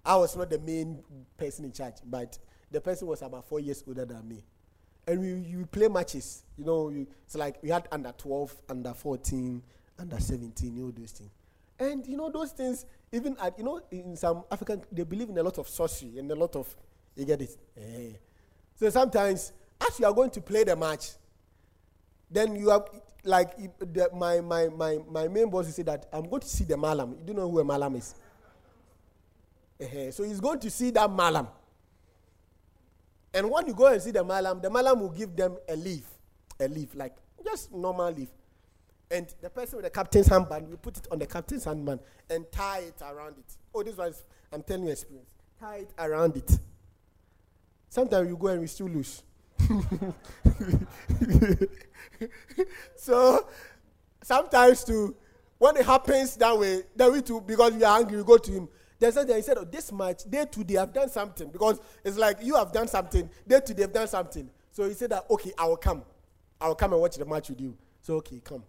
I 0.05 0.17
was 0.17 0.37
not 0.37 0.51
the 0.51 0.59
main 0.59 1.03
person 1.37 1.65
in 1.65 1.73
charge, 1.73 1.95
but 2.05 2.39
the 2.71 2.81
person 2.81 3.09
was 3.09 3.23
about 3.23 3.45
four 3.47 3.61
years 3.61 3.83
older 3.87 4.05
than 4.05 4.27
me. 4.29 4.45
And 5.07 5.21
we 5.21 5.33
you 5.49 5.67
play 5.67 5.89
matches. 5.89 6.43
You 6.59 6.65
know, 6.65 7.07
it's 7.25 7.35
like 7.35 7.63
we 7.63 7.71
had 7.71 7.89
under 7.91 8.13
12, 8.13 8.55
under 8.69 8.93
14, 8.93 9.63
under 9.99 10.21
17, 10.21 10.75
you 10.77 10.85
know, 10.85 10.91
those 10.91 11.13
things. 11.13 11.31
And 11.79 12.07
you 12.07 12.17
know, 12.17 12.31
those 12.31 12.53
things, 12.53 12.85
even 13.11 13.37
at, 13.43 13.59
you 13.59 13.65
know, 13.65 13.81
in 13.91 14.17
some 14.17 14.45
African, 14.51 14.83
they 14.93 15.05
believe 15.05 15.31
in 15.31 15.39
a 15.39 15.43
lot 15.43 15.57
of 15.59 15.67
sorcery 15.69 16.19
and 16.19 16.31
a 16.31 16.35
lot 16.35 16.55
of, 16.57 16.75
you 17.17 17.25
get 17.25 17.41
it? 17.41 17.57
Eh. 17.77 18.13
So 18.81 18.89
sometimes, 18.89 19.53
as 19.79 20.01
you 20.01 20.07
are 20.07 20.13
going 20.15 20.31
to 20.31 20.41
play 20.41 20.65
the 20.65 20.75
match, 20.75 21.11
then 22.31 22.57
you 22.57 22.71
have, 22.71 22.89
like, 23.25 23.55
the, 23.79 24.09
my, 24.15 24.41
my, 24.41 24.69
my, 24.69 24.99
my 25.07 25.29
main 25.29 25.51
boss 25.51 25.69
said 25.75 25.85
that 25.85 26.07
I'm 26.11 26.27
going 26.27 26.41
to 26.41 26.49
see 26.49 26.65
the 26.65 26.79
malam. 26.79 27.15
You 27.21 27.27
don't 27.27 27.37
know 27.37 27.51
who 27.51 27.61
a 27.61 27.65
malam 27.65 27.97
is? 27.97 28.15
Uh, 29.79 30.11
so 30.11 30.25
he's 30.25 30.41
going 30.41 30.61
to 30.61 30.71
see 30.71 30.91
that 30.93 31.11
malam. 31.11 31.49
And 33.35 33.51
when 33.51 33.67
you 33.67 33.75
go 33.75 33.87
and 33.87 34.01
see 34.01 34.13
the 34.13 34.25
malam, 34.25 34.63
the 34.63 34.71
malam 34.71 34.99
will 35.01 35.11
give 35.11 35.37
them 35.37 35.59
a 35.69 35.77
leaf, 35.77 36.07
a 36.59 36.67
leaf, 36.67 36.95
like 36.95 37.15
just 37.45 37.71
normal 37.73 38.11
leaf. 38.11 38.31
And 39.11 39.33
the 39.43 39.51
person 39.51 39.77
with 39.77 39.85
the 39.85 39.91
captain's 39.91 40.29
handband, 40.29 40.69
we 40.69 40.77
put 40.77 40.97
it 40.97 41.07
on 41.11 41.19
the 41.19 41.27
captain's 41.27 41.67
handband 41.67 42.01
and 42.31 42.51
tie 42.51 42.79
it 42.79 43.03
around 43.03 43.37
it. 43.39 43.57
Oh, 43.75 43.83
this 43.83 43.97
was, 43.97 44.25
I'm 44.51 44.63
telling 44.63 44.85
you 44.87 44.93
experience. 44.93 45.29
Tie 45.61 45.77
it 45.77 45.91
around 45.99 46.39
it. 46.39 46.59
Sometimes 47.91 48.29
you 48.29 48.37
go 48.37 48.47
and 48.47 48.61
we 48.61 48.69
still 48.69 48.87
lose. 48.89 49.25
so 52.97 53.49
sometimes 54.23 54.85
too, 54.85 55.17
when 55.59 55.77
it 55.77 55.85
happens 55.85 56.37
that 56.37 56.57
way, 56.57 56.85
then 56.95 57.13
we 57.13 57.21
too, 57.21 57.41
because 57.41 57.73
we 57.75 57.83
are 57.83 57.99
angry, 57.99 58.17
we 58.19 58.23
go 58.25 58.39
to 58.39 58.53
him. 58.53 58.69
Then 59.01 59.11
something 59.11 59.35
he 59.35 59.43
said, 59.43 59.59
Oh, 59.59 59.65
this 59.65 59.91
match, 59.91 60.23
they 60.25 60.45
too 60.47 60.63
they 60.63 60.75
have 60.75 60.93
done 60.93 61.09
something. 61.09 61.51
Because 61.51 61.81
it's 62.05 62.17
like 62.17 62.39
you 62.41 62.55
have 62.55 62.71
done 62.73 62.87
something, 62.87 63.29
they 63.45 63.59
too 63.61 63.75
they 63.75 63.83
have 63.83 63.93
done 63.93 64.07
something. 64.07 64.49
So 64.71 64.87
he 64.87 64.95
said 64.95 65.11
that, 65.11 65.25
okay, 65.29 65.53
I 65.59 65.67
will 65.67 65.77
come. 65.77 66.05
I 66.61 66.69
will 66.69 66.77
come 66.77 66.93
and 66.93 67.03
watch 67.03 67.17
the 67.17 67.27
match 67.27 67.49
with 67.49 67.61
you. 67.61 67.77
So 68.03 68.15
okay, 68.17 68.39
come. 68.39 68.63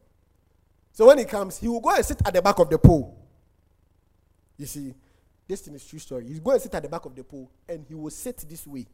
So 0.93 1.05
when 1.05 1.19
he 1.19 1.25
comes, 1.25 1.59
he 1.59 1.67
will 1.67 1.79
go 1.79 1.91
and 1.91 2.03
sit 2.03 2.19
at 2.25 2.33
the 2.33 2.41
back 2.41 2.57
of 2.57 2.71
the 2.71 2.79
pool. 2.79 3.15
You 4.57 4.65
see, 4.65 4.95
this 5.47 5.61
thing 5.61 5.75
is 5.75 5.85
true 5.85 5.99
story. 5.99 6.25
He's 6.25 6.39
going 6.39 6.57
to 6.57 6.63
sit 6.63 6.73
at 6.73 6.81
the 6.81 6.89
back 6.89 7.05
of 7.05 7.15
the 7.15 7.23
pool 7.23 7.51
and 7.69 7.85
he 7.87 7.93
will 7.93 8.09
sit 8.09 8.37
this 8.49 8.65
way 8.65 8.87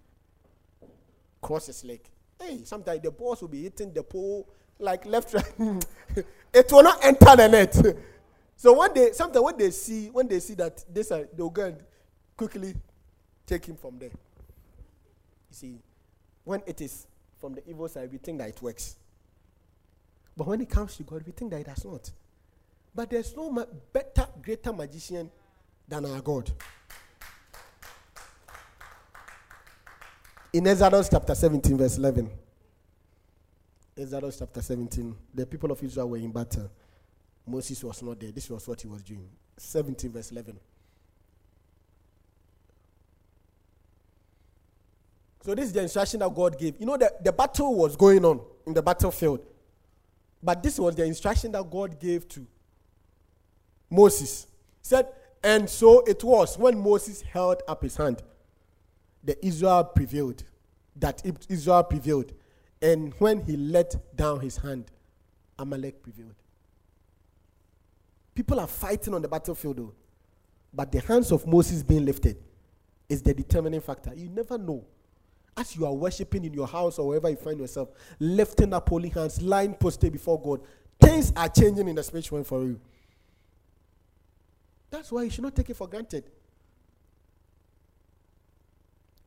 cross 1.42 1.68
his 1.68 1.84
leg. 1.84 2.02
Hey, 2.40 2.62
sometimes 2.64 3.02
the 3.02 3.12
balls 3.12 3.42
will 3.42 3.48
be 3.48 3.64
hitting 3.64 3.94
the 3.94 4.04
pole 4.04 4.48
like 4.80 5.06
left, 5.06 5.34
right. 5.34 5.86
it 6.54 6.72
will 6.72 6.84
not 6.84 7.04
enter 7.04 7.36
the 7.36 7.48
net. 7.48 7.76
so 8.56 8.74
when 8.78 8.94
they 8.94 9.12
sometimes 9.12 9.44
when 9.44 9.58
they 9.58 9.72
see 9.72 10.08
when 10.10 10.28
they 10.28 10.40
see 10.40 10.54
that 10.54 10.84
this 10.94 11.12
uh, 11.12 11.20
are 11.20 11.28
they'll 11.36 11.50
go 11.50 11.66
and 11.66 11.78
quickly 12.36 12.76
take 13.46 13.66
him 13.66 13.76
from 13.76 13.98
there. 13.98 14.10
You 14.10 15.56
see, 15.56 15.80
when 16.44 16.62
it 16.68 16.80
is 16.82 17.08
from 17.40 17.54
the 17.54 17.68
evil 17.68 17.88
side, 17.88 18.12
we 18.12 18.18
think 18.18 18.40
that 18.40 18.50
it 18.50 18.62
works. 18.62 18.96
But 20.36 20.48
when 20.48 20.62
it 20.62 20.70
comes 20.70 20.96
to 20.98 21.04
God, 21.04 21.24
we 21.26 21.32
think 21.32 21.52
that 21.52 21.62
it 21.62 21.66
does 21.66 21.84
not. 21.84 22.12
But 22.94 23.10
there's 23.10 23.36
no 23.36 23.52
ma- 23.52 23.66
better, 23.92 24.28
greater 24.42 24.74
magician 24.74 25.32
than 25.88 26.06
our 26.06 26.22
God. 26.22 26.52
In 30.54 30.66
Exodus 30.66 31.10
chapter 31.10 31.36
17, 31.36 31.78
verse 31.78 31.98
11. 31.98 32.30
Exodus 33.98 34.40
chapter 34.40 34.62
17. 34.62 35.16
The 35.34 35.46
people 35.46 35.72
of 35.72 35.84
Israel 35.84 36.10
were 36.10 36.18
in 36.18 36.32
battle. 36.32 36.70
Moses 37.46 37.84
was 37.84 38.02
not 38.02 38.20
there. 38.20 38.32
This 38.32 38.50
was 38.50 38.68
what 38.68 38.82
he 38.82 38.88
was 38.88 39.04
doing. 39.04 39.30
17, 39.58 40.12
verse 40.12 40.32
11. 40.32 40.58
So, 45.44 45.56
this 45.56 45.66
is 45.66 45.74
the 45.74 45.82
instruction 45.82 46.20
that 46.20 46.34
God 46.34 46.58
gave. 46.58 46.76
You 46.80 46.86
know, 46.86 46.98
the, 46.98 47.12
the 47.24 47.32
battle 47.32 47.76
was 47.76 47.96
going 47.96 48.24
on 48.24 48.42
in 48.66 48.74
the 48.74 48.82
battlefield. 48.82 49.46
But 50.42 50.62
this 50.62 50.80
was 50.80 50.96
the 50.96 51.06
instruction 51.06 51.52
that 51.54 51.70
God 51.70 52.00
gave 52.00 52.28
to 52.30 52.46
Moses. 53.90 54.46
He 54.82 54.88
said, 54.90 55.08
and 55.44 55.70
so 55.70 56.04
it 56.06 56.24
was 56.24 56.58
when 56.58 56.78
Moses 56.78 57.22
held 57.22 57.64
up 57.68 57.82
his 57.84 57.96
hand 57.96 58.22
the 59.28 59.46
Israel 59.46 59.84
prevailed, 59.84 60.44
that 60.96 61.22
Israel 61.50 61.84
prevailed. 61.84 62.32
And 62.82 63.14
when 63.20 63.42
he 63.42 63.58
let 63.58 64.16
down 64.16 64.40
his 64.40 64.56
hand, 64.56 64.90
Amalek 65.60 66.02
prevailed. 66.02 66.36
People 68.34 68.60
are 68.60 68.68
fighting 68.68 69.14
on 69.14 69.22
the 69.22 69.28
battlefield, 69.28 69.78
though. 69.78 69.94
But 70.74 70.92
the 70.94 71.02
hands 71.02 71.32
of 71.34 71.46
Moses 71.46 71.84
being 71.84 72.06
lifted 72.06 72.38
is 73.10 73.22
the 73.22 73.34
determining 73.34 73.82
factor. 73.82 74.14
You 74.16 74.30
never 74.30 74.58
know. 74.58 74.86
As 75.58 75.76
you 75.76 75.86
are 75.86 75.94
worshiping 75.94 76.46
in 76.46 76.54
your 76.54 76.68
house 76.68 76.98
or 76.98 77.08
wherever 77.10 77.30
you 77.30 77.36
find 77.36 77.60
yourself, 77.60 77.90
lifting 78.20 78.74
up 78.74 78.88
holy 78.88 79.10
hands, 79.10 79.42
lying 79.42 79.74
posted 79.74 80.14
before 80.14 80.42
God, 80.42 80.62
things 81.02 81.34
are 81.36 81.50
changing 81.50 81.90
in 81.90 81.96
the 81.96 82.04
spiritual 82.04 82.44
for 82.46 82.64
you. 82.64 82.80
That's 84.90 85.12
why 85.12 85.24
you 85.24 85.32
should 85.32 85.44
not 85.44 85.56
take 85.56 85.70
it 85.70 85.76
for 85.76 85.88
granted. 85.88 86.30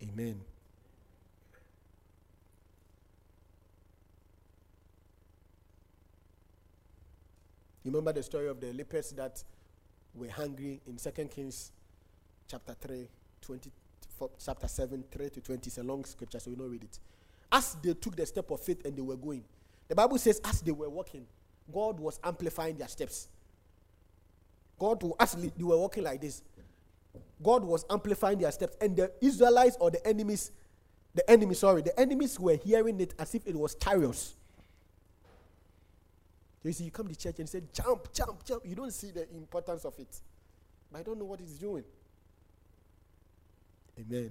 Amen. 0.03 0.41
You 7.83 7.91
remember 7.91 8.13
the 8.13 8.23
story 8.23 8.49
of 8.49 8.61
the 8.61 8.73
lepers 8.73 9.11
that 9.13 9.43
were 10.15 10.29
hungry 10.29 10.81
in 10.87 10.97
2 10.97 11.11
Kings 11.29 11.73
chapter 12.47 12.75
3, 12.81 13.09
20, 13.41 13.71
chapter 14.45 14.69
7, 14.69 15.05
3 15.11 15.31
to 15.31 15.41
20. 15.41 15.67
It's 15.67 15.79
a 15.79 15.83
long 15.83 16.05
scripture, 16.05 16.41
so 16.41 16.51
we 16.51 16.57
don't 16.57 16.71
read 16.71 16.85
it. 16.85 16.99
As 17.51 17.77
they 17.83 17.95
took 17.95 18.17
the 18.17 18.27
step 18.27 18.51
of 18.51 18.61
faith 18.61 18.85
and 18.85 18.97
they 18.97 19.03
were 19.03 19.17
going, 19.17 19.45
the 19.89 19.95
Bible 19.95 20.19
says, 20.19 20.41
as 20.45 20.61
they 20.61 20.73
were 20.73 20.91
walking, 20.91 21.27
God 21.73 21.99
was 21.99 22.21
amplifying 22.23 22.77
their 22.77 22.89
steps. 22.89 23.29
God, 24.79 25.03
as 25.19 25.33
they 25.33 25.65
were 25.65 25.79
walking 25.79 26.05
like 26.05 26.21
this, 26.21 26.43
God 27.43 27.65
was 27.65 27.85
amplifying 27.91 28.39
their 28.39 28.53
steps, 28.53 28.77
and 28.81 28.97
the 28.97 29.11
Israelites 29.21 29.77
or 29.81 29.91
the 29.91 30.07
enemies, 30.07 30.53
the 31.15 31.29
enemy, 31.31 31.55
sorry, 31.55 31.83
the 31.83 31.99
enemies 31.99 32.39
were 32.39 32.57
hearing 32.57 33.01
it 33.01 33.15
as 33.19 33.35
if 33.35 33.47
it 33.47 33.57
was 33.57 33.75
chariots. 33.75 34.35
You 36.63 36.73
see, 36.73 36.85
you 36.85 36.91
come 36.91 37.09
to 37.09 37.17
church 37.17 37.39
and 37.39 37.49
say, 37.49 37.63
jump, 37.73 38.13
jump, 38.13 38.45
jump. 38.45 38.63
You 38.67 38.75
don't 38.75 38.93
see 38.93 39.11
the 39.11 39.27
importance 39.35 39.85
of 39.87 39.99
it. 39.99 40.21
I 40.95 41.03
don't 41.03 41.19
know 41.19 41.25
what 41.25 41.41
it's 41.41 41.53
doing. 41.53 41.85
Amen. 43.99 44.31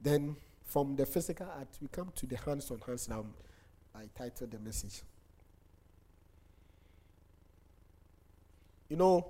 Then 0.00 0.36
from 0.64 0.96
the 0.96 1.04
physical 1.04 1.48
act, 1.60 1.76
we 1.82 1.88
come 1.88 2.12
to 2.16 2.26
the 2.26 2.36
hands 2.36 2.70
on 2.70 2.80
hands 2.86 3.08
now. 3.08 3.26
I 3.94 4.04
titled 4.16 4.52
the 4.52 4.58
message. 4.58 5.02
You 8.88 8.96
know, 8.96 9.26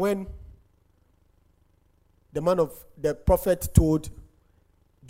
when 0.00 0.26
the 2.32 2.40
man 2.40 2.58
of 2.58 2.72
the 2.96 3.14
prophet 3.14 3.68
told 3.74 4.08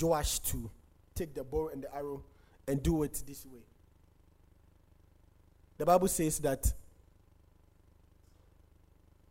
Joash 0.00 0.40
to 0.40 0.68
take 1.14 1.32
the 1.32 1.44
bow 1.44 1.68
and 1.68 1.84
the 1.84 1.94
arrow 1.94 2.24
and 2.66 2.82
do 2.82 3.04
it 3.04 3.22
this 3.24 3.46
way. 3.46 3.60
The 5.78 5.86
Bible 5.86 6.08
says 6.08 6.40
that 6.40 6.72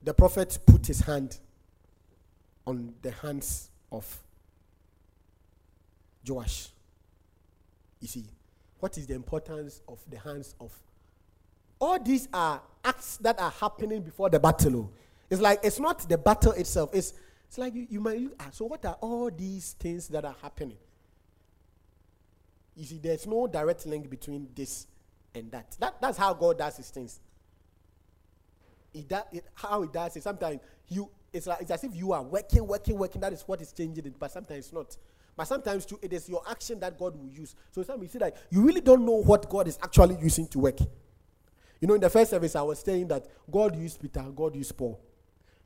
the 0.02 0.14
prophet 0.14 0.58
put 0.66 0.88
his 0.88 1.02
hand 1.02 1.38
on 2.66 2.94
the 3.02 3.12
hands 3.12 3.70
of 3.92 4.06
Joash. 6.26 6.70
You 8.00 8.08
see, 8.08 8.26
what 8.80 8.98
is 8.98 9.08
the 9.08 9.16
importance 9.16 9.82
of 9.90 10.00
the 10.10 10.20
hands 10.20 10.56
of 10.62 10.72
all 11.82 12.00
these 12.00 12.30
are 12.34 12.62
acts 12.84 13.18
that 13.18 13.40
are 13.42 13.52
happening 13.52 14.02
before 14.02 14.30
the 14.30 14.40
battle. 14.40 14.90
Oh. 14.90 14.90
It's 15.30 15.42
like 15.42 15.60
it's 15.64 15.80
not 15.80 16.08
the 16.08 16.18
battle 16.18 16.54
itself. 16.54 16.90
It's 16.94 17.14
it's 17.48 17.58
like 17.58 17.74
you, 17.76 17.88
you 17.90 18.00
might 18.00 18.22
ah, 18.40 18.48
so 18.52 18.66
what 18.66 18.84
are 18.86 18.98
all 19.02 19.30
these 19.30 19.74
things 19.74 20.08
that 20.10 20.26
are 20.26 20.36
happening? 20.42 20.78
You 22.76 22.86
see, 22.86 23.00
there's 23.00 23.28
no 23.28 23.48
direct 23.48 23.86
link 23.86 24.10
between 24.10 24.48
this 24.56 24.88
and 25.36 25.52
that. 25.52 25.76
that 25.80 26.02
that's 26.02 26.18
how 26.18 26.34
God 26.34 26.58
does 26.58 26.78
his 26.78 26.90
things. 26.90 27.20
That, 29.08 29.28
it, 29.32 29.46
how 29.54 29.84
he 29.84 29.88
does 29.90 30.16
it. 30.16 30.24
Sometimes 30.24 30.62
you 30.88 31.10
it's 31.32 31.46
like 31.46 31.62
it's 31.62 31.72
as 31.72 31.84
if 31.84 31.96
you 31.96 32.12
are 32.12 32.24
working, 32.24 32.66
working, 32.66 32.98
working. 32.98 33.22
That 33.22 33.34
is 33.34 33.44
what 33.44 33.62
is 33.62 33.72
changing 33.72 34.06
it, 34.06 34.18
but 34.18 34.32
sometimes 34.32 34.66
it's 34.66 34.74
not. 34.74 34.98
But 35.36 35.46
sometimes 35.46 35.86
too, 35.86 36.00
it 36.02 36.12
is 36.12 36.28
your 36.28 36.42
action 36.50 36.80
that 36.80 36.98
God 36.98 37.16
will 37.16 37.30
use. 37.30 37.56
So 37.72 37.84
sometimes 37.84 38.04
you 38.04 38.10
see 38.10 38.20
that 38.20 38.36
you 38.50 38.62
really 38.62 38.82
don't 38.82 39.06
know 39.06 39.22
what 39.22 39.48
God 39.50 39.68
is 39.68 39.78
actually 39.82 40.18
using 40.22 40.48
to 40.50 40.60
work. 40.60 40.80
You 41.80 41.88
know, 41.88 41.94
in 41.94 42.02
the 42.02 42.10
first 42.10 42.32
service, 42.32 42.56
I 42.56 42.62
was 42.62 42.80
saying 42.80 43.08
that 43.08 43.26
God 43.50 43.76
used 43.76 44.02
Peter, 44.02 44.22
God 44.36 44.56
used 44.56 44.76
Paul. 44.76 45.00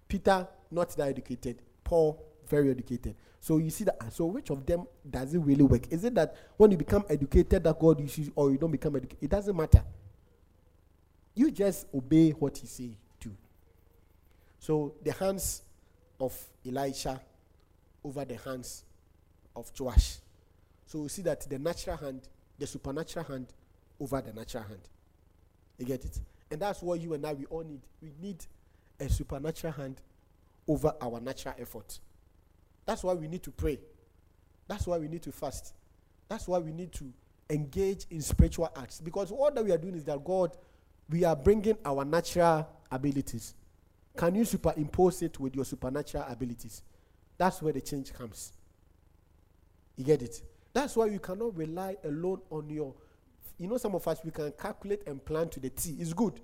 Peter, 0.08 0.48
not 0.72 0.90
that 0.96 1.10
educated, 1.10 1.62
Paul, 1.84 2.24
very 2.48 2.72
educated. 2.72 3.16
So 3.40 3.58
you 3.58 3.70
see 3.70 3.84
that. 3.84 4.14
So 4.14 4.26
which 4.26 4.50
of 4.50 4.66
them 4.66 4.88
does 5.10 5.34
it 5.34 5.40
really 5.40 5.64
work? 5.64 5.92
Is 5.92 6.04
it 6.04 6.16
that 6.16 6.36
when 6.56 6.72
you 6.72 6.78
become 6.78 7.04
educated 7.10 7.64
that 7.64 7.78
God 7.78 8.00
uses, 8.00 8.30
or 8.36 8.52
you 8.52 8.58
don't 8.58 8.72
become 8.72 8.96
educated? 8.96 9.24
It 9.24 9.30
doesn't 9.30 9.56
matter. 9.56 9.84
You 11.36 11.52
just 11.52 11.88
obey 11.94 12.32
what 12.32 12.58
He 12.58 12.68
say 12.68 12.98
to. 13.20 13.32
So 14.60 14.96
the 15.04 15.12
hands 15.12 15.64
of 16.20 16.34
Elisha 16.66 17.20
over 18.04 18.24
the 18.24 18.38
hands 18.38 18.84
of 19.56 19.72
Joash. 19.78 20.18
So 20.86 21.00
we 21.00 21.10
see 21.10 21.22
that 21.24 21.42
the 21.50 21.60
natural 21.60 21.98
hand, 21.98 22.22
the 22.58 22.68
supernatural 22.68 23.26
hand 23.26 23.48
over 24.00 24.22
the 24.22 24.32
natural 24.32 24.64
hand. 24.64 24.82
You 25.78 25.86
get 25.86 26.06
it? 26.06 26.20
And 26.52 26.62
that's 26.62 26.82
what 26.82 27.02
you 27.02 27.14
and 27.14 27.26
I 27.26 27.34
we 27.34 27.46
all 27.46 27.64
need. 27.64 27.82
We 28.02 28.12
need 28.22 28.46
a 29.00 29.10
supernatural 29.10 29.74
hand 29.74 30.02
over 30.68 30.94
our 31.02 31.20
natural 31.20 31.56
effort. 31.60 32.00
That's 32.86 33.04
why 33.04 33.14
we 33.14 33.28
need 33.28 33.44
to 33.44 33.52
pray. 33.52 33.80
That's 34.68 34.88
why 34.88 34.98
we 34.98 35.08
need 35.08 35.24
to 35.24 35.32
fast. 35.32 35.74
That's 36.30 36.48
why 36.48 36.60
we 36.60 36.72
need 36.72 36.92
to 36.94 37.12
engage 37.50 38.06
in 38.10 38.22
spiritual 38.22 38.72
acts. 38.76 39.02
Because 39.02 39.32
all 39.32 39.52
that 39.52 39.64
we 39.64 39.72
are 39.72 39.78
doing 39.78 39.96
is 39.96 40.04
that 40.06 40.24
God, 40.24 40.56
we 41.10 41.24
are 41.24 41.36
bringing 41.36 41.78
our 41.86 42.06
natural 42.06 42.68
abilities. 42.92 43.56
Can 44.16 44.36
you 44.36 44.46
superimpose 44.46 45.22
it 45.22 45.40
with 45.40 45.56
your 45.56 45.66
supernatural 45.66 46.26
abilities? 46.28 46.84
That's 47.38 47.62
where 47.62 47.74
the 47.74 47.82
change 47.82 48.14
comes. 48.14 48.54
You 49.98 50.06
get 50.06 50.22
it? 50.22 50.42
That's 50.72 50.96
why 50.96 51.08
you 51.08 51.20
cannot 51.20 51.56
rely 51.56 51.98
alone 52.04 52.42
on 52.50 52.70
your 52.70 52.96
you 53.58 53.68
know, 53.68 53.78
some 53.78 53.96
of 53.96 54.08
us, 54.08 54.20
we 54.24 54.32
can 54.32 54.52
calculate 54.52 55.04
and 55.08 55.24
plan 55.24 55.50
to 55.50 55.60
the 55.60 55.70
T. 55.70 55.96
It's 56.00 56.14
good. 56.14 56.40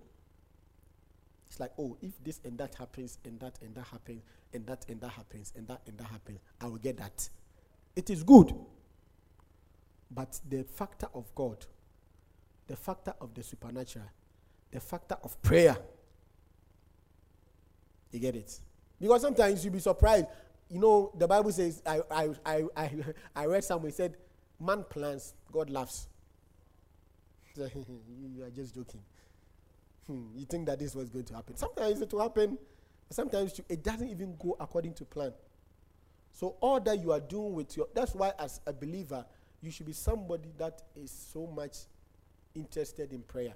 It's 1.49 1.59
like, 1.59 1.71
oh, 1.79 1.97
if 2.01 2.11
this 2.23 2.39
and 2.43 2.57
that 2.59 2.75
happens, 2.75 3.17
and 3.25 3.39
that 3.39 3.57
and 3.61 3.73
that 3.75 3.85
happens, 3.85 4.21
and 4.53 4.65
that 4.67 4.85
and 4.87 5.01
that 5.01 5.09
happens, 5.09 5.53
and 5.55 5.67
that 5.67 5.81
and 5.87 5.97
that 5.97 6.07
happens, 6.07 6.39
I 6.61 6.67
will 6.67 6.77
get 6.77 6.97
that. 6.97 7.27
It 7.95 8.09
is 8.09 8.23
good. 8.23 8.53
But 10.11 10.39
the 10.47 10.63
factor 10.63 11.07
of 11.13 11.33
God, 11.35 11.65
the 12.67 12.75
factor 12.75 13.13
of 13.19 13.33
the 13.33 13.43
supernatural, 13.43 14.05
the 14.71 14.79
factor 14.79 15.17
of 15.23 15.41
prayer, 15.41 15.77
you 18.11 18.19
get 18.19 18.35
it? 18.35 18.59
Because 18.99 19.21
sometimes 19.21 19.63
you'll 19.63 19.73
be 19.73 19.79
surprised. 19.79 20.25
You 20.69 20.79
know, 20.79 21.11
the 21.17 21.27
Bible 21.27 21.51
says, 21.51 21.81
I, 21.85 22.01
I, 22.11 22.29
I, 22.45 22.63
I, 22.75 22.91
I 23.35 23.45
read 23.45 23.63
somewhere, 23.63 23.91
said, 23.91 24.17
man 24.59 24.83
plans, 24.89 25.33
God 25.51 25.69
laughs. 25.69 26.07
you 27.55 28.43
are 28.43 28.49
just 28.49 28.75
joking. 28.75 29.01
Hmm, 30.09 30.23
you 30.35 30.45
think 30.45 30.65
that 30.65 30.79
this 30.79 30.95
was 30.95 31.07
going 31.07 31.25
to 31.25 31.35
happen. 31.35 31.55
Sometimes 31.55 32.01
it 32.01 32.11
will 32.11 32.21
happen, 32.21 32.57
sometimes 33.11 33.61
it 33.69 33.83
doesn't 33.83 34.09
even 34.09 34.35
go 34.39 34.57
according 34.59 34.95
to 34.95 35.05
plan. 35.05 35.31
So 36.33 36.55
all 36.61 36.79
that 36.79 36.99
you 36.99 37.11
are 37.11 37.19
doing 37.19 37.53
with 37.53 37.77
your 37.77 37.87
that's 37.93 38.15
why 38.15 38.33
as 38.39 38.59
a 38.65 38.73
believer, 38.73 39.23
you 39.61 39.69
should 39.69 39.85
be 39.85 39.93
somebody 39.93 40.49
that 40.57 40.81
is 40.95 41.11
so 41.11 41.45
much 41.45 41.77
interested 42.55 43.13
in 43.13 43.21
prayer. 43.21 43.53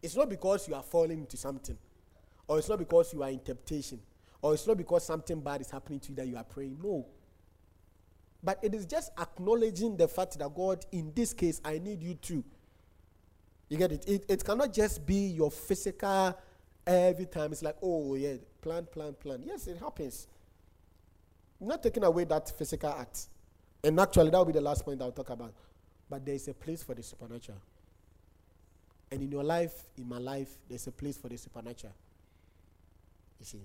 It's 0.00 0.14
not 0.14 0.28
because 0.28 0.68
you 0.68 0.76
are 0.76 0.84
falling 0.84 1.18
into 1.18 1.36
something, 1.36 1.78
or 2.46 2.58
it's 2.60 2.68
not 2.68 2.78
because 2.78 3.12
you 3.12 3.24
are 3.24 3.30
in 3.30 3.40
temptation, 3.40 3.98
or 4.40 4.54
it's 4.54 4.68
not 4.68 4.76
because 4.76 5.04
something 5.04 5.40
bad 5.40 5.62
is 5.62 5.70
happening 5.72 5.98
to 5.98 6.10
you 6.10 6.14
that 6.14 6.28
you 6.28 6.36
are 6.36 6.44
praying. 6.44 6.78
No. 6.80 7.06
But 8.40 8.60
it 8.62 8.72
is 8.72 8.86
just 8.86 9.10
acknowledging 9.18 9.96
the 9.96 10.06
fact 10.06 10.38
that 10.38 10.54
God, 10.54 10.84
in 10.92 11.12
this 11.12 11.32
case, 11.32 11.60
I 11.64 11.78
need 11.78 12.04
you 12.04 12.14
to 12.14 12.44
you 13.68 13.78
get 13.78 13.92
it? 13.92 14.08
it? 14.08 14.24
It 14.28 14.44
cannot 14.44 14.72
just 14.72 15.04
be 15.04 15.28
your 15.28 15.50
physical 15.50 16.36
every 16.86 17.26
time. 17.26 17.52
It's 17.52 17.62
like, 17.62 17.76
oh, 17.82 18.14
yeah, 18.14 18.34
plan, 18.60 18.86
plan, 18.90 19.14
plan. 19.14 19.42
Yes, 19.44 19.66
it 19.66 19.78
happens. 19.78 20.26
I'm 21.60 21.68
not 21.68 21.82
taking 21.82 22.04
away 22.04 22.24
that 22.24 22.56
physical 22.56 22.90
act. 22.90 23.26
And 23.82 23.98
actually, 23.98 24.30
that 24.30 24.38
will 24.38 24.44
be 24.44 24.52
the 24.52 24.60
last 24.60 24.84
point 24.84 25.00
I'll 25.00 25.12
talk 25.12 25.30
about. 25.30 25.54
But 26.08 26.24
there 26.24 26.34
is 26.34 26.48
a 26.48 26.54
place 26.54 26.82
for 26.82 26.94
the 26.94 27.02
supernatural. 27.02 27.58
And 29.10 29.22
in 29.22 29.30
your 29.30 29.44
life, 29.44 29.74
in 29.96 30.08
my 30.08 30.18
life, 30.18 30.48
there's 30.68 30.86
a 30.86 30.92
place 30.92 31.16
for 31.16 31.28
the 31.28 31.36
supernatural. 31.36 31.92
You 33.38 33.46
see? 33.46 33.60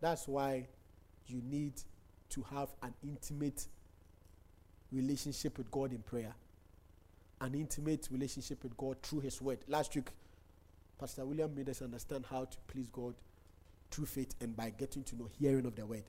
That's 0.00 0.26
why 0.26 0.66
you 1.26 1.42
need 1.44 1.74
to 2.30 2.44
have 2.54 2.68
an 2.82 2.94
intimate 3.02 3.66
relationship 4.90 5.58
with 5.58 5.70
God 5.70 5.92
in 5.92 5.98
prayer 5.98 6.34
an 7.40 7.54
intimate 7.54 8.08
relationship 8.10 8.62
with 8.62 8.76
God 8.76 9.02
through 9.02 9.20
His 9.20 9.40
Word. 9.40 9.58
Last 9.68 9.94
week, 9.94 10.08
Pastor 10.98 11.24
William 11.24 11.54
made 11.54 11.68
us 11.68 11.80
understand 11.82 12.26
how 12.28 12.44
to 12.44 12.56
please 12.68 12.88
God 12.88 13.14
through 13.90 14.06
faith 14.06 14.34
and 14.40 14.56
by 14.56 14.70
getting 14.70 15.02
to 15.04 15.16
know 15.16 15.28
hearing 15.38 15.66
of 15.66 15.74
the 15.74 15.86
Word. 15.86 16.04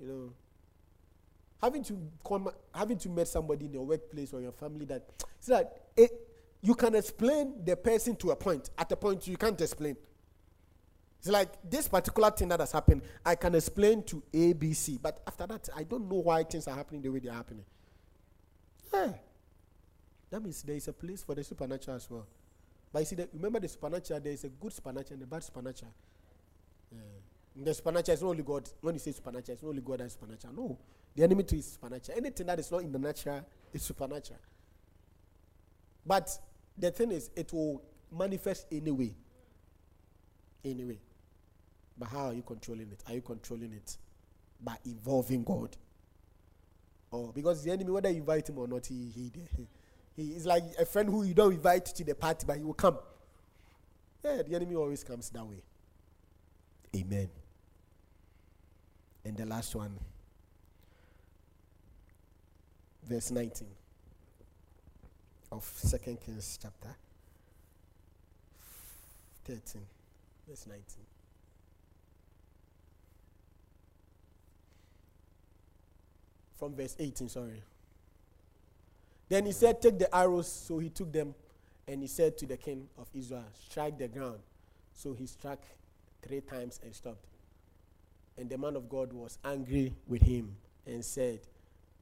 You 0.00 0.06
know, 0.06 0.32
having 1.62 1.84
to 1.84 1.98
come, 2.26 2.50
having 2.74 2.98
to 2.98 3.08
meet 3.08 3.28
somebody 3.28 3.66
in 3.66 3.72
your 3.72 3.86
workplace 3.86 4.32
or 4.32 4.40
your 4.40 4.52
family 4.52 4.84
that 4.86 5.08
it's 5.38 5.48
like 5.48 5.68
it, 5.96 6.10
you 6.62 6.74
can 6.74 6.94
explain 6.94 7.64
the 7.64 7.76
person 7.76 8.16
to 8.16 8.32
a 8.32 8.36
point. 8.36 8.70
At 8.76 8.90
a 8.92 8.96
point, 8.96 9.26
you 9.26 9.36
can't 9.36 9.60
explain. 9.60 9.96
It's 11.18 11.28
like 11.28 11.48
this 11.68 11.88
particular 11.88 12.30
thing 12.30 12.48
that 12.48 12.60
has 12.60 12.72
happened, 12.72 13.02
I 13.24 13.36
can 13.36 13.54
explain 13.54 14.02
to 14.04 14.22
A, 14.34 14.52
B, 14.52 14.74
C, 14.74 14.98
but 15.00 15.20
after 15.26 15.46
that, 15.46 15.68
I 15.74 15.82
don't 15.82 16.08
know 16.08 16.16
why 16.16 16.42
things 16.44 16.68
are 16.68 16.74
happening 16.74 17.02
the 17.02 17.08
way 17.08 17.20
they 17.20 17.28
are 17.28 17.34
happening. 17.36 17.64
Yeah. 18.96 19.12
That 20.30 20.42
means 20.42 20.62
there 20.62 20.76
is 20.76 20.88
a 20.88 20.92
place 20.92 21.22
for 21.22 21.34
the 21.34 21.44
supernatural 21.44 21.96
as 21.96 22.10
well. 22.10 22.26
But 22.92 23.00
you 23.00 23.06
see, 23.06 23.16
that, 23.16 23.28
remember 23.32 23.60
the 23.60 23.68
supernatural, 23.68 24.20
there 24.20 24.32
is 24.32 24.44
a 24.44 24.48
good 24.48 24.72
supernatural 24.72 25.14
and 25.14 25.22
a 25.22 25.26
bad 25.26 25.42
supernatural. 25.44 25.92
Yeah. 26.92 27.64
The 27.64 27.74
supernatural 27.74 28.14
is 28.14 28.22
not 28.22 28.28
only 28.28 28.42
God. 28.42 28.68
When 28.80 28.94
you 28.94 28.98
say 28.98 29.12
supernatural, 29.12 29.54
it's 29.54 29.62
not 29.62 29.68
only 29.68 29.82
God 29.82 30.00
that 30.00 30.04
is 30.04 30.12
supernatural. 30.12 30.54
No. 30.54 30.78
The 31.14 31.22
enemy 31.22 31.42
too 31.44 31.56
is 31.56 31.72
supernatural. 31.72 32.18
Anything 32.18 32.46
that 32.46 32.58
is 32.58 32.70
not 32.70 32.82
in 32.82 32.92
the 32.92 32.98
natural 32.98 33.46
is 33.72 33.82
supernatural. 33.82 34.40
But 36.04 36.38
the 36.76 36.90
thing 36.90 37.12
is, 37.12 37.30
it 37.34 37.52
will 37.52 37.82
manifest 38.10 38.66
anyway. 38.70 39.14
Anyway. 40.64 40.98
But 41.98 42.08
how 42.08 42.26
are 42.26 42.34
you 42.34 42.42
controlling 42.42 42.90
it? 42.92 43.02
Are 43.06 43.14
you 43.14 43.22
controlling 43.22 43.72
it 43.72 43.96
by 44.62 44.76
involving 44.84 45.42
God? 45.42 45.76
Oh, 47.12 47.32
because 47.34 47.62
the 47.62 47.70
enemy, 47.70 47.90
whether 47.90 48.10
you 48.10 48.16
invite 48.16 48.48
him 48.48 48.58
or 48.58 48.66
not, 48.66 48.86
he, 48.86 49.10
he, 49.14 49.30
he 50.16 50.32
is 50.32 50.46
like 50.46 50.64
a 50.78 50.84
friend 50.84 51.08
who 51.08 51.22
you 51.22 51.34
don't 51.34 51.52
invite 51.52 51.86
to 51.86 52.04
the 52.04 52.14
party, 52.14 52.44
but 52.46 52.56
he 52.56 52.64
will 52.64 52.74
come. 52.74 52.98
Yeah, 54.24 54.42
the 54.42 54.54
enemy 54.54 54.74
always 54.74 55.04
comes 55.04 55.30
that 55.30 55.44
way. 55.44 55.62
Amen. 56.96 57.28
And 59.24 59.36
the 59.36 59.46
last 59.46 59.74
one, 59.74 59.98
verse 63.02 63.30
19 63.30 63.68
of 65.52 65.64
Second 65.64 66.20
Kings 66.20 66.58
chapter 66.60 66.88
13, 69.44 69.82
verse 70.48 70.66
19. 70.66 70.82
From 76.58 76.74
verse 76.74 76.96
18, 76.98 77.28
sorry. 77.28 77.62
Then 79.28 79.46
he 79.46 79.52
said, 79.52 79.82
Take 79.82 79.98
the 79.98 80.14
arrows. 80.14 80.50
So 80.50 80.78
he 80.78 80.88
took 80.88 81.12
them 81.12 81.34
and 81.88 82.02
he 82.02 82.08
said 82.08 82.38
to 82.38 82.46
the 82.46 82.56
king 82.56 82.88
of 82.98 83.08
Israel, 83.14 83.44
Strike 83.68 83.98
the 83.98 84.08
ground. 84.08 84.38
So 84.94 85.12
he 85.12 85.26
struck 85.26 85.60
three 86.22 86.40
times 86.40 86.80
and 86.82 86.94
stopped. 86.94 87.26
And 88.38 88.48
the 88.50 88.58
man 88.58 88.76
of 88.76 88.88
God 88.88 89.12
was 89.12 89.38
angry 89.44 89.94
with 90.06 90.22
him 90.22 90.56
and 90.86 91.04
said, 91.04 91.40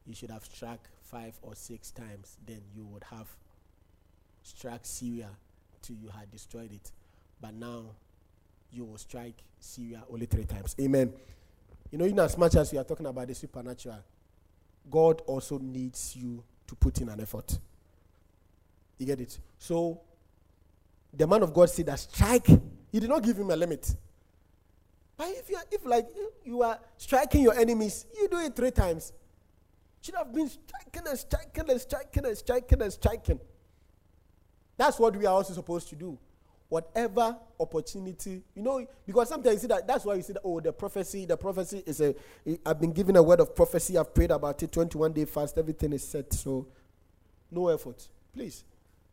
You 0.06 0.14
should 0.14 0.30
have 0.30 0.44
struck 0.44 0.88
five 1.02 1.38
or 1.42 1.54
six 1.54 1.90
times, 1.90 2.38
then 2.46 2.60
you 2.74 2.84
would 2.86 3.04
have 3.04 3.28
struck 4.42 4.80
Syria 4.82 5.30
till 5.82 5.96
you 5.96 6.08
had 6.08 6.30
destroyed 6.30 6.72
it. 6.72 6.92
But 7.40 7.54
now 7.54 7.84
you 8.72 8.84
will 8.84 8.98
strike 8.98 9.42
Syria 9.60 10.02
only 10.10 10.26
three 10.26 10.44
times. 10.44 10.74
Amen. 10.80 11.12
You 11.90 11.98
know, 11.98 12.04
in 12.04 12.18
as 12.18 12.36
much 12.36 12.56
as 12.56 12.72
we 12.72 12.78
are 12.78 12.84
talking 12.84 13.06
about 13.06 13.28
the 13.28 13.34
supernatural, 13.34 14.02
God 14.90 15.22
also 15.26 15.58
needs 15.58 16.14
you 16.16 16.42
to 16.66 16.74
put 16.74 17.00
in 17.00 17.08
an 17.08 17.20
effort. 17.20 17.58
You 18.98 19.06
get 19.06 19.20
it? 19.20 19.38
So, 19.58 20.00
the 21.12 21.26
man 21.26 21.42
of 21.42 21.52
God 21.52 21.70
said 21.70 21.86
that 21.86 21.98
strike, 21.98 22.46
he 22.46 23.00
did 23.00 23.08
not 23.08 23.22
give 23.22 23.36
him 23.36 23.50
a 23.50 23.56
limit. 23.56 23.94
But 25.16 25.28
if 25.28 25.48
you 25.48 25.56
are, 25.56 25.64
if 25.70 25.84
like 25.84 26.08
you 26.44 26.62
are 26.62 26.78
striking 26.96 27.42
your 27.42 27.54
enemies, 27.54 28.06
you 28.16 28.28
do 28.28 28.38
it 28.38 28.54
three 28.54 28.70
times. 28.70 29.12
Should 30.00 30.16
have 30.16 30.32
been 30.34 30.48
striking 30.48 31.08
and 31.08 31.18
striking 31.18 31.70
and 31.70 31.80
striking 31.80 32.26
and 32.26 32.36
striking 32.36 32.82
and 32.82 32.92
striking. 32.92 33.40
That's 34.76 34.98
what 34.98 35.16
we 35.16 35.24
are 35.24 35.34
also 35.34 35.54
supposed 35.54 35.88
to 35.90 35.96
do. 35.96 36.18
Whatever 36.68 37.36
opportunity, 37.60 38.42
you 38.54 38.62
know, 38.62 38.84
because 39.06 39.28
sometimes 39.28 39.54
you 39.54 39.60
see 39.60 39.66
that 39.68 39.86
that's 39.86 40.04
why 40.04 40.14
you 40.14 40.22
see 40.22 40.32
that, 40.32 40.42
oh, 40.44 40.60
the 40.60 40.72
prophecy, 40.72 41.24
the 41.24 41.36
prophecy 41.36 41.82
is 41.86 42.00
a, 42.00 42.14
I've 42.66 42.80
been 42.80 42.92
given 42.92 43.16
a 43.16 43.22
word 43.22 43.40
of 43.40 43.54
prophecy, 43.54 43.96
I've 43.96 44.14
prayed 44.14 44.30
about 44.30 44.62
it, 44.62 44.72
21 44.72 45.12
day 45.12 45.24
fast, 45.24 45.56
everything 45.58 45.92
is 45.92 46.06
set, 46.06 46.32
so 46.32 46.66
no 47.50 47.68
effort. 47.68 48.08
Please, 48.32 48.64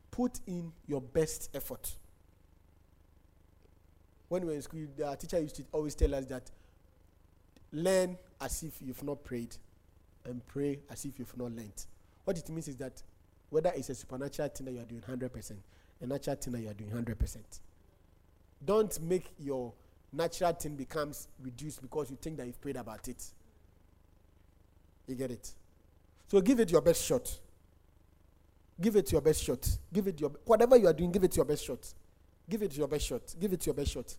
put 0.09 0.39
in 0.47 0.71
your 0.87 1.01
best 1.01 1.49
effort. 1.53 1.95
When 4.29 4.43
we 4.43 4.47
were 4.49 4.55
in 4.55 4.61
school, 4.61 4.87
the 4.97 5.15
teacher 5.15 5.39
used 5.39 5.57
to 5.57 5.63
always 5.73 5.93
tell 5.93 6.15
us 6.15 6.25
that 6.25 6.49
learn 7.73 8.17
as 8.39 8.63
if 8.63 8.81
you've 8.81 9.03
not 9.03 9.23
prayed 9.23 9.55
and 10.25 10.45
pray 10.47 10.79
as 10.89 11.05
if 11.05 11.19
you've 11.19 11.37
not 11.37 11.51
learned. 11.51 11.85
What 12.23 12.37
it 12.37 12.49
means 12.49 12.67
is 12.67 12.77
that 12.77 13.01
whether 13.49 13.71
it's 13.75 13.89
a 13.89 13.95
supernatural 13.95 14.49
thing 14.49 14.65
that 14.65 14.71
you 14.71 14.79
are 14.79 14.85
doing 14.85 15.01
100%, 15.01 15.53
a 16.01 16.07
natural 16.07 16.35
thing 16.35 16.53
that 16.53 16.61
you 16.61 16.69
are 16.69 16.73
doing 16.73 16.91
100%. 16.91 17.37
Don't 18.63 19.01
make 19.01 19.25
your 19.39 19.73
natural 20.13 20.53
thing 20.53 20.75
becomes 20.75 21.27
reduced 21.41 21.81
because 21.81 22.09
you 22.11 22.17
think 22.21 22.37
that 22.37 22.45
you've 22.45 22.61
prayed 22.61 22.75
about 22.75 23.07
it. 23.07 23.23
You 25.07 25.15
get 25.15 25.31
it? 25.31 25.51
So 26.27 26.41
give 26.41 26.59
it 26.59 26.71
your 26.71 26.81
best 26.81 27.03
shot. 27.03 27.39
Give 28.79 28.95
it 28.95 29.11
your 29.11 29.21
best 29.21 29.43
shot. 29.43 29.67
Give 29.93 30.07
it 30.07 30.19
your 30.19 30.31
whatever 30.45 30.77
you 30.77 30.87
are 30.87 30.93
doing, 30.93 31.11
give 31.11 31.23
it 31.23 31.35
your 31.35 31.45
best 31.45 31.65
shot. 31.65 31.93
Give 32.49 32.61
it 32.63 32.75
your 32.75 32.87
best 32.87 33.05
shot. 33.05 33.21
Give 33.39 33.53
it 33.53 33.65
your 33.65 33.75
best 33.75 33.91
shot. 33.91 34.15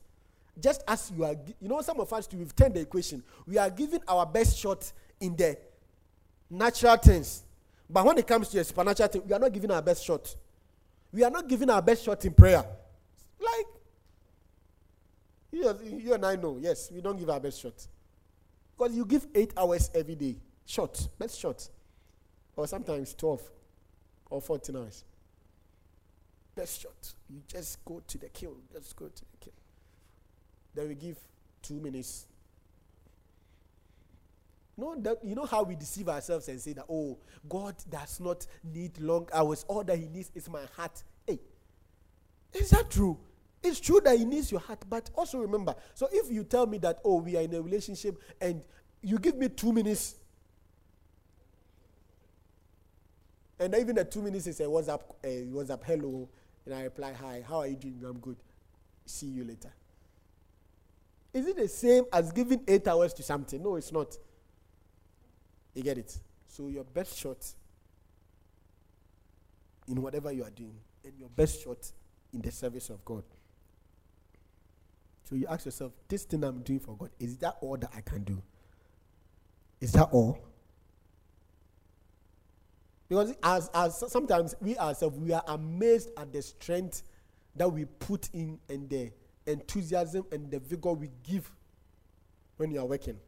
Just 0.61 0.83
as 0.87 1.11
you 1.17 1.25
are, 1.25 1.35
you 1.61 1.69
know, 1.69 1.81
some 1.81 1.99
of 2.01 2.13
us 2.13 2.29
we've 2.33 2.55
turned 2.55 2.75
the 2.75 2.81
equation. 2.81 3.23
We 3.47 3.59
are 3.59 3.71
giving 3.71 4.01
our 4.07 4.27
best 4.27 4.59
shot 4.59 4.93
in 5.21 5.35
the 5.35 5.57
natural 6.51 6.97
things. 6.97 7.43
But 7.89 8.05
when 8.05 8.19
it 8.19 8.27
comes 8.27 8.49
to 8.49 8.59
a 8.61 8.65
supernatural 8.65 9.09
thing, 9.09 9.23
we 9.27 9.33
are 9.33 9.39
not 9.39 9.53
giving 9.53 9.71
our 9.71 9.83
best 9.83 10.05
shot. 10.05 10.35
We 11.13 11.23
are 11.25 11.31
not 11.31 11.49
giving 11.49 11.69
our 11.71 11.83
best 11.83 12.05
shot 12.05 12.25
in 12.25 12.33
prayer. 12.33 12.65
Like, 13.39 13.67
you, 15.53 15.79
you 15.99 16.15
and 16.15 16.25
I 16.25 16.37
know, 16.37 16.59
yes, 16.61 16.91
we 16.91 17.01
don't 17.01 17.19
give 17.19 17.29
our 17.29 17.41
best 17.41 17.61
shot. 17.61 17.75
Because 18.77 18.97
you 18.97 19.05
give 19.05 19.27
eight 19.35 19.53
hours 19.57 19.91
every 19.95 20.15
day. 20.15 20.37
Shot, 20.65 21.09
best 21.19 21.39
shot. 21.39 21.69
Or 22.57 22.67
sometimes 22.67 23.15
12 23.15 23.43
or 24.31 24.41
14 24.41 24.77
hours. 24.77 25.05
Best 26.55 26.83
shot. 26.83 27.13
You 27.29 27.43
just 27.47 27.85
go 27.85 28.03
to 28.07 28.19
the 28.19 28.29
kill. 28.29 28.57
Just 28.73 28.97
go 28.97 29.07
to 29.07 29.23
the 29.31 29.37
kill. 29.41 29.53
Then 30.75 30.89
we 30.89 30.95
give 30.95 31.17
two 31.63 31.81
minutes, 31.81 32.27
no, 34.77 34.95
that, 35.01 35.19
you 35.23 35.35
know 35.35 35.45
how 35.45 35.63
we 35.63 35.75
deceive 35.75 36.09
ourselves 36.09 36.49
and 36.49 36.61
say 36.61 36.73
that, 36.73 36.87
oh, 36.89 37.19
God 37.49 37.75
does 37.91 38.21
not 38.21 38.47
need 38.65 38.99
long 38.99 39.29
hours. 39.33 39.65
All 39.69 39.85
that 39.85 39.99
He 39.99 40.09
needs 40.09 40.31
is 40.35 40.49
my 40.49 40.63
heart. 40.77 41.03
Hey, 41.27 41.41
is 42.55 42.71
that 42.71 42.91
true? 42.91 43.19
It's 43.63 43.81
true 43.81 44.01
that 44.05 44.19
He 44.19 44.25
needs 44.25 44.51
your 44.51 44.61
heart, 44.61 44.85
but 44.89 45.11
also 45.15 45.39
remember. 45.39 45.75
So 45.95 46.09
if 46.11 46.31
you 46.31 46.45
tell 46.45 46.67
me 46.67 46.79
that, 46.79 47.01
oh, 47.05 47.21
we 47.21 47.37
are 47.37 47.43
in 47.43 47.55
a 47.55 47.61
relationship 47.61 48.21
and 48.41 48.63
you 49.03 49.19
give 49.19 49.37
me 49.37 49.49
two 49.49 49.73
minutes, 49.73 50.17
and 53.61 53.75
even 53.75 53.95
the 53.95 54.05
two 54.05 54.23
minutes 54.23 54.47
is 54.47 54.59
a 54.61 54.65
WhatsApp, 54.65 55.03
uh, 55.23 55.27
WhatsApp 55.27 55.85
hello, 55.85 56.29
and 56.65 56.75
I 56.75 56.85
reply, 56.85 57.13
hi, 57.13 57.45
how 57.47 57.59
are 57.59 57.67
you 57.67 57.77
doing? 57.77 58.01
I'm 58.05 58.19
good. 58.19 58.37
See 59.05 59.27
you 59.27 59.45
later. 59.45 59.73
Is 61.35 61.47
it 61.47 61.57
the 61.57 61.69
same 61.69 62.05
as 62.13 62.33
giving 62.33 62.63
eight 62.69 62.87
hours 62.89 63.13
to 63.15 63.23
something? 63.23 63.63
No, 63.63 63.77
it's 63.77 63.93
not. 63.93 64.17
You 65.75 65.83
get 65.83 65.99
it? 65.99 66.19
So 66.49 66.69
your 66.69 66.85
best 66.85 67.19
shot 67.19 67.45
in 69.89 70.01
whatever 70.01 70.31
you 70.33 70.45
are 70.45 70.51
doing, 70.51 70.77
and 71.05 71.13
your 71.19 71.29
best 71.31 71.63
shot 71.63 71.91
in 72.33 72.41
the 72.41 72.51
service 72.53 72.89
of 72.91 73.05
God. 73.05 73.25
So 75.25 75.35
you 75.35 75.47
ask 75.49 75.65
yourself, 75.65 75.93
this 76.09 76.25
thing 76.25 76.45
I'm 76.45 76.61
doing 76.61 76.79
for 76.79 76.97
God, 76.97 77.11
is 77.19 77.37
that 77.39 77.57
all 77.61 77.77
that 77.77 77.91
I 77.97 78.01
can 78.01 78.23
do? 78.23 78.43
Is 79.81 79.93
that 79.93 80.09
all? 80.13 80.39
Because 83.09 83.35
as, 83.43 83.71
as 83.75 84.05
sometimes 84.11 84.55
we 84.61 84.77
ourselves 84.79 85.19
we 85.19 85.33
are 85.33 85.43
amazed 85.49 86.11
at 86.17 86.33
the 86.33 86.41
strength 86.41 87.03
that 87.57 87.71
we 87.71 87.85
put 87.85 88.31
in 88.33 88.59
and 88.71 88.89
the 88.89 89.11
enthusiasm 89.47 90.25
and 90.33 90.51
the 90.51 90.61
vigor 90.61 90.93
we 90.93 91.11
give 91.23 91.51
when 92.57 92.71
you 92.71 92.81
are 92.81 92.87
working 92.87 93.19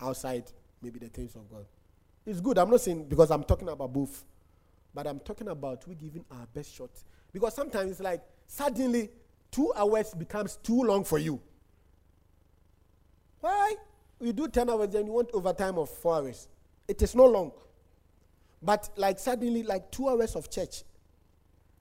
outside 0.00 0.44
maybe 0.80 0.98
the 0.98 1.08
things 1.08 1.34
of 1.34 1.50
God. 1.50 1.66
It's 2.26 2.40
good. 2.40 2.58
I'm 2.58 2.70
not 2.70 2.80
saying 2.80 3.04
because 3.08 3.30
I'm 3.30 3.44
talking 3.44 3.68
about 3.68 3.92
both, 3.92 4.24
but 4.94 5.06
I'm 5.06 5.20
talking 5.20 5.48
about 5.48 5.86
we 5.86 5.94
giving 5.94 6.24
our 6.30 6.46
best 6.54 6.74
shot. 6.74 6.90
Because 7.32 7.54
sometimes 7.54 7.90
it's 7.92 8.00
like 8.00 8.22
suddenly 8.46 9.10
two 9.50 9.72
hours 9.76 10.14
becomes 10.14 10.56
too 10.56 10.82
long 10.82 11.04
for 11.04 11.18
you. 11.18 11.40
Why? 13.40 13.74
You 14.20 14.32
do 14.32 14.48
10 14.48 14.70
hours, 14.70 14.88
then 14.88 15.06
you 15.06 15.12
want 15.12 15.30
overtime 15.34 15.76
of 15.76 15.90
four 15.90 16.14
hours. 16.16 16.48
It 16.88 17.02
is 17.02 17.14
no 17.14 17.26
long. 17.26 17.52
But 18.62 18.88
like 18.96 19.18
suddenly, 19.18 19.62
like 19.62 19.90
two 19.90 20.08
hours 20.08 20.34
of 20.34 20.50
church. 20.50 20.82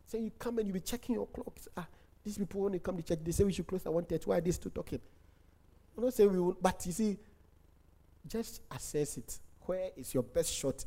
So 0.07 0.17
you 0.17 0.31
come 0.37 0.57
and 0.57 0.67
you 0.67 0.73
be 0.73 0.81
checking 0.81 1.15
your 1.15 1.27
clock. 1.27 1.57
Ah, 1.77 1.87
these 2.23 2.37
people 2.37 2.61
when 2.61 2.73
they 2.73 2.79
come 2.79 2.97
to 2.97 3.03
church, 3.03 3.19
they 3.23 3.31
say 3.31 3.45
we 3.45 3.53
should 3.53 3.65
close 3.67 3.85
at 3.85 3.93
one 3.93 4.03
thirty. 4.03 4.25
Why 4.25 4.39
are 4.39 4.41
they 4.41 4.51
still 4.51 4.71
talking? 4.71 4.99
I'm 5.97 6.03
not 6.03 6.13
saying 6.13 6.33
we 6.33 6.39
will, 6.39 6.57
but 6.61 6.85
you 6.85 6.91
see, 6.91 7.17
just 8.27 8.61
assess 8.69 9.17
it 9.17 9.39
where 9.65 9.89
is 9.95 10.13
your 10.13 10.23
best 10.23 10.53
shot 10.53 10.83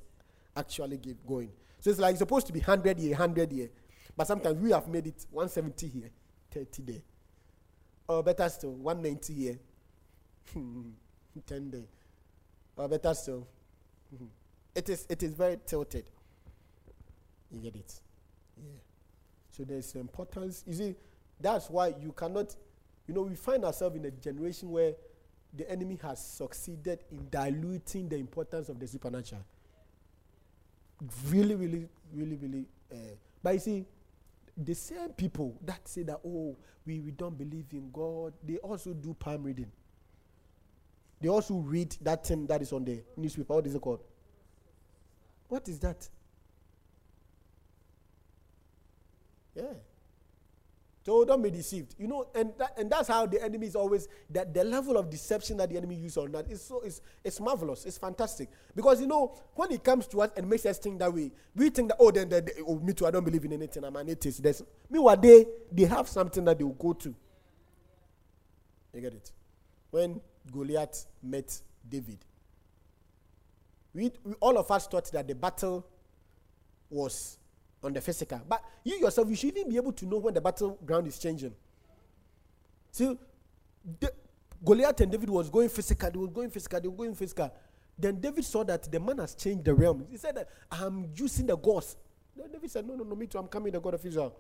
actually 0.57 0.99
give, 0.99 1.25
going? 1.27 1.51
So 1.81 1.91
it's 1.91 1.99
like 1.99 2.13
it's 2.13 2.21
supposed 2.21 2.47
to 2.49 2.53
be 2.53 2.61
100 2.61 2.99
here, 2.99 3.11
100 3.11 3.53
here. 3.53 3.69
But 4.17 4.27
sometimes 4.27 4.59
we 4.61 4.71
have 4.71 4.89
made 4.89 5.07
it 5.07 5.27
170 5.31 5.89
here, 5.89 6.11
30 6.51 6.83
there. 6.83 7.03
Or 8.09 8.23
better 8.23 8.49
still, 8.49 8.73
190 8.73 9.35
here, 9.35 9.59
hmm, 10.53 10.91
10 11.47 11.71
there. 11.71 11.81
Or 12.77 12.89
better 12.89 13.15
still, 13.15 13.47
hmm. 14.17 14.27
it 14.75 14.89
is, 14.89 15.07
it 15.09 15.23
is 15.23 15.33
very 15.33 15.59
tilted. 15.67 16.05
You 17.51 17.61
get 17.61 17.77
it? 17.77 18.01
Yeah. 18.57 18.79
So 19.51 19.65
there's 19.65 19.95
importance. 19.95 20.65
You 20.67 20.75
see, 20.75 20.95
that's 21.41 21.69
why 21.71 21.95
you 22.01 22.13
cannot, 22.13 22.55
you 23.07 23.15
know, 23.15 23.23
we 23.23 23.35
find 23.35 23.65
ourselves 23.65 23.97
in 23.97 24.05
a 24.05 24.11
generation 24.11 24.71
where 24.71 24.95
the 25.57 25.71
enemy 25.71 25.99
has 26.03 26.25
succeeded 26.25 27.05
in 27.11 27.29
diluting 27.31 28.09
the 28.09 28.17
importance 28.17 28.69
of 28.69 28.79
the 28.79 28.87
supernatural. 28.87 29.43
Really, 31.29 31.55
really, 31.55 31.89
really, 32.13 32.37
really. 32.37 32.67
Uh, 32.93 33.15
but 33.43 33.55
you 33.55 33.61
see, 33.61 33.85
the 34.57 34.75
same 34.75 35.11
people 35.11 35.55
that 35.65 35.87
say 35.87 36.03
that, 36.05 36.21
oh, 36.25 36.57
we, 36.87 37.01
we 37.01 37.11
don't 37.11 37.37
believe 37.37 37.67
in 37.73 37.91
God, 37.93 38.33
they 38.43 38.57
also 38.59 38.93
do 38.93 39.15
palm 39.15 39.43
reading. 39.43 39.71
They 41.21 41.29
also 41.29 41.55
read 41.57 41.97
that 42.03 42.27
thing 42.27 42.47
that 42.47 42.63
is 42.63 42.73
on 42.73 42.85
the 42.85 43.03
newspaper. 43.17 43.55
What 43.55 43.67
is 43.67 43.75
it 43.75 43.81
called? 43.81 44.01
What 45.49 45.69
is 45.69 45.79
that? 45.81 46.09
Yeah. 49.55 49.73
So 51.07 51.25
don't 51.25 51.41
be 51.41 51.53
deceived. 51.53 51.95
You 52.01 52.09
know, 52.09 52.27
and 52.35 52.53
that, 52.59 52.77
and 52.77 52.91
that's 52.91 53.07
how 53.07 53.27
the 53.27 53.41
enemy 53.41 53.69
is 53.69 53.77
always 53.77 54.09
that 54.31 54.53
the 54.53 54.65
level 54.65 54.97
of 54.97 55.09
deception 55.09 55.57
that 55.59 55.71
the 55.71 55.77
enemy 55.77 55.95
uses 55.95 56.17
on 56.19 56.33
that 56.33 56.51
is 56.51 56.61
so 56.61 56.81
it's, 56.81 57.01
it's 57.23 57.39
marvelous. 57.39 57.87
It's 57.87 57.97
fantastic. 57.97 58.49
Because 58.75 59.01
you 59.01 59.07
know, 59.07 59.33
when 59.55 59.71
it 59.71 59.85
comes 59.85 60.09
to 60.09 60.23
us 60.23 60.31
and 60.37 60.51
makes 60.51 60.67
us 60.67 60.79
think 60.81 60.99
that 60.99 61.15
way, 61.15 61.31
we 61.55 61.71
think 61.71 61.91
that 61.91 61.99
oh 62.01 62.11
then, 62.11 62.29
then 62.29 62.49
oh, 62.67 62.81
me 62.81 62.93
too, 62.93 63.07
I 63.07 63.13
don't 63.13 63.23
believe 63.23 63.45
in 63.45 63.53
anything, 63.53 63.85
I'm 63.85 63.95
an 63.95 64.11
atheist. 64.11 64.43
There's 64.43 64.65
meanwhile 64.91 65.17
they 65.17 65.47
they 65.71 65.85
have 65.85 66.09
something 66.09 66.45
that 66.45 66.59
they 66.59 66.65
will 66.65 66.73
go 66.73 66.93
to. 66.93 67.15
You 68.93 69.01
get 69.01 69.15
it? 69.15 69.31
When 69.93 70.21
Goliath 70.51 71.07
met 71.23 71.57
David, 71.89 72.19
we, 73.95 74.11
we 74.25 74.35
all 74.41 74.59
of 74.59 74.69
us 74.73 74.89
thought 74.89 75.13
that 75.13 75.29
the 75.29 75.37
battle 75.37 75.87
was 76.91 77.39
on 77.87 77.93
the 77.93 78.01
physical. 78.01 78.41
But 78.47 78.63
you 78.85 78.99
yourself, 78.99 79.29
you 79.31 79.37
should 79.37 79.57
even 79.57 79.71
be 79.71 79.77
able 79.77 79.93
to 79.93 80.07
know 80.07 80.19
when 80.19 80.35
the 80.35 80.41
battleground 80.41 81.07
is 81.07 81.19
changing. 81.19 81.55
See, 82.91 83.17
the, 84.01 84.13
Goliath 84.65 85.01
and 85.01 85.13
David 85.13 85.31
was 85.31 85.49
going 85.49 85.69
physical, 85.69 86.11
they 86.11 86.19
were 86.19 86.27
going 86.29 86.51
physical, 86.51 86.81
they 86.81 86.89
were 86.89 86.97
going 86.97 87.15
physical. 87.15 87.53
Then 87.99 88.21
David 88.21 88.45
saw 88.45 88.65
that 88.65 88.91
the 88.91 89.01
man 89.01 89.19
has 89.19 89.35
changed 89.35 89.65
the 89.65 89.73
realm. 89.73 90.05
He 90.11 90.17
said 90.17 90.35
that 90.35 90.49
I'm 90.71 91.09
using 91.15 91.47
the 91.47 91.57
gods. 91.57 91.97
Then 92.37 92.51
David 92.53 92.71
said, 92.71 92.87
No, 92.87 92.95
no, 92.95 93.05
no, 93.05 93.15
me 93.15 93.27
too, 93.27 93.39
I'm 93.39 93.47
coming 93.47 93.73
the 93.73 93.81
God 93.81 93.95
of 93.95 94.05
Israel. 94.05 94.37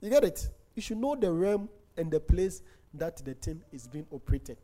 You 0.00 0.10
get 0.10 0.24
it? 0.24 0.48
You 0.74 0.82
should 0.82 0.98
know 0.98 1.16
the 1.16 1.32
realm 1.32 1.68
and 1.96 2.10
the 2.10 2.20
place 2.20 2.62
that 2.94 3.16
the 3.24 3.34
thing 3.34 3.62
is 3.72 3.88
being 3.88 4.06
operated. 4.12 4.58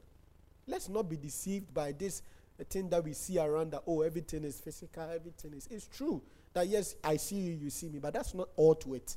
Let's 0.67 0.89
not 0.89 1.09
be 1.09 1.17
deceived 1.17 1.73
by 1.73 1.93
this 1.93 2.23
thing 2.71 2.89
that 2.91 3.05
we 3.05 3.13
see 3.13 3.39
around 3.39 3.73
that, 3.73 3.83
oh, 3.87 4.03
everything 4.03 4.45
is 4.45 4.61
physical, 4.61 5.05
everything 5.05 5.55
is. 5.55 5.69
It's 5.71 5.87
true 5.87 6.23
that, 6.57 6.69
yes, 6.69 6.97
I 7.05 7.19
see 7.19 7.37
you, 7.37 7.53
you 7.65 7.71
see 7.71 7.89
me, 7.89 7.99
but 7.99 8.15
that's 8.15 8.35
not 8.35 8.49
all 8.57 8.75
to 8.77 8.95
it. 8.95 9.17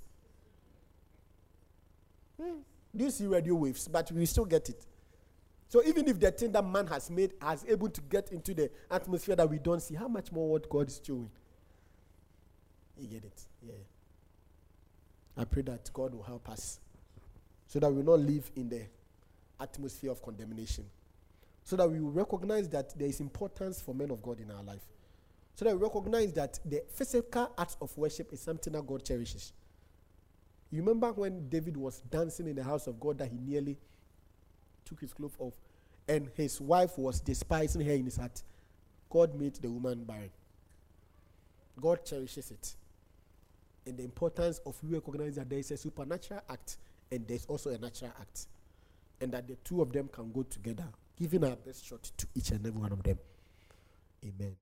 Hmm. 2.39 2.59
Do 2.95 3.05
you 3.05 3.11
see 3.11 3.27
radio 3.27 3.55
waves? 3.55 3.87
But 3.87 4.11
we 4.11 4.25
still 4.25 4.43
get 4.43 4.67
it. 4.67 4.85
So 5.69 5.81
even 5.85 6.07
if 6.09 6.19
the 6.19 6.31
thing 6.31 6.51
that 6.51 6.65
man 6.65 6.87
has 6.87 7.09
made 7.09 7.31
has 7.41 7.63
able 7.67 7.89
to 7.89 8.01
get 8.01 8.31
into 8.33 8.53
the 8.53 8.69
atmosphere 8.91 9.37
that 9.37 9.49
we 9.49 9.57
don't 9.57 9.81
see, 9.81 9.95
how 9.95 10.07
much 10.07 10.31
more 10.31 10.49
what 10.49 10.67
God 10.69 10.89
is 10.89 10.99
doing? 10.99 11.29
You 12.97 13.07
get 13.07 13.23
it? 13.23 13.41
Yeah. 13.65 13.73
I 15.37 15.45
pray 15.45 15.61
that 15.61 15.89
God 15.93 16.13
will 16.15 16.23
help 16.23 16.49
us 16.49 16.79
so 17.67 17.79
that 17.79 17.89
we 17.89 18.01
will 18.01 18.17
not 18.17 18.25
live 18.25 18.51
in 18.57 18.67
the 18.67 18.81
atmosphere 19.61 20.11
of 20.11 20.21
condemnation. 20.21 20.83
So 21.63 21.77
that 21.77 21.89
we 21.89 22.01
will 22.01 22.11
recognize 22.11 22.67
that 22.69 22.97
there 22.97 23.07
is 23.07 23.21
importance 23.21 23.79
for 23.79 23.95
men 23.95 24.11
of 24.11 24.21
God 24.21 24.39
in 24.41 24.51
our 24.51 24.63
life. 24.63 24.81
So 25.59 25.65
that 25.65 25.77
we 25.77 25.83
recognize 25.83 26.31
that 26.35 26.57
the 26.63 26.81
physical 26.89 27.51
act 27.57 27.75
of 27.81 27.97
worship 27.97 28.31
is 28.31 28.39
something 28.39 28.71
that 28.71 28.87
God 28.87 29.03
cherishes. 29.03 29.51
You 30.71 30.79
remember 30.79 31.11
when 31.11 31.49
David 31.49 31.75
was 31.75 31.99
dancing 32.09 32.47
in 32.47 32.55
the 32.55 32.63
house 32.63 32.87
of 32.87 32.97
God 32.97 33.17
that 33.17 33.29
he 33.29 33.37
nearly 33.37 33.77
took 34.85 35.01
his 35.01 35.11
clothes 35.11 35.35
off 35.37 35.55
and 36.07 36.29
his 36.37 36.61
wife 36.61 36.97
was 36.97 37.19
despising 37.19 37.85
her 37.85 37.91
in 37.91 38.05
his 38.05 38.15
heart. 38.15 38.41
God 39.09 39.35
made 39.35 39.55
the 39.55 39.69
woman 39.69 40.05
barren. 40.05 40.29
God 41.81 42.05
cherishes 42.05 42.51
it. 42.51 42.75
And 43.85 43.97
the 43.97 44.03
importance 44.05 44.61
of 44.65 44.77
you 44.81 44.95
recognize 44.95 45.35
that 45.35 45.49
there 45.49 45.59
is 45.59 45.71
a 45.71 45.77
supernatural 45.77 46.39
act 46.49 46.77
and 47.11 47.27
there's 47.27 47.45
also 47.47 47.71
a 47.71 47.77
natural 47.77 48.13
act. 48.17 48.45
And 49.19 49.33
that 49.33 49.45
the 49.45 49.55
two 49.55 49.81
of 49.81 49.91
them 49.91 50.07
can 50.07 50.31
go 50.31 50.43
together, 50.43 50.87
giving 51.17 51.43
our 51.43 51.57
best 51.57 51.85
shot 51.85 52.09
to 52.15 52.27
each 52.33 52.51
and 52.51 52.65
every 52.65 52.79
one 52.79 52.93
of 52.93 53.03
them. 53.03 53.19
Amen. 54.23 54.55